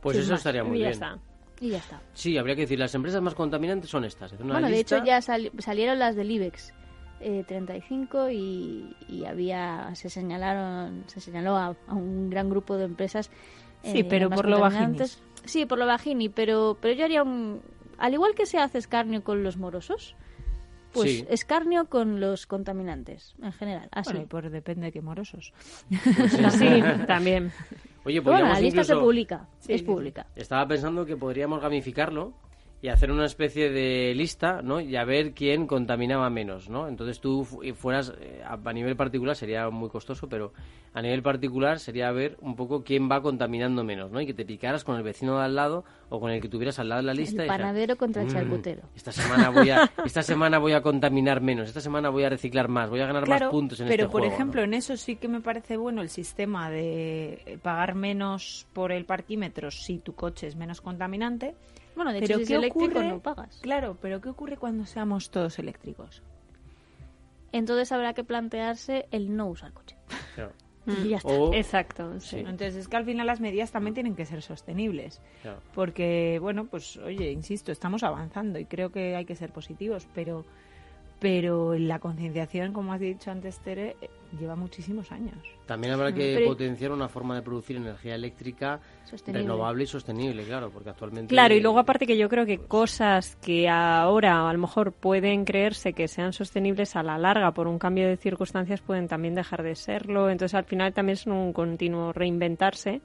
Pues 0.00 0.16
Sin 0.16 0.22
eso 0.22 0.32
más. 0.32 0.40
estaría 0.40 0.64
muy 0.64 0.78
y 0.78 0.80
ya 0.80 0.86
bien. 0.88 0.92
está. 0.92 1.18
Y 1.60 1.70
ya 1.70 1.78
está. 1.78 2.00
Sí, 2.14 2.38
habría 2.38 2.54
que 2.54 2.62
decir, 2.62 2.78
las 2.78 2.94
empresas 2.94 3.20
más 3.20 3.34
contaminantes 3.34 3.90
son 3.90 4.04
estas. 4.04 4.32
Una 4.32 4.54
bueno, 4.54 4.68
de 4.68 4.74
lista- 4.76 4.96
hecho 4.96 5.04
ya 5.04 5.20
sali- 5.20 5.50
salieron 5.58 5.98
las 5.98 6.14
del 6.16 6.30
IBEX 6.30 6.72
eh, 7.20 7.44
35 7.48 8.30
y, 8.30 8.94
y 9.08 9.24
había 9.24 9.92
se 9.96 10.08
señalaron 10.08 11.02
se 11.08 11.20
señaló 11.20 11.56
a, 11.56 11.74
a 11.88 11.94
un 11.94 12.30
gran 12.30 12.48
grupo 12.48 12.76
de 12.76 12.84
empresas 12.84 13.28
Sí, 13.82 13.98
eh, 14.00 14.04
pero 14.04 14.30
más 14.30 14.36
por 14.40 14.48
lo 14.48 14.60
contaminantes. 14.60 15.20
Sí, 15.44 15.66
por 15.66 15.78
lo 15.78 15.86
bajini, 15.86 16.28
pero 16.28 16.76
pero 16.80 16.94
yo 16.94 17.04
haría 17.04 17.22
un 17.24 17.60
al 17.98 18.14
igual 18.14 18.34
que 18.34 18.46
se 18.46 18.58
hace 18.58 18.78
escarnio 18.78 19.22
con 19.22 19.42
los 19.42 19.56
morosos, 19.56 20.14
pues 20.92 21.10
Sí. 21.10 21.26
escarnio 21.28 21.86
con 21.86 22.18
los 22.20 22.46
contaminantes 22.46 23.34
en 23.42 23.52
general, 23.52 23.88
así. 23.92 24.10
Bueno, 24.10 24.24
y 24.24 24.26
por 24.26 24.48
depende 24.50 24.86
de 24.86 24.92
qué 24.92 25.02
morosos. 25.02 25.52
Sí, 25.90 26.82
también. 27.06 27.52
Oye, 28.04 28.20
bueno, 28.20 28.38
podríamos 28.38 28.54
la 28.54 28.60
lista 28.60 28.84
se 28.84 28.92
incluso- 28.92 29.04
publica, 29.06 29.48
Sí, 29.58 29.72
es 29.74 29.80
sí, 29.80 29.86
pública. 29.86 30.26
Estaba 30.34 30.66
pensando 30.66 31.04
que 31.04 31.16
podríamos 31.16 31.60
gamificarlo 31.60 32.32
y 32.80 32.88
hacer 32.88 33.10
una 33.10 33.24
especie 33.24 33.70
de 33.70 34.14
lista, 34.14 34.62
¿no? 34.62 34.80
Y 34.80 34.94
a 34.96 35.04
ver 35.04 35.32
quién 35.32 35.66
contaminaba 35.66 36.30
menos, 36.30 36.68
¿no? 36.68 36.86
Entonces 36.86 37.20
tú 37.20 37.44
fu- 37.44 37.64
y 37.64 37.72
fueras, 37.72 38.12
eh, 38.20 38.40
a 38.44 38.56
nivel 38.72 38.94
particular 38.94 39.34
sería 39.34 39.68
muy 39.68 39.88
costoso, 39.88 40.28
pero 40.28 40.52
a 40.94 41.02
nivel 41.02 41.22
particular 41.22 41.80
sería 41.80 42.10
ver 42.12 42.36
un 42.40 42.54
poco 42.54 42.84
quién 42.84 43.10
va 43.10 43.20
contaminando 43.20 43.82
menos, 43.82 44.12
¿no? 44.12 44.20
Y 44.20 44.26
que 44.26 44.34
te 44.34 44.44
picaras 44.44 44.84
con 44.84 44.96
el 44.96 45.02
vecino 45.02 45.38
de 45.38 45.44
al 45.44 45.56
lado 45.56 45.84
o 46.08 46.20
con 46.20 46.30
el 46.30 46.40
que 46.40 46.48
tuvieras 46.48 46.78
al 46.78 46.88
lado 46.88 47.00
de 47.02 47.06
la 47.06 47.14
lista. 47.14 47.42
El 47.42 47.46
y 47.46 47.48
panadero 47.48 47.96
contra 47.96 48.22
el 48.22 48.28
"Mm, 48.28 48.32
charcutero. 48.32 48.82
Esta 48.94 49.10
semana 49.12 49.50
voy 49.50 49.70
a, 49.70 49.90
esta 50.04 50.22
semana 50.22 50.58
voy 50.58 50.72
a 50.72 50.80
contaminar 50.80 51.40
menos, 51.40 51.66
esta 51.68 51.80
semana 51.80 52.10
voy 52.10 52.22
a 52.24 52.28
reciclar 52.28 52.68
más, 52.68 52.90
voy 52.90 53.00
a 53.00 53.06
ganar 53.06 53.24
Claro, 53.24 53.46
más 53.46 53.50
puntos 53.52 53.80
en 53.80 53.88
pero 53.88 54.04
este 54.04 54.12
por 54.12 54.20
juego, 54.22 54.34
ejemplo, 54.34 54.60
¿no? 54.60 54.64
en 54.66 54.74
eso 54.74 54.96
sí 54.96 55.16
que 55.16 55.26
me 55.26 55.40
parece 55.40 55.76
bueno 55.76 56.00
el 56.00 56.08
sistema 56.10 56.70
de 56.70 57.42
eh, 57.44 57.58
pagar 57.60 57.96
menos 57.96 58.66
por 58.72 58.92
el 58.92 59.04
parquímetro 59.04 59.72
si 59.72 59.98
tu 59.98 60.14
coche 60.14 60.46
es 60.46 60.54
menos 60.54 60.80
contaminante. 60.80 61.54
Bueno, 61.98 62.12
de 62.12 62.18
hecho 62.18 62.26
pero 62.28 62.36
si 62.38 62.42
es 62.44 62.48
¿qué 62.48 62.54
eléctrico 62.54 62.98
ocurre? 62.98 63.08
no 63.08 63.20
pagas. 63.20 63.58
Claro, 63.60 63.98
pero 64.00 64.20
¿qué 64.22 64.30
ocurre 64.30 64.56
cuando 64.56 64.86
seamos 64.86 65.30
todos 65.30 65.58
eléctricos? 65.58 66.22
Entonces 67.52 67.90
habrá 67.92 68.14
que 68.14 68.24
plantearse 68.24 69.06
el 69.10 69.34
no 69.36 69.46
usar 69.48 69.72
coche. 69.72 69.96
Claro. 70.34 70.52
Y 70.86 71.08
ya 71.10 71.18
está. 71.18 71.28
O- 71.28 71.52
Exacto, 71.52 72.18
sí. 72.18 72.28
Sí. 72.30 72.36
Entonces 72.38 72.74
es 72.76 72.88
que 72.88 72.96
al 72.96 73.04
final 73.04 73.26
las 73.26 73.40
medidas 73.40 73.70
también 73.70 73.92
tienen 73.92 74.14
que 74.14 74.24
ser 74.24 74.40
sostenibles. 74.40 75.20
claro. 75.42 75.60
Porque, 75.74 76.38
bueno, 76.40 76.64
pues 76.64 76.96
oye, 76.96 77.30
insisto, 77.30 77.72
estamos 77.72 78.02
avanzando 78.04 78.58
y 78.58 78.64
creo 78.64 78.90
que 78.90 79.14
hay 79.14 79.26
que 79.26 79.36
ser 79.36 79.52
positivos, 79.52 80.08
pero, 80.14 80.46
pero 81.20 81.74
la 81.74 81.98
concienciación, 81.98 82.72
como 82.72 82.94
has 82.94 83.00
dicho 83.00 83.30
antes, 83.30 83.58
Tere, 83.58 83.96
lleva 84.38 84.56
muchísimos 84.56 85.10
años. 85.12 85.36
También 85.66 85.92
habrá 85.92 86.12
que 86.12 86.34
Pero- 86.36 86.46
potenciar 86.48 86.92
una 86.92 87.08
forma 87.08 87.34
de 87.34 87.42
producir 87.42 87.76
energía 87.76 88.14
eléctrica 88.14 88.80
Sostenible. 89.04 89.42
renovable 89.42 89.84
y 89.84 89.86
sostenible, 89.86 90.44
claro, 90.44 90.70
porque 90.70 90.90
actualmente... 90.90 91.28
Claro, 91.28 91.54
y 91.54 91.60
luego 91.60 91.78
aparte 91.78 92.06
que 92.06 92.16
yo 92.16 92.28
creo 92.28 92.46
que 92.46 92.58
cosas 92.58 93.36
que 93.36 93.68
ahora 93.68 94.48
a 94.48 94.52
lo 94.52 94.58
mejor 94.58 94.92
pueden 94.92 95.44
creerse 95.44 95.92
que 95.92 96.08
sean 96.08 96.32
sostenibles 96.32 96.96
a 96.96 97.02
la 97.02 97.18
larga 97.18 97.52
por 97.52 97.68
un 97.68 97.78
cambio 97.78 98.08
de 98.08 98.16
circunstancias 98.16 98.80
pueden 98.80 99.08
también 99.08 99.34
dejar 99.34 99.62
de 99.62 99.74
serlo. 99.74 100.30
Entonces 100.30 100.54
al 100.54 100.64
final 100.64 100.92
también 100.94 101.14
es 101.14 101.26
un 101.26 101.52
continuo 101.52 102.12
reinventarse 102.12 103.00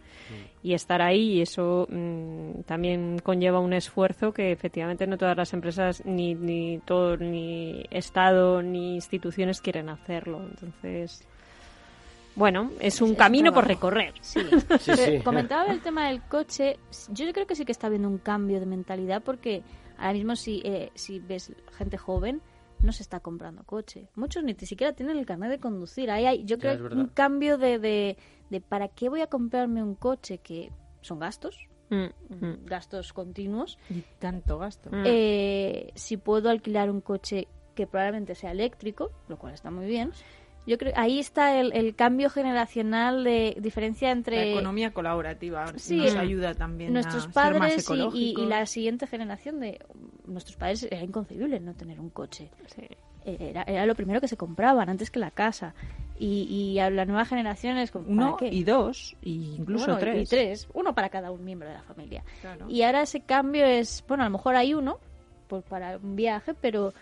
y 0.63 0.73
estar 0.73 1.01
ahí 1.01 1.33
y 1.33 1.41
eso 1.41 1.85
mm, 1.89 2.61
también 2.65 3.19
conlleva 3.19 3.59
un 3.59 3.73
esfuerzo 3.73 4.31
que 4.33 4.53
efectivamente 4.53 5.05
no 5.05 5.17
todas 5.17 5.35
las 5.35 5.53
empresas 5.53 6.03
ni, 6.05 6.35
ni 6.35 6.79
todo 6.79 7.17
ni 7.17 7.83
Estado 7.91 8.61
ni 8.63 8.95
instituciones 8.95 9.59
quieren 9.59 9.89
hacerlo. 9.89 10.41
Entonces, 10.41 11.27
bueno, 12.35 12.71
es 12.79 13.01
un 13.01 13.11
Es 13.11 13.17
camino 13.17 13.51
por 13.53 13.67
recorrer. 13.67 14.13
Sí. 14.21 14.39
Sí, 14.39 14.65
Pero 14.67 15.17
sí. 15.17 15.19
Comentaba 15.19 15.69
el 15.71 15.81
tema 15.81 16.07
del 16.07 16.21
coche. 16.21 16.79
Yo 17.09 17.31
creo 17.33 17.45
que 17.45 17.55
sí 17.55 17.65
que 17.65 17.73
está 17.73 17.87
habiendo 17.87 18.07
un 18.07 18.17
cambio 18.17 18.61
de 18.61 18.65
mentalidad 18.65 19.21
porque 19.21 19.63
ahora 19.97 20.13
mismo 20.13 20.37
si, 20.37 20.61
eh, 20.63 20.91
si 20.95 21.19
ves 21.19 21.51
gente 21.77 21.97
joven 21.97 22.41
no 22.83 22.91
se 22.91 23.01
está 23.01 23.19
comprando 23.19 23.63
coche. 23.63 24.09
Muchos 24.15 24.43
ni 24.43 24.53
siquiera 24.53 24.93
tienen 24.93 25.17
el 25.17 25.25
carnet 25.25 25.49
de 25.49 25.59
conducir. 25.59 26.11
Ahí 26.11 26.25
hay, 26.25 26.43
yo 26.45 26.59
creo 26.59 26.85
un 26.91 27.07
cambio 27.07 27.57
de, 27.57 27.79
de, 27.79 28.17
de 28.49 28.61
para 28.61 28.89
qué 28.89 29.09
voy 29.09 29.21
a 29.21 29.27
comprarme 29.27 29.81
un 29.81 29.95
coche 29.95 30.37
que 30.37 30.71
son 31.01 31.19
gastos, 31.19 31.67
Mm, 31.89 32.45
mm. 32.45 32.65
gastos 32.65 33.13
continuos. 33.13 33.77
Y 33.89 34.03
tanto 34.19 34.57
gasto. 34.57 34.89
Mm. 34.91 35.03
Eh, 35.05 35.91
si 35.95 36.17
puedo 36.17 36.49
alquilar 36.49 36.89
un 36.89 37.01
coche 37.01 37.47
que 37.75 37.87
probablemente 37.87 38.35
sea 38.35 38.51
eléctrico, 38.51 39.11
lo 39.27 39.37
cual 39.37 39.53
está 39.53 39.71
muy 39.71 39.85
bien. 39.85 40.11
Yo 40.65 40.77
creo 40.77 40.93
ahí 40.95 41.19
está 41.19 41.59
el, 41.59 41.73
el 41.73 41.93
cambio 41.95 42.29
generacional 42.29 43.23
de 43.23 43.57
diferencia 43.59 44.07
La 44.07 44.13
entre 44.13 44.51
economía 44.53 44.91
colaborativa 44.93 45.65
Sí, 45.77 45.97
nos 45.97 46.15
ayuda 46.15 46.53
también 46.53 46.93
nuestros 46.93 47.27
a 47.27 47.31
ser 47.33 47.59
más 47.59 47.61
padres 47.83 47.89
y- 47.89 48.33
y, 48.37 48.41
y 48.41 48.45
la 48.45 48.65
siguiente 48.65 49.05
generación 49.07 49.59
de 49.59 49.79
nuestros 50.25 50.55
padres 50.55 50.83
era 50.83 51.01
inconcebible 51.03 51.59
no 51.59 51.73
tener 51.73 51.99
un 51.99 52.09
coche. 52.09 52.49
Sí. 52.67 52.81
Eh, 53.25 53.37
Era, 53.39 53.63
era 53.63 53.85
lo 53.85 53.95
primero 53.95 54.19
que 54.21 54.27
se 54.27 54.37
compraban 54.37 54.89
antes 54.89 55.09
que 55.11 55.19
la 55.19 55.31
casa. 55.31 55.73
Y, 56.19 56.43
y 56.43 56.79
a 56.79 56.89
la 56.89 57.05
nueva 57.05 57.25
generación 57.25 57.77
es 57.77 57.89
como, 57.91 58.07
Uno 58.07 58.37
y 58.41 58.63
dos, 58.63 59.15
e 59.23 59.29
incluso 59.29 59.93
y- 59.93 59.99
tres. 59.99 60.23
Y 60.23 60.29
tres, 60.29 60.67
uno 60.73 60.93
para 60.93 61.09
cada 61.09 61.31
un 61.31 61.43
miembro 61.43 61.67
de 61.67 61.73
la 61.75 61.81
familia. 61.83 62.23
Claro. 62.41 62.69
Y 62.69 62.83
ahora 62.83 63.01
ese 63.01 63.21
cambio 63.21 63.65
es, 63.65 64.03
bueno, 64.07 64.23
a 64.23 64.27
lo 64.27 64.31
mejor 64.31 64.55
hay 64.55 64.73
uno 64.73 64.99
pues 65.47 65.63
para 65.65 65.97
un 65.97 66.15
viaje, 66.15 66.53
pero 66.53 66.93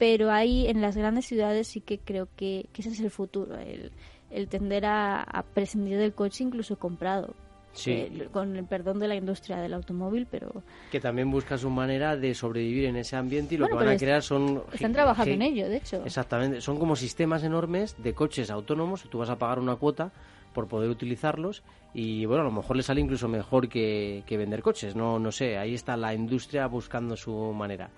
pero 0.00 0.32
ahí 0.32 0.66
en 0.66 0.80
las 0.80 0.96
grandes 0.96 1.26
ciudades 1.26 1.68
sí 1.68 1.80
que 1.82 1.98
creo 1.98 2.26
que, 2.34 2.66
que 2.72 2.80
ese 2.82 2.90
es 2.90 3.00
el 3.00 3.10
futuro, 3.10 3.56
el, 3.58 3.92
el 4.30 4.48
tender 4.48 4.86
a, 4.86 5.22
a 5.22 5.42
prescindir 5.44 5.98
del 5.98 6.14
coche 6.14 6.42
incluso 6.42 6.76
comprado. 6.78 7.34
Sí. 7.72 7.92
Eh, 7.92 8.28
con 8.32 8.56
el 8.56 8.64
perdón 8.64 8.98
de 8.98 9.06
la 9.06 9.14
industria 9.14 9.58
del 9.58 9.74
automóvil, 9.74 10.26
pero 10.28 10.64
que 10.90 10.98
también 10.98 11.30
busca 11.30 11.56
su 11.56 11.70
manera 11.70 12.16
de 12.16 12.34
sobrevivir 12.34 12.86
en 12.86 12.96
ese 12.96 13.14
ambiente 13.14 13.54
y 13.54 13.58
lo 13.58 13.66
Bueno, 13.66 13.78
que 13.78 13.84
van 13.84 13.88
a 13.92 13.94
es- 13.94 14.02
crear 14.02 14.22
son... 14.24 14.64
están 14.72 14.92
trabajando 14.92 15.34
en 15.34 15.42
ello, 15.42 15.68
de 15.68 15.76
hecho. 15.76 16.02
Exactamente, 16.04 16.60
son 16.62 16.78
como 16.80 16.96
sistemas 16.96 17.44
enormes 17.44 17.94
de 18.02 18.12
coches 18.12 18.50
autónomos, 18.50 19.04
tú 19.08 19.18
vas 19.18 19.30
a 19.30 19.36
pagar 19.38 19.60
una 19.60 19.76
cuota 19.76 20.10
por 20.52 20.66
poder 20.66 20.90
utilizarlos 20.90 21.62
y 21.94 22.24
bueno, 22.24 22.40
a 22.42 22.46
lo 22.46 22.50
mejor 22.50 22.74
le 22.76 22.82
sale 22.82 23.02
incluso 23.02 23.28
mejor 23.28 23.68
que, 23.68 24.24
que 24.26 24.36
vender 24.36 24.62
coches, 24.62 24.96
no, 24.96 25.20
no 25.20 25.30
sé, 25.30 25.56
ahí 25.56 25.74
está 25.74 25.96
la 25.96 26.12
industria 26.12 26.66
buscando 26.66 27.16
su 27.16 27.32
manera. 27.52 27.90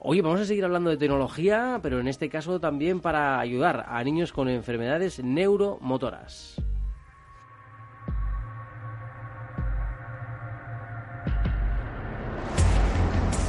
Oye, 0.00 0.22
vamos 0.22 0.40
a 0.40 0.44
seguir 0.44 0.64
hablando 0.64 0.90
de 0.90 0.96
tecnología, 0.96 1.80
pero 1.82 1.98
en 1.98 2.06
este 2.06 2.28
caso 2.28 2.60
también 2.60 3.00
para 3.00 3.40
ayudar 3.40 3.84
a 3.88 4.02
niños 4.04 4.32
con 4.32 4.48
enfermedades 4.48 5.22
neuromotoras. 5.22 6.56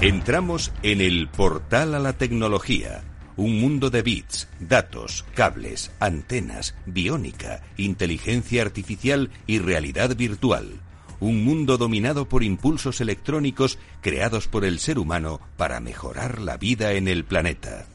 Entramos 0.02 0.72
en 0.82 1.02
el 1.02 1.28
portal 1.28 1.94
a 1.94 2.00
la 2.00 2.14
tecnología, 2.14 3.04
un 3.36 3.60
mundo 3.60 3.90
de 3.90 4.02
bits, 4.02 4.48
datos, 4.60 5.26
cables, 5.36 5.92
antenas, 6.00 6.74
biónica, 6.86 7.62
inteligencia 7.78 8.64
artificial 8.64 9.30
y 9.46 9.60
realidad 9.60 10.16
virtual. 10.16 10.80
Un 11.20 11.44
mundo 11.44 11.78
dominado 11.78 12.30
por 12.30 12.44
impulsos 12.44 13.02
electrónicos 13.02 13.78
creados 14.02 14.48
por 14.48 14.64
el 14.64 14.80
ser 14.80 15.00
humano 15.00 15.42
para 15.58 15.80
mejorar 15.80 16.40
la 16.40 16.58
vida 16.58 16.94
en 16.94 17.08
el 17.08 17.26
planeta. 17.26 17.86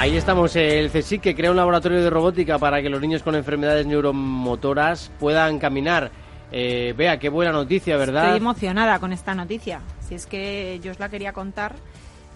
Ahí 0.00 0.16
estamos, 0.16 0.56
el 0.56 0.90
CSIC 0.90 1.20
que 1.20 1.34
crea 1.34 1.50
un 1.50 1.58
laboratorio 1.58 2.02
de 2.02 2.08
robótica 2.08 2.58
para 2.58 2.80
que 2.80 2.88
los 2.88 3.02
niños 3.02 3.22
con 3.22 3.34
enfermedades 3.34 3.86
neuromotoras 3.86 5.12
puedan 5.20 5.58
caminar. 5.58 6.10
Eh, 6.52 7.18
qué 7.20 7.28
buena 7.28 7.52
noticia, 7.52 7.96
¿verdad? 7.96 8.24
Estoy 8.24 8.38
emocionada 8.38 8.98
con 8.98 9.12
esta 9.12 9.34
noticia. 9.34 9.80
Si 10.06 10.14
es 10.14 10.26
que 10.26 10.80
yo 10.82 10.90
os 10.90 10.98
la 10.98 11.08
quería 11.08 11.32
contar, 11.32 11.74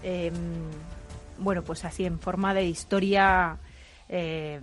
eh, 0.03 0.31
bueno, 1.37 1.63
pues 1.63 1.85
así 1.85 2.05
en 2.05 2.19
forma 2.19 2.53
de 2.53 2.65
historia, 2.65 3.57
eh, 4.07 4.59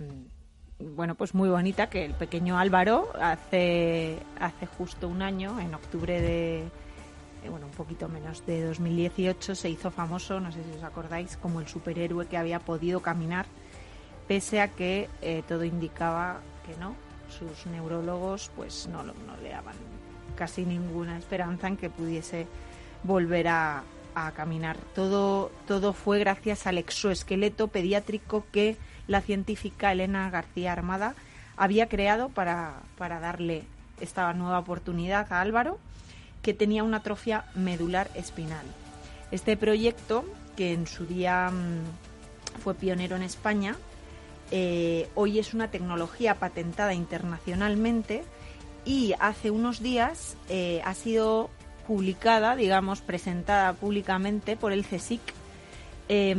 bueno, 0.79 1.15
pues 1.15 1.33
muy 1.33 1.49
bonita, 1.49 1.89
que 1.89 2.05
el 2.05 2.13
pequeño 2.13 2.57
Álvaro 2.57 3.11
hace, 3.21 4.17
hace 4.39 4.65
justo 4.65 5.07
un 5.07 5.21
año, 5.21 5.59
en 5.59 5.73
octubre 5.73 6.19
de, 6.19 6.63
eh, 7.43 7.49
bueno, 7.49 7.67
un 7.67 7.71
poquito 7.73 8.07
menos 8.09 8.45
de 8.45 8.65
2018, 8.65 9.55
se 9.55 9.69
hizo 9.69 9.91
famoso, 9.91 10.39
no 10.39 10.51
sé 10.51 10.63
si 10.63 10.77
os 10.77 10.83
acordáis, 10.83 11.37
como 11.37 11.59
el 11.59 11.67
superhéroe 11.67 12.27
que 12.27 12.37
había 12.37 12.59
podido 12.59 13.01
caminar, 13.01 13.45
pese 14.27 14.61
a 14.61 14.69
que 14.69 15.09
eh, 15.21 15.43
todo 15.47 15.63
indicaba 15.63 16.39
que 16.65 16.75
no, 16.79 16.95
sus 17.37 17.65
neurólogos 17.65 18.51
pues 18.55 18.87
no, 18.87 19.03
no 19.03 19.13
le 19.41 19.49
daban 19.49 19.75
casi 20.35 20.65
ninguna 20.65 21.17
esperanza 21.17 21.67
en 21.67 21.77
que 21.77 21.89
pudiese 21.89 22.47
volver 23.03 23.47
a, 23.47 23.83
a 24.15 24.31
caminar. 24.31 24.77
Todo, 24.95 25.51
todo 25.67 25.93
fue 25.93 26.19
gracias 26.19 26.67
al 26.67 26.77
exoesqueleto 26.77 27.67
pediátrico 27.67 28.45
que 28.51 28.77
la 29.07 29.21
científica 29.21 29.91
Elena 29.91 30.29
García 30.29 30.71
Armada 30.71 31.15
había 31.57 31.87
creado 31.87 32.29
para, 32.29 32.81
para 32.97 33.19
darle 33.19 33.63
esta 34.01 34.33
nueva 34.33 34.59
oportunidad 34.59 35.31
a 35.31 35.41
Álvaro, 35.41 35.77
que 36.41 36.53
tenía 36.53 36.83
una 36.83 36.97
atrofia 36.97 37.45
medular 37.55 38.09
espinal. 38.15 38.65
Este 39.31 39.55
proyecto, 39.55 40.25
que 40.55 40.73
en 40.73 40.87
su 40.87 41.05
día 41.05 41.49
mm, 41.51 42.61
fue 42.61 42.75
pionero 42.75 43.15
en 43.15 43.23
España, 43.23 43.75
eh, 44.55 45.09
hoy 45.15 45.39
es 45.39 45.55
una 45.55 45.71
tecnología 45.71 46.35
patentada 46.35 46.93
internacionalmente 46.93 48.23
y 48.85 49.15
hace 49.19 49.49
unos 49.49 49.81
días 49.81 50.37
eh, 50.47 50.79
ha 50.85 50.93
sido 50.93 51.49
publicada, 51.87 52.55
digamos, 52.55 53.01
presentada 53.01 53.73
públicamente 53.73 54.55
por 54.55 54.71
el 54.71 54.85
CSIC 54.85 55.21
em, 56.07 56.37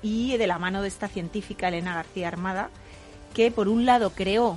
y 0.00 0.36
de 0.36 0.46
la 0.46 0.60
mano 0.60 0.80
de 0.80 0.86
esta 0.86 1.08
científica 1.08 1.66
Elena 1.66 1.96
García 1.96 2.28
Armada, 2.28 2.70
que 3.34 3.50
por 3.50 3.66
un 3.66 3.84
lado 3.84 4.10
creó 4.10 4.56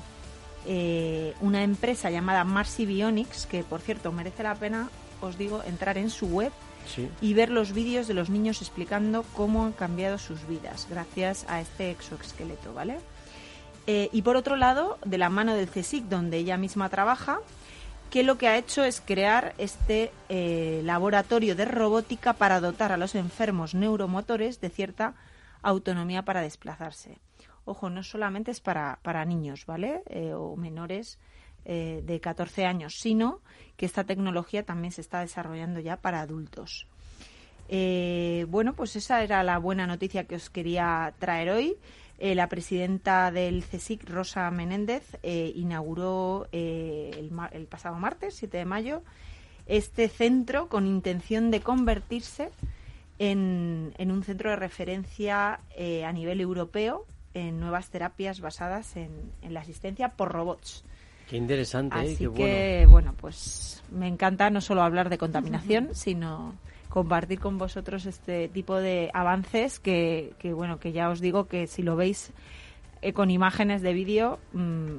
eh, 0.67 1.33
una 1.41 1.63
empresa 1.63 2.11
llamada 2.11 2.43
Marcy 2.43 2.85
Bionics, 2.85 3.47
que 3.47 3.63
por 3.63 3.81
cierto 3.81 4.11
merece 4.11 4.43
la 4.43 4.53
pena, 4.53 4.91
os 5.19 5.35
digo, 5.35 5.63
entrar 5.65 5.97
en 5.97 6.11
su 6.11 6.27
web 6.27 6.51
y 7.21 7.33
ver 7.33 7.49
los 7.49 7.73
vídeos 7.73 8.07
de 8.07 8.13
los 8.13 8.29
niños 8.29 8.61
explicando 8.61 9.23
cómo 9.35 9.65
han 9.65 9.71
cambiado 9.71 10.17
sus 10.17 10.47
vidas 10.47 10.87
gracias 10.89 11.45
a 11.47 11.61
este 11.61 11.91
exoesqueleto, 11.91 12.73
¿vale? 12.73 12.97
Eh, 13.87 14.09
y 14.11 14.21
por 14.21 14.35
otro 14.35 14.55
lado, 14.55 14.99
de 15.05 15.17
la 15.17 15.29
mano 15.29 15.55
del 15.55 15.69
CSIC, 15.69 16.05
donde 16.05 16.37
ella 16.37 16.57
misma 16.57 16.89
trabaja, 16.89 17.39
que 18.09 18.23
lo 18.23 18.37
que 18.37 18.47
ha 18.47 18.57
hecho 18.57 18.83
es 18.83 19.01
crear 19.01 19.53
este 19.57 20.11
eh, 20.29 20.81
laboratorio 20.83 21.55
de 21.55 21.65
robótica 21.65 22.33
para 22.33 22.59
dotar 22.59 22.91
a 22.91 22.97
los 22.97 23.15
enfermos 23.15 23.75
neuromotores 23.75 24.61
de 24.61 24.69
cierta 24.69 25.15
autonomía 25.61 26.23
para 26.23 26.41
desplazarse. 26.41 27.19
Ojo, 27.65 27.89
no 27.89 28.03
solamente 28.03 28.51
es 28.51 28.61
para, 28.61 28.99
para 29.03 29.25
niños, 29.25 29.65
¿vale? 29.65 30.01
Eh, 30.07 30.33
o 30.33 30.55
menores 30.55 31.19
eh, 31.65 32.01
de 32.05 32.19
14 32.19 32.65
años, 32.65 32.95
sino 32.99 33.41
que 33.77 33.85
esta 33.85 34.03
tecnología 34.03 34.63
también 34.63 34.91
se 34.91 35.01
está 35.01 35.19
desarrollando 35.21 35.79
ya 35.79 35.97
para 35.97 36.21
adultos. 36.21 36.87
bueno, 37.69 38.73
pues 38.73 38.95
esa 38.95 39.23
era 39.23 39.43
la 39.43 39.57
buena 39.59 39.85
noticia 39.87 40.25
que 40.25 40.35
os 40.35 40.49
quería 40.49 41.13
traer 41.19 41.49
hoy. 41.51 41.77
Eh, 42.19 42.35
la 42.35 42.49
presidenta 42.49 43.31
del 43.31 43.63
CSIC, 43.63 44.09
Rosa 44.09 44.51
Menéndez, 44.51 45.17
eh, 45.23 45.53
inauguró 45.55 46.49
eh, 46.51 47.11
el, 47.17 47.65
pasado 47.67 47.95
martes, 47.95 48.35
7 48.35 48.57
de 48.57 48.65
mayo, 48.65 49.03
este 49.67 50.09
centro 50.09 50.67
con 50.67 50.85
intención 50.85 51.49
de 51.49 51.61
convertirse 51.61 52.49
en, 53.19 53.93
un 53.97 54.23
centro 54.23 54.49
de 54.49 54.57
referencia 54.57 55.61
a 56.05 56.11
nivel 56.11 56.41
europeo 56.41 57.05
en 57.33 57.59
nuevas 57.59 57.89
terapias 57.89 58.41
basadas 58.41 58.97
en, 58.97 59.31
la 59.41 59.61
asistencia 59.61 60.09
por 60.09 60.31
robots. 60.31 60.83
Qué 61.29 61.37
interesante, 61.37 61.95
Así 61.95 62.27
qué 62.27 62.33
que, 62.33 62.87
bueno, 62.89 63.13
pues 63.15 63.83
me 63.91 64.07
encanta 64.07 64.49
no 64.49 64.61
solo 64.61 64.81
hablar 64.81 65.09
de 65.09 65.19
contaminación, 65.19 65.89
sino 65.93 66.55
compartir 66.89 67.39
con 67.39 67.59
vosotros 67.59 68.07
este 68.07 68.47
tipo 68.47 68.77
de 68.77 69.11
avances 69.13 69.79
que, 69.79 70.33
que 70.39 70.53
bueno, 70.53 70.79
que 70.79 70.91
ya 70.91 71.09
os 71.09 71.21
digo 71.21 71.45
que 71.45 71.67
si 71.67 71.83
lo 71.83 71.95
veis 71.95 72.31
eh, 73.03 73.13
con 73.13 73.29
imágenes 73.29 73.83
de 73.83 73.93
vídeo 73.93 74.39
mm, 74.53 74.95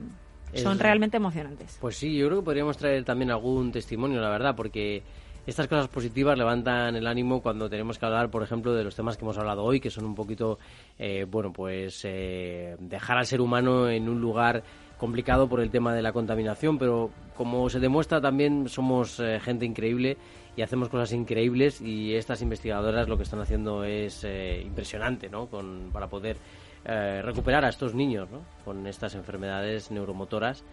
son 0.54 0.78
realmente 0.78 1.16
emocionantes. 1.16 1.78
Pues 1.80 1.96
sí, 1.96 2.16
yo 2.16 2.26
creo 2.28 2.38
que 2.38 2.44
podríamos 2.44 2.76
traer 2.76 3.04
también 3.04 3.32
algún 3.32 3.72
testimonio, 3.72 4.20
la 4.20 4.30
verdad, 4.30 4.54
porque 4.54 5.02
estas 5.46 5.66
cosas 5.66 5.88
positivas 5.88 6.38
levantan 6.38 6.94
el 6.96 7.06
ánimo 7.06 7.42
cuando 7.42 7.68
tenemos 7.68 7.98
que 7.98 8.06
hablar, 8.06 8.30
por 8.30 8.42
ejemplo, 8.42 8.72
de 8.72 8.84
los 8.84 8.94
temas 8.94 9.16
que 9.16 9.24
hemos 9.24 9.38
hablado 9.38 9.64
hoy, 9.64 9.80
que 9.80 9.90
son 9.90 10.04
un 10.04 10.14
poquito, 10.14 10.58
eh, 10.98 11.26
bueno, 11.28 11.52
pues 11.52 12.02
eh, 12.04 12.76
dejar 12.78 13.18
al 13.18 13.26
ser 13.26 13.40
humano 13.40 13.88
en 13.88 14.08
un 14.08 14.20
lugar 14.20 14.62
complicado 15.00 15.48
por 15.48 15.60
el 15.60 15.70
tema 15.70 15.94
de 15.94 16.02
la 16.02 16.12
contaminación, 16.12 16.78
pero 16.78 17.10
como 17.34 17.68
se 17.70 17.80
demuestra 17.80 18.20
también 18.20 18.68
somos 18.68 19.20
gente 19.42 19.64
increíble 19.64 20.18
y 20.56 20.62
hacemos 20.62 20.88
cosas 20.88 21.12
increíbles 21.12 21.80
y 21.80 22.14
estas 22.14 22.42
investigadoras 22.42 23.08
lo 23.08 23.16
que 23.16 23.22
están 23.22 23.40
haciendo 23.40 23.84
es 23.84 24.24
eh, 24.24 24.60
impresionante 24.64 25.28
¿no? 25.28 25.48
Para 25.92 26.08
poder 26.08 26.36
eh, 26.84 27.22
recuperar 27.22 27.64
a 27.64 27.68
estos 27.68 27.94
niños 27.94 28.28
con 28.64 28.86
estas 28.86 29.14
enfermedades 29.14 29.90
neuromotoras 29.90 30.64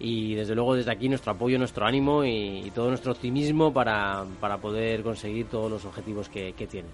y 0.00 0.34
desde 0.34 0.54
luego 0.54 0.74
desde 0.74 0.92
aquí 0.92 1.08
nuestro 1.08 1.32
apoyo, 1.32 1.58
nuestro 1.58 1.84
ánimo 1.86 2.24
y, 2.24 2.70
todo 2.74 2.88
nuestro 2.88 3.12
optimismo 3.12 3.72
para, 3.72 4.24
para, 4.40 4.58
poder 4.58 5.02
conseguir 5.02 5.46
todos 5.46 5.70
los 5.70 5.84
objetivos 5.84 6.28
que, 6.28 6.52
que 6.52 6.68
tienen. 6.68 6.92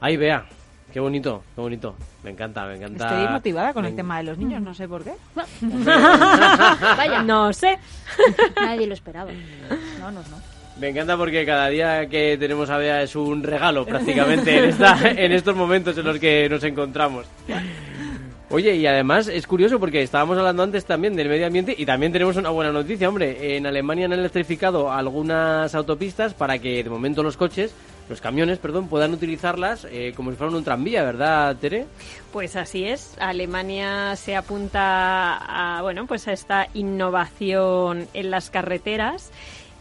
Ahí 0.00 0.16
vea, 0.16 0.46
Qué 0.92 1.00
bonito, 1.00 1.42
qué 1.54 1.60
bonito. 1.60 1.94
Me 2.22 2.30
encanta, 2.30 2.64
me 2.66 2.76
encanta. 2.76 3.08
Estoy 3.08 3.32
motivada 3.32 3.74
con 3.74 3.84
el 3.84 3.94
tema 3.94 4.18
de 4.18 4.24
los 4.24 4.38
niños, 4.38 4.62
no 4.62 4.72
sé 4.74 4.88
por 4.88 5.04
qué. 5.04 5.12
Vaya, 5.60 7.22
no 7.22 7.52
sé. 7.52 7.78
Nadie 8.56 8.86
lo 8.86 8.94
esperaba. 8.94 9.30
No, 10.00 10.10
no, 10.10 10.20
no. 10.20 10.56
Me 10.78 10.90
encanta 10.90 11.16
porque 11.16 11.46
cada 11.46 11.68
día 11.68 12.06
que 12.06 12.36
tenemos 12.38 12.68
a 12.68 12.76
Bea 12.76 13.02
es 13.02 13.16
un 13.16 13.42
regalo 13.42 13.86
prácticamente 13.86 14.58
en, 14.58 14.64
esta, 14.66 14.98
en 15.10 15.32
estos 15.32 15.56
momentos 15.56 15.96
en 15.96 16.04
los 16.04 16.18
que 16.18 16.48
nos 16.50 16.62
encontramos. 16.64 17.26
Oye, 18.50 18.76
y 18.76 18.86
además 18.86 19.26
es 19.26 19.46
curioso 19.46 19.80
porque 19.80 20.02
estábamos 20.02 20.38
hablando 20.38 20.62
antes 20.62 20.84
también 20.84 21.16
del 21.16 21.28
medio 21.28 21.46
ambiente 21.46 21.74
y 21.76 21.84
también 21.84 22.12
tenemos 22.12 22.36
una 22.36 22.50
buena 22.50 22.72
noticia, 22.72 23.08
hombre. 23.08 23.56
En 23.56 23.66
Alemania 23.66 24.04
han 24.04 24.12
electrificado 24.12 24.92
algunas 24.92 25.74
autopistas 25.74 26.34
para 26.34 26.58
que 26.58 26.84
de 26.84 26.90
momento 26.90 27.22
los 27.22 27.36
coches, 27.36 27.74
los 28.08 28.20
camiones, 28.20 28.58
perdón, 28.58 28.88
puedan 28.88 29.12
utilizarlas 29.12 29.86
eh, 29.90 30.12
como 30.16 30.30
si 30.30 30.36
fueran 30.36 30.54
un 30.54 30.64
tranvía, 30.64 31.02
¿verdad, 31.02 31.56
Tere? 31.56 31.86
Pues 32.32 32.56
así 32.56 32.84
es. 32.84 33.16
Alemania 33.18 34.14
se 34.16 34.36
apunta 34.36 35.36
a, 35.36 35.82
bueno, 35.82 36.06
pues 36.06 36.28
a 36.28 36.32
esta 36.32 36.68
innovación 36.74 38.08
en 38.14 38.30
las 38.30 38.50
carreteras 38.50 39.30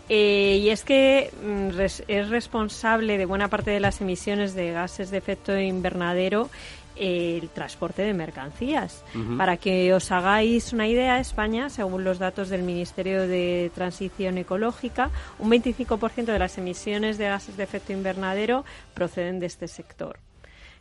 eh, 0.09 0.59
y 0.61 0.69
es 0.69 0.83
que 0.83 1.31
mm, 1.43 1.79
es 1.79 2.29
responsable 2.29 3.17
de 3.17 3.25
buena 3.25 3.47
parte 3.47 3.71
de 3.71 3.79
las 3.79 4.01
emisiones 4.01 4.53
de 4.53 4.71
gases 4.71 5.09
de 5.09 5.17
efecto 5.17 5.57
invernadero 5.57 6.49
el 6.95 7.49
transporte 7.49 8.01
de 8.03 8.13
mercancías. 8.13 9.03
Para 9.37 9.57
que 9.57 9.93
os 9.93 10.11
hagáis 10.11 10.73
una 10.73 10.87
idea, 10.87 11.19
España, 11.19 11.69
según 11.69 12.03
los 12.03 12.19
datos 12.19 12.49
del 12.49 12.63
Ministerio 12.63 13.27
de 13.27 13.71
Transición 13.73 14.37
Ecológica, 14.37 15.11
un 15.39 15.51
25% 15.51 16.25
de 16.25 16.39
las 16.39 16.57
emisiones 16.57 17.17
de 17.17 17.29
gases 17.29 17.57
de 17.57 17.63
efecto 17.63 17.93
invernadero 17.93 18.65
proceden 18.93 19.39
de 19.39 19.47
este 19.47 19.67
sector. 19.67 20.19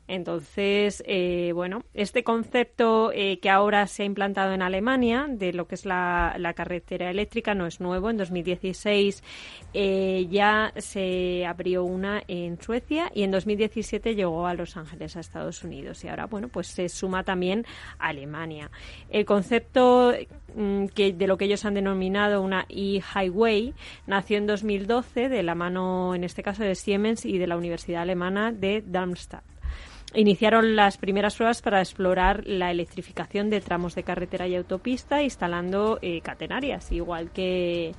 Entonces, 0.06 1.02
eh, 1.06 1.52
bueno, 1.54 1.82
este 1.94 2.24
concepto 2.24 3.10
eh, 3.12 3.38
que 3.38 3.48
ahora 3.48 3.86
se 3.86 4.02
ha 4.02 4.06
implantado 4.06 4.52
en 4.52 4.60
Alemania 4.60 5.26
de 5.28 5.54
lo 5.54 5.66
que 5.66 5.76
es 5.76 5.86
la, 5.86 6.52
carretera 6.54 7.10
eléctrica 7.10 7.54
no 7.54 7.66
es 7.66 7.80
nuevo. 7.80 8.10
En 8.10 8.18
2016 8.18 9.22
eh, 9.72 10.26
ya 10.30 10.72
se 10.76 11.46
abrió 11.46 11.84
una 11.84 12.22
en 12.28 12.60
Suecia 12.60 13.10
y 13.14 13.22
en 13.22 13.30
2017 13.30 14.14
llegó 14.14 14.46
a 14.46 14.54
Los 14.54 14.76
Ángeles, 14.76 15.16
a 15.16 15.20
Estados 15.20 15.64
Unidos. 15.64 16.04
Y 16.04 16.08
ahora, 16.08 16.26
bueno, 16.26 16.48
pues 16.48 16.66
se 16.66 16.90
suma 16.90 17.24
también 17.24 17.64
a 17.98 18.08
Alemania. 18.08 18.70
El 19.08 19.24
concepto 19.24 20.12
mm, 20.54 20.86
que 20.88 21.14
de 21.14 21.26
lo 21.26 21.38
que 21.38 21.46
ellos 21.46 21.64
han 21.64 21.74
denominado 21.74 22.42
una 22.42 22.66
e-highway 22.68 23.72
nació 24.06 24.36
en 24.36 24.46
2012 24.46 25.30
de 25.30 25.42
la 25.42 25.54
mano, 25.54 26.14
en 26.14 26.24
este 26.24 26.42
caso, 26.42 26.62
de 26.62 26.74
Siemens 26.74 27.24
y 27.24 27.38
de 27.38 27.46
la 27.46 27.56
Universidad 27.56 28.02
Alemana 28.02 28.52
de 28.52 28.82
Darmstadt 28.86 29.53
iniciaron 30.14 30.76
las 30.76 30.96
primeras 30.96 31.36
pruebas 31.36 31.62
para 31.62 31.80
explorar 31.80 32.42
la 32.46 32.70
electrificación 32.70 33.50
de 33.50 33.60
tramos 33.60 33.94
de 33.94 34.02
carretera 34.02 34.46
y 34.46 34.56
autopista 34.56 35.22
instalando 35.22 35.98
eh, 36.02 36.20
catenarias, 36.20 36.92
igual 36.92 37.30
que, 37.30 37.92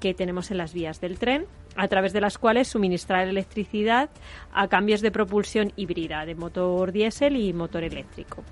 que 0.00 0.14
tenemos 0.14 0.50
en 0.50 0.58
las 0.58 0.72
vías 0.72 1.00
del 1.00 1.18
tren, 1.18 1.46
a 1.76 1.88
través 1.88 2.12
de 2.12 2.20
las 2.20 2.38
cuales 2.38 2.68
suministrar 2.68 3.28
electricidad 3.28 4.10
a 4.52 4.68
cambios 4.68 5.00
de 5.00 5.10
propulsión 5.10 5.72
híbrida 5.76 6.26
de 6.26 6.34
motor 6.34 6.92
diésel 6.92 7.36
y 7.36 7.52
motor 7.52 7.84
eléctrico. 7.84 8.42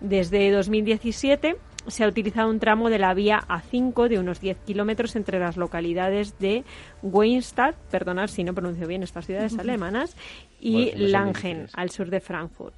Desde 0.00 0.50
2017 0.52 1.56
se 1.88 2.04
ha 2.04 2.08
utilizado 2.08 2.50
un 2.50 2.60
tramo 2.60 2.90
de 2.90 2.98
la 2.98 3.14
vía 3.14 3.42
A5 3.48 4.08
de 4.08 4.18
unos 4.18 4.40
10 4.40 4.58
kilómetros 4.58 5.16
entre 5.16 5.38
las 5.38 5.56
localidades 5.56 6.38
de 6.38 6.64
Weinstadt, 7.02 7.74
perdonad 7.90 8.28
si 8.28 8.44
no 8.44 8.54
pronuncio 8.54 8.86
bien 8.86 9.02
estas 9.02 9.26
ciudades 9.26 9.58
alemanas, 9.58 10.16
y 10.60 10.92
Langen, 10.94 11.68
al 11.72 11.90
sur 11.90 12.10
de 12.10 12.20
Frankfurt, 12.20 12.74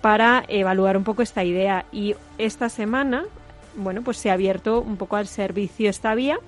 para 0.00 0.44
evaluar 0.48 0.96
un 0.96 1.04
poco 1.04 1.22
esta 1.22 1.42
idea. 1.42 1.86
Y 1.90 2.14
esta 2.38 2.68
semana, 2.68 3.24
bueno, 3.76 4.02
pues 4.02 4.18
se 4.18 4.30
ha 4.30 4.34
abierto 4.34 4.80
un 4.80 4.96
poco 4.96 5.16
al 5.16 5.26
servicio 5.26 5.88
esta 5.88 6.14
vía 6.14 6.38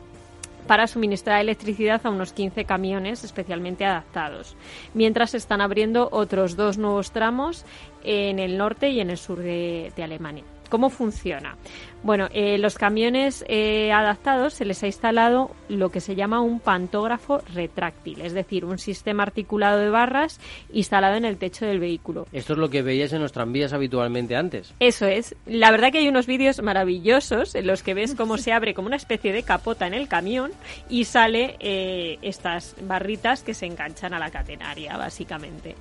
para 0.67 0.87
suministrar 0.87 1.41
electricidad 1.41 2.01
a 2.05 2.11
unos 2.11 2.33
15 2.33 2.65
camiones 2.65 3.25
especialmente 3.25 3.85
adaptados, 3.85 4.57
mientras 4.95 5.31
se 5.31 5.37
están 5.37 5.61
abriendo 5.61 6.09
otros 6.13 6.57
dos 6.57 6.79
nuevos 6.79 7.13
tramos 7.13 7.65
en 8.05 8.39
el 8.39 8.59
norte 8.59 8.91
y 8.91 9.01
en 9.01 9.11
el 9.11 9.19
sur 9.19 9.39
de 9.39 9.93
Alemania. 10.03 10.45
¿Cómo 10.73 10.89
funciona? 10.89 11.59
Bueno, 12.03 12.29
eh, 12.33 12.57
los 12.57 12.79
camiones 12.79 13.45
eh, 13.47 13.93
adaptados 13.93 14.55
se 14.55 14.65
les 14.65 14.83
ha 14.83 14.87
instalado 14.87 15.51
lo 15.69 15.91
que 15.91 16.01
se 16.01 16.15
llama 16.15 16.41
un 16.41 16.61
pantógrafo 16.61 17.43
retráctil, 17.53 18.23
es 18.23 18.33
decir, 18.33 18.65
un 18.65 18.79
sistema 18.79 19.25
articulado 19.25 19.79
de 19.81 19.91
barras 19.91 20.41
instalado 20.73 21.17
en 21.17 21.27
el 21.27 21.37
techo 21.37 21.67
del 21.67 21.79
vehículo. 21.79 22.27
Esto 22.33 22.55
es 22.55 22.59
lo 22.59 22.71
que 22.71 22.81
veías 22.81 23.13
en 23.13 23.21
los 23.21 23.33
tranvías 23.33 23.75
habitualmente 23.75 24.35
antes. 24.35 24.73
Eso 24.81 25.05
es. 25.05 25.37
La 25.45 25.71
verdad 25.71 25.93
que 25.93 25.99
hay 25.99 26.09
unos 26.09 26.27
vídeos 26.27 26.63
maravillosos 26.63 27.55
en 27.55 27.67
los 27.67 27.83
que 27.83 27.93
ves 27.93 28.15
cómo 28.15 28.39
se 28.39 28.55
abre 28.55 28.73
como 28.73 28.87
una 28.87 28.97
especie 28.97 29.35
de 29.35 29.43
capota 29.43 29.87
en 29.87 29.93
el 29.93 30.09
camión 30.09 30.53
y 30.89 31.05
sale 31.05 31.57
eh, 31.61 32.19
estas 32.23 32.77
barritas 32.81 33.43
que 33.43 33.53
se 33.53 33.67
enganchan 33.67 34.15
a 34.15 34.19
la 34.19 34.31
catenaria, 34.31 34.97
básicamente. 34.97 35.75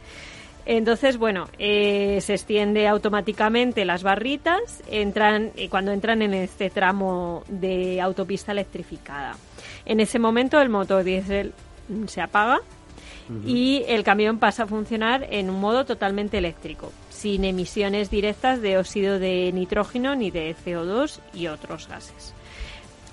Entonces, 0.65 1.17
bueno, 1.17 1.47
eh, 1.57 2.19
se 2.21 2.33
extiende 2.33 2.87
automáticamente 2.87 3.83
las 3.83 4.03
barritas 4.03 4.83
entran, 4.87 5.51
eh, 5.55 5.69
cuando 5.69 5.91
entran 5.91 6.21
en 6.21 6.33
este 6.33 6.69
tramo 6.69 7.43
de 7.47 7.99
autopista 7.99 8.51
electrificada. 8.51 9.35
En 9.85 9.99
ese 9.99 10.19
momento 10.19 10.61
el 10.61 10.69
motor 10.69 11.03
diésel 11.03 11.53
se 12.07 12.21
apaga 12.21 12.61
y 13.45 13.83
el 13.87 14.03
camión 14.03 14.39
pasa 14.39 14.63
a 14.63 14.67
funcionar 14.67 15.25
en 15.29 15.49
un 15.49 15.59
modo 15.61 15.85
totalmente 15.85 16.37
eléctrico, 16.37 16.91
sin 17.09 17.45
emisiones 17.45 18.09
directas 18.09 18.61
de 18.61 18.77
óxido 18.77 19.19
de 19.19 19.51
nitrógeno 19.53 20.15
ni 20.15 20.31
de 20.31 20.53
CO2 20.53 21.19
y 21.33 21.47
otros 21.47 21.87
gases. 21.87 22.33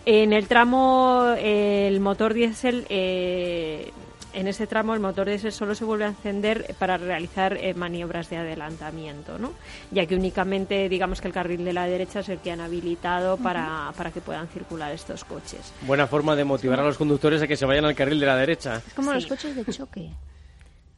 En 0.06 0.32
el 0.32 0.48
tramo, 0.48 1.34
el 1.38 2.00
motor 2.00 2.34
diésel 2.34 2.84
eh, 2.88 3.92
en 4.32 4.48
ese 4.48 4.66
tramo 4.66 4.94
el 4.94 5.00
motor 5.00 5.26
diésel 5.26 5.52
solo 5.52 5.74
se 5.74 5.84
vuelve 5.84 6.04
a 6.04 6.08
encender 6.08 6.74
para 6.78 6.96
realizar 6.96 7.56
eh, 7.56 7.74
maniobras 7.74 8.30
de 8.30 8.36
adelantamiento, 8.36 9.38
¿no? 9.38 9.52
ya 9.90 10.06
que 10.06 10.14
únicamente 10.14 10.88
digamos 10.88 11.20
que 11.20 11.28
el 11.28 11.34
carril 11.34 11.64
de 11.64 11.72
la 11.72 11.86
derecha 11.86 12.20
es 12.20 12.28
el 12.28 12.38
que 12.38 12.50
han 12.50 12.60
habilitado 12.60 13.36
para, 13.36 13.92
para 13.96 14.10
que 14.10 14.20
puedan 14.20 14.48
circular 14.48 14.92
estos 14.92 15.24
coches. 15.24 15.72
Buena 15.82 16.06
forma 16.06 16.36
de 16.36 16.44
motivar 16.44 16.80
a 16.80 16.84
los 16.84 16.98
conductores 16.98 17.42
a 17.42 17.46
que 17.46 17.56
se 17.56 17.66
vayan 17.66 17.84
al 17.84 17.94
carril 17.94 18.20
de 18.20 18.26
la 18.26 18.36
derecha. 18.36 18.82
Es 18.86 18.94
como 18.94 19.12
los 19.12 19.26
coches 19.26 19.54
de 19.54 19.64
choque, 19.64 20.10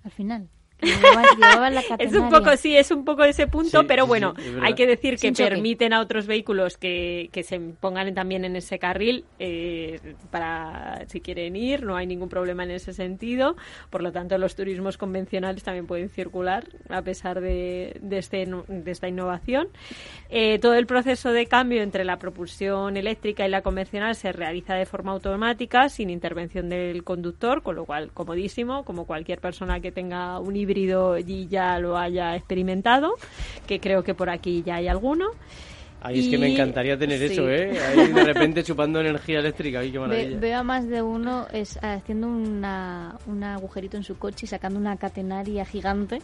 al 0.05 0.11
final. 0.11 0.49
Que 0.81 0.87
llevaban- 0.89 1.37
llevaban 1.37 1.74
la 1.74 1.83
Es 1.99 2.14
un 2.14 2.28
poco, 2.31 2.57
sí, 2.57 2.76
es 2.76 2.91
un 2.91 3.05
poco 3.05 3.24
ese 3.24 3.47
punto, 3.47 3.81
Sí, 3.81 3.87
pero 3.87 4.05
sí, 4.05 4.09
bueno, 4.09 4.35
sí, 4.37 4.43
hay 4.62 4.74
que 4.74 4.87
decir 4.87 5.16
que 5.18 5.33
choque. 5.33 5.49
permiten 5.51 5.93
a 5.93 6.01
otros 6.01 6.26
vehículos 6.26 6.76
que, 6.76 7.28
que 7.33 7.43
se 7.43 7.59
pongan 7.61 8.12
también 8.14 8.45
en 8.45 8.57
ese 8.57 8.78
carril 8.78 9.24
eh, 9.39 10.01
para 10.31 11.05
si 11.09 11.20
quieren 11.20 11.57
ir, 11.57 11.83
no 11.85 11.97
hay 11.97 12.07
ningún 12.07 12.28
problema 12.28 12.64
en 12.64 12.70
ese 12.72 12.93
sentido. 12.93 13.57
Por 13.91 14.03
lo 14.03 14.12
tanto, 14.12 14.37
los 14.39 14.55
turismos 14.57 14.97
convencionales 14.97 15.62
también 15.62 15.87
pueden 15.87 16.09
circular 16.09 16.64
a 16.89 17.03
pesar 17.03 17.41
de, 17.41 17.97
de, 18.01 18.18
este, 18.18 18.47
de 18.68 18.91
esta 18.91 19.09
innovación. 19.09 19.68
Eh, 20.28 20.59
todo 20.61 20.74
el 20.74 20.87
proceso 20.87 21.33
de 21.33 21.47
cambio 21.47 21.83
entre 21.83 22.05
la 22.05 22.18
propulsión 22.18 22.97
eléctrica 22.97 23.47
y 23.47 23.51
la 23.51 23.62
convencional 23.62 24.14
se 24.14 24.33
realiza 24.33 24.74
de 24.74 24.87
forma 24.87 25.12
automática, 25.12 25.89
sin 25.89 26.11
intervención 26.11 26.68
del 26.68 27.05
conductor, 27.05 27.62
con 27.62 27.76
lo 27.76 27.85
cual 27.85 28.11
comodísimo, 28.12 28.85
como 28.85 29.07
cualquier 29.07 29.41
persona 29.41 29.81
que 29.81 29.93
tenga 29.93 30.39
un 30.39 30.57
híbrido 30.71 31.18
y 31.18 31.49
ya 31.49 31.79
lo 31.79 31.97
haya 31.99 32.37
experimentado, 32.37 33.14
que 33.66 33.81
creo 33.81 34.03
que 34.05 34.14
por 34.14 34.31
aquí 34.31 34.62
ya 34.64 34.77
hay 34.77 34.89
alguno. 34.89 35.27
Ay, 36.03 36.21
es 36.21 36.29
que 36.29 36.39
me 36.39 36.51
encantaría 36.51 36.97
tener 36.97 37.18
sí. 37.18 37.27
eso, 37.27 37.47
¿eh? 37.51 37.79
Ahí 37.79 38.11
de 38.11 38.25
repente 38.33 38.64
chupando 38.64 39.01
energía 39.01 39.41
eléctrica. 39.41 39.81
Ay, 39.81 39.91
qué 39.93 39.99
Ve- 39.99 40.07
maravilla. 40.09 40.39
veo 40.41 40.59
a 40.59 40.62
más 40.62 40.89
de 40.89 41.03
uno 41.03 41.47
es, 41.53 41.79
haciendo 41.83 42.27
una, 42.29 43.16
un 43.27 43.45
agujerito 43.45 43.99
en 43.99 44.05
su 44.05 44.16
coche 44.16 44.47
y 44.47 44.49
sacando 44.49 44.79
una 44.79 44.97
catenaria 44.97 45.66
gigante 45.66 46.21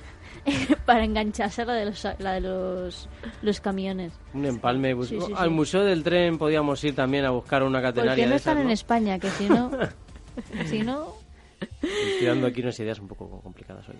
para 0.86 1.04
engancharse 1.04 1.60
a 1.60 1.64
la 1.66 1.74
de 1.74 1.84
los, 1.84 2.08
la 2.20 2.32
de 2.34 2.40
los, 2.40 3.06
los 3.42 3.60
camiones. 3.60 4.14
Un 4.32 4.46
empalme. 4.46 4.94
bus- 4.94 5.08
Sí, 5.08 5.18
sí, 5.20 5.32
Al 5.36 5.48
sí. 5.50 5.54
Museo 5.54 5.84
del 5.84 6.02
Tren 6.02 6.38
podíamos 6.38 6.82
ir 6.82 6.94
también 6.94 7.26
a 7.26 7.30
buscar 7.32 7.62
una 7.62 7.82
catenaria 7.82 8.12
Porque 8.14 8.24
no 8.24 8.30
de 8.30 8.36
están 8.36 8.52
esas, 8.54 8.60
en 8.62 8.68
¿no? 8.68 8.72
España, 8.72 9.18
que 9.18 9.28
si 9.28 9.46
no... 9.50 9.70
si 10.64 10.80
no... 10.82 11.25
Estoy 11.60 12.26
dando 12.26 12.46
aquí 12.46 12.60
unas 12.60 12.78
ideas 12.80 12.98
un 12.98 13.08
poco 13.08 13.40
complicadas 13.42 13.88
hoy. 13.88 13.96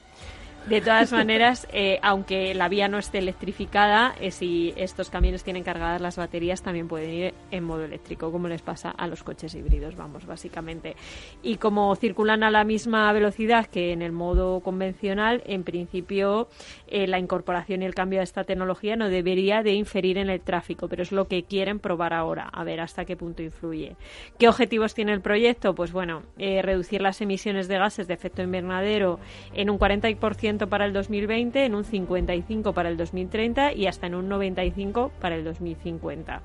De 0.66 0.80
todas 0.80 1.12
maneras, 1.12 1.68
eh, 1.72 2.00
aunque 2.02 2.52
la 2.52 2.68
vía 2.68 2.88
no 2.88 2.98
esté 2.98 3.18
electrificada, 3.18 4.16
eh, 4.20 4.32
si 4.32 4.74
estos 4.76 5.10
camiones 5.10 5.44
tienen 5.44 5.62
cargadas 5.62 6.00
las 6.00 6.16
baterías, 6.16 6.60
también 6.60 6.88
pueden 6.88 7.10
ir 7.10 7.34
en 7.52 7.62
modo 7.62 7.84
eléctrico, 7.84 8.32
como 8.32 8.48
les 8.48 8.62
pasa 8.62 8.90
a 8.90 9.06
los 9.06 9.22
coches 9.22 9.54
híbridos, 9.54 9.94
vamos, 9.94 10.26
básicamente. 10.26 10.96
Y 11.40 11.58
como 11.58 11.94
circulan 11.94 12.42
a 12.42 12.50
la 12.50 12.64
misma 12.64 13.12
velocidad 13.12 13.66
que 13.66 13.92
en 13.92 14.02
el 14.02 14.10
modo 14.10 14.58
convencional, 14.58 15.44
en 15.46 15.62
principio 15.62 16.48
eh, 16.88 17.06
la 17.06 17.20
incorporación 17.20 17.82
y 17.82 17.84
el 17.84 17.94
cambio 17.94 18.18
de 18.18 18.24
esta 18.24 18.42
tecnología 18.42 18.96
no 18.96 19.08
debería 19.08 19.62
de 19.62 19.72
inferir 19.74 20.18
en 20.18 20.30
el 20.30 20.40
tráfico, 20.40 20.88
pero 20.88 21.04
es 21.04 21.12
lo 21.12 21.28
que 21.28 21.44
quieren 21.44 21.78
probar 21.78 22.12
ahora, 22.12 22.48
a 22.52 22.64
ver 22.64 22.80
hasta 22.80 23.04
qué 23.04 23.16
punto 23.16 23.40
influye. 23.40 23.94
¿Qué 24.36 24.48
objetivos 24.48 24.94
tiene 24.94 25.12
el 25.12 25.20
proyecto? 25.20 25.76
Pues 25.76 25.92
bueno, 25.92 26.24
eh, 26.38 26.60
reducir 26.62 27.02
las 27.02 27.20
emisiones 27.20 27.68
de 27.68 27.78
gases 27.78 28.08
de 28.08 28.14
efecto 28.14 28.42
invernadero 28.42 29.20
en 29.54 29.70
un 29.70 29.78
40% 29.78 30.55
para 30.58 30.86
el 30.86 30.92
2020, 30.92 31.64
en 31.64 31.74
un 31.74 31.84
55% 31.84 32.72
para 32.72 32.88
el 32.88 32.96
2030 32.96 33.74
y 33.74 33.86
hasta 33.86 34.06
en 34.06 34.14
un 34.14 34.28
95% 34.28 35.10
para 35.20 35.36
el 35.36 35.44
2050. 35.44 36.42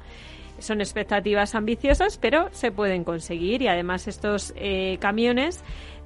Son 0.60 0.82
expectativas 0.82 1.56
ambiciosas, 1.56 2.18
pero 2.18 2.50
se 2.52 2.72
pueden 2.72 3.04
conseguir 3.04 3.62
y 3.62 3.68
además 3.68 4.08
estos 4.08 4.54
eh, 4.58 4.98
camiones 5.00 5.64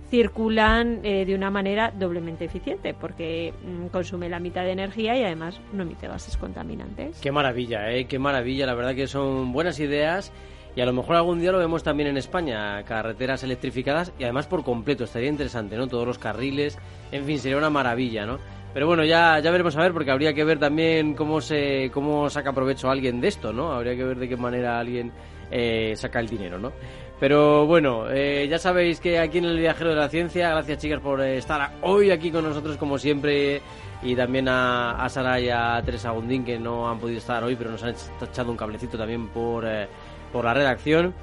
circulan 0.10 1.00
eh, 1.04 1.26
de 1.26 1.36
una 1.36 1.50
manera 1.50 1.92
doblemente 1.92 2.46
eficiente 2.46 2.94
porque 2.94 3.54
mm, 3.66 3.88
consume 3.88 4.30
la 4.30 4.40
mitad 4.40 4.64
de 4.64 4.72
energía 4.72 5.18
y 5.18 5.24
además 5.24 5.60
no 5.74 5.84
emite 5.84 6.08
gases 6.08 6.38
contaminantes. 6.38 7.20
Qué 7.20 7.32
maravilla, 7.32 7.92
¿eh? 7.92 8.06
Qué 8.06 8.20
maravilla. 8.20 8.66
La 8.66 8.76
verdad 8.76 8.96
que 8.96 9.08
son 9.08 9.52
buenas 9.52 9.80
ideas. 9.80 10.32
Y 10.76 10.82
a 10.82 10.86
lo 10.86 10.92
mejor 10.92 11.16
algún 11.16 11.40
día 11.40 11.54
lo 11.54 11.60
vemos 11.60 11.84
también 11.84 12.10
en 12.10 12.18
España, 12.18 12.84
carreteras 12.84 13.44
electrificadas 13.44 14.12
y 14.20 14.24
además 14.24 14.48
por 14.48 14.64
completo, 14.64 15.06
estaría 15.06 15.30
interesante, 15.30 15.78
¿no? 15.78 15.88
Todos 15.88 16.06
los 16.06 16.20
carriles, 16.20 16.78
en 17.12 17.24
fin, 17.24 17.40
sería 17.40 17.58
una 17.58 17.70
maravilla, 17.70 18.26
¿no? 18.26 18.40
Pero 18.74 18.88
bueno, 18.88 19.06
ya, 19.06 19.40
ya 19.40 19.52
veremos 19.52 19.78
a 19.78 19.82
ver, 19.82 19.94
porque 19.94 20.12
habría 20.12 20.34
que 20.34 20.44
ver 20.44 20.60
también 20.60 21.14
cómo 21.14 21.40
se 21.40 21.90
cómo 21.94 22.30
saca 22.30 22.52
provecho 22.52 22.90
alguien 22.90 23.22
de 23.22 23.30
esto, 23.30 23.54
¿no? 23.54 23.72
Habría 23.72 23.96
que 23.96 24.04
ver 24.04 24.18
de 24.18 24.28
qué 24.28 24.36
manera 24.36 24.78
alguien 24.78 25.14
eh, 25.50 25.94
saca 25.96 26.20
el 26.20 26.28
dinero, 26.28 26.60
¿no? 26.60 26.74
Pero 27.22 27.66
bueno, 27.66 28.10
eh, 28.12 28.46
ya 28.50 28.60
sabéis 28.60 29.00
que 29.00 29.18
aquí 29.18 29.38
en 29.38 29.46
el 29.46 29.58
Viajero 29.58 29.92
de 29.92 29.96
la 29.96 30.10
Ciencia, 30.10 30.50
gracias 30.50 30.80
chicas 30.80 31.00
por 31.00 31.22
estar 31.22 31.76
hoy 31.84 32.12
aquí 32.12 32.30
con 32.30 32.44
nosotros 32.44 32.76
como 32.76 32.98
siempre 32.98 33.62
y 34.04 34.14
también 34.14 34.50
a, 34.50 35.02
a 35.02 35.08
Sara 35.08 35.40
y 35.40 35.50
a 35.50 35.82
Teresa 35.86 36.12
Gundín 36.12 36.44
que 36.44 36.60
no 36.60 36.90
han 36.90 37.00
podido 37.00 37.20
estar 37.20 37.42
hoy, 37.46 37.56
pero 37.56 37.72
nos 37.72 37.82
han 37.84 37.96
echado 38.22 38.52
un 38.52 38.58
cablecito 38.58 38.98
también 38.98 39.30
por, 39.30 39.66
eh, 39.66 39.88
por 40.32 40.46
la 40.46 40.54
redacción. 40.54 41.14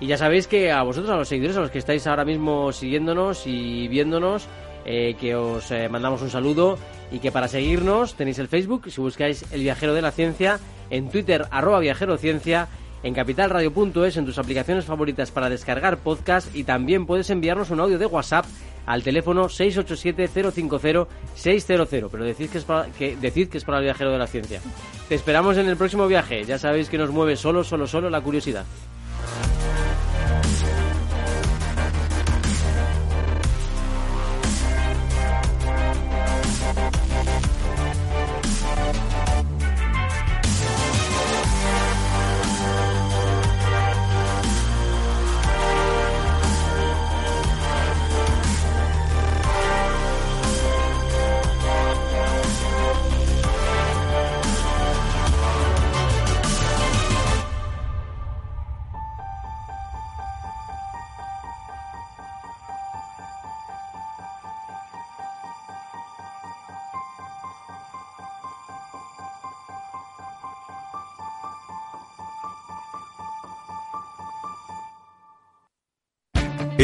Y 0.00 0.06
ya 0.06 0.18
sabéis 0.18 0.46
que 0.46 0.70
a 0.70 0.82
vosotros, 0.82 1.10
a 1.10 1.16
los 1.16 1.28
seguidores, 1.28 1.56
a 1.56 1.60
los 1.60 1.70
que 1.70 1.78
estáis 1.78 2.06
ahora 2.06 2.24
mismo 2.24 2.72
siguiéndonos 2.72 3.46
y 3.46 3.88
viéndonos, 3.88 4.46
eh, 4.84 5.16
que 5.18 5.34
os 5.34 5.70
eh, 5.70 5.88
mandamos 5.88 6.22
un 6.22 6.30
saludo 6.30 6.78
y 7.10 7.18
que 7.18 7.32
para 7.32 7.48
seguirnos 7.48 8.14
tenéis 8.14 8.38
el 8.38 8.48
Facebook, 8.48 8.90
si 8.90 9.00
buscáis 9.00 9.50
El 9.52 9.62
Viajero 9.62 9.94
de 9.94 10.02
la 10.02 10.10
Ciencia, 10.10 10.60
en 10.90 11.08
Twitter, 11.08 11.46
arroba 11.50 11.80
Viajero 11.80 12.18
Ciencia, 12.18 12.68
en 13.02 13.14
capitalradio.es, 13.14 14.16
en 14.16 14.26
tus 14.26 14.38
aplicaciones 14.38 14.84
favoritas 14.84 15.30
para 15.30 15.48
descargar 15.48 15.98
podcast 15.98 16.54
y 16.54 16.64
también 16.64 17.06
puedes 17.06 17.30
enviarnos 17.30 17.70
un 17.70 17.80
audio 17.80 17.98
de 17.98 18.06
WhatsApp 18.06 18.46
al 18.86 19.02
teléfono 19.02 19.48
687-050-600, 19.48 22.08
pero 22.10 22.24
decid 22.24 22.50
que, 22.50 22.58
es 22.58 22.64
para, 22.64 22.86
que, 22.86 23.16
decid 23.16 23.48
que 23.48 23.58
es 23.58 23.64
para 23.64 23.78
el 23.78 23.84
Viajero 23.84 24.12
de 24.12 24.18
la 24.18 24.26
Ciencia. 24.26 24.60
Te 25.08 25.14
esperamos 25.14 25.56
en 25.58 25.68
el 25.68 25.76
próximo 25.76 26.06
viaje, 26.06 26.44
ya 26.44 26.58
sabéis 26.58 26.88
que 26.88 26.98
nos 26.98 27.10
mueve 27.10 27.36
solo, 27.36 27.64
solo, 27.64 27.86
solo 27.86 28.08
la 28.08 28.20
curiosidad. 28.20 28.64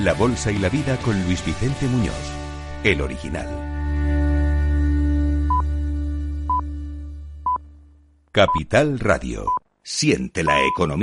la 0.00 0.12
bolsa 0.12 0.50
y 0.50 0.58
la 0.58 0.68
vida 0.68 0.96
con 0.98 1.22
Luis 1.24 1.44
Vicente 1.44 1.86
Muñoz, 1.86 2.14
el 2.82 3.00
original. 3.00 3.48
Capital 8.32 8.98
Radio. 8.98 9.46
Siente 9.82 10.42
la 10.42 10.58
economía. 10.66 11.02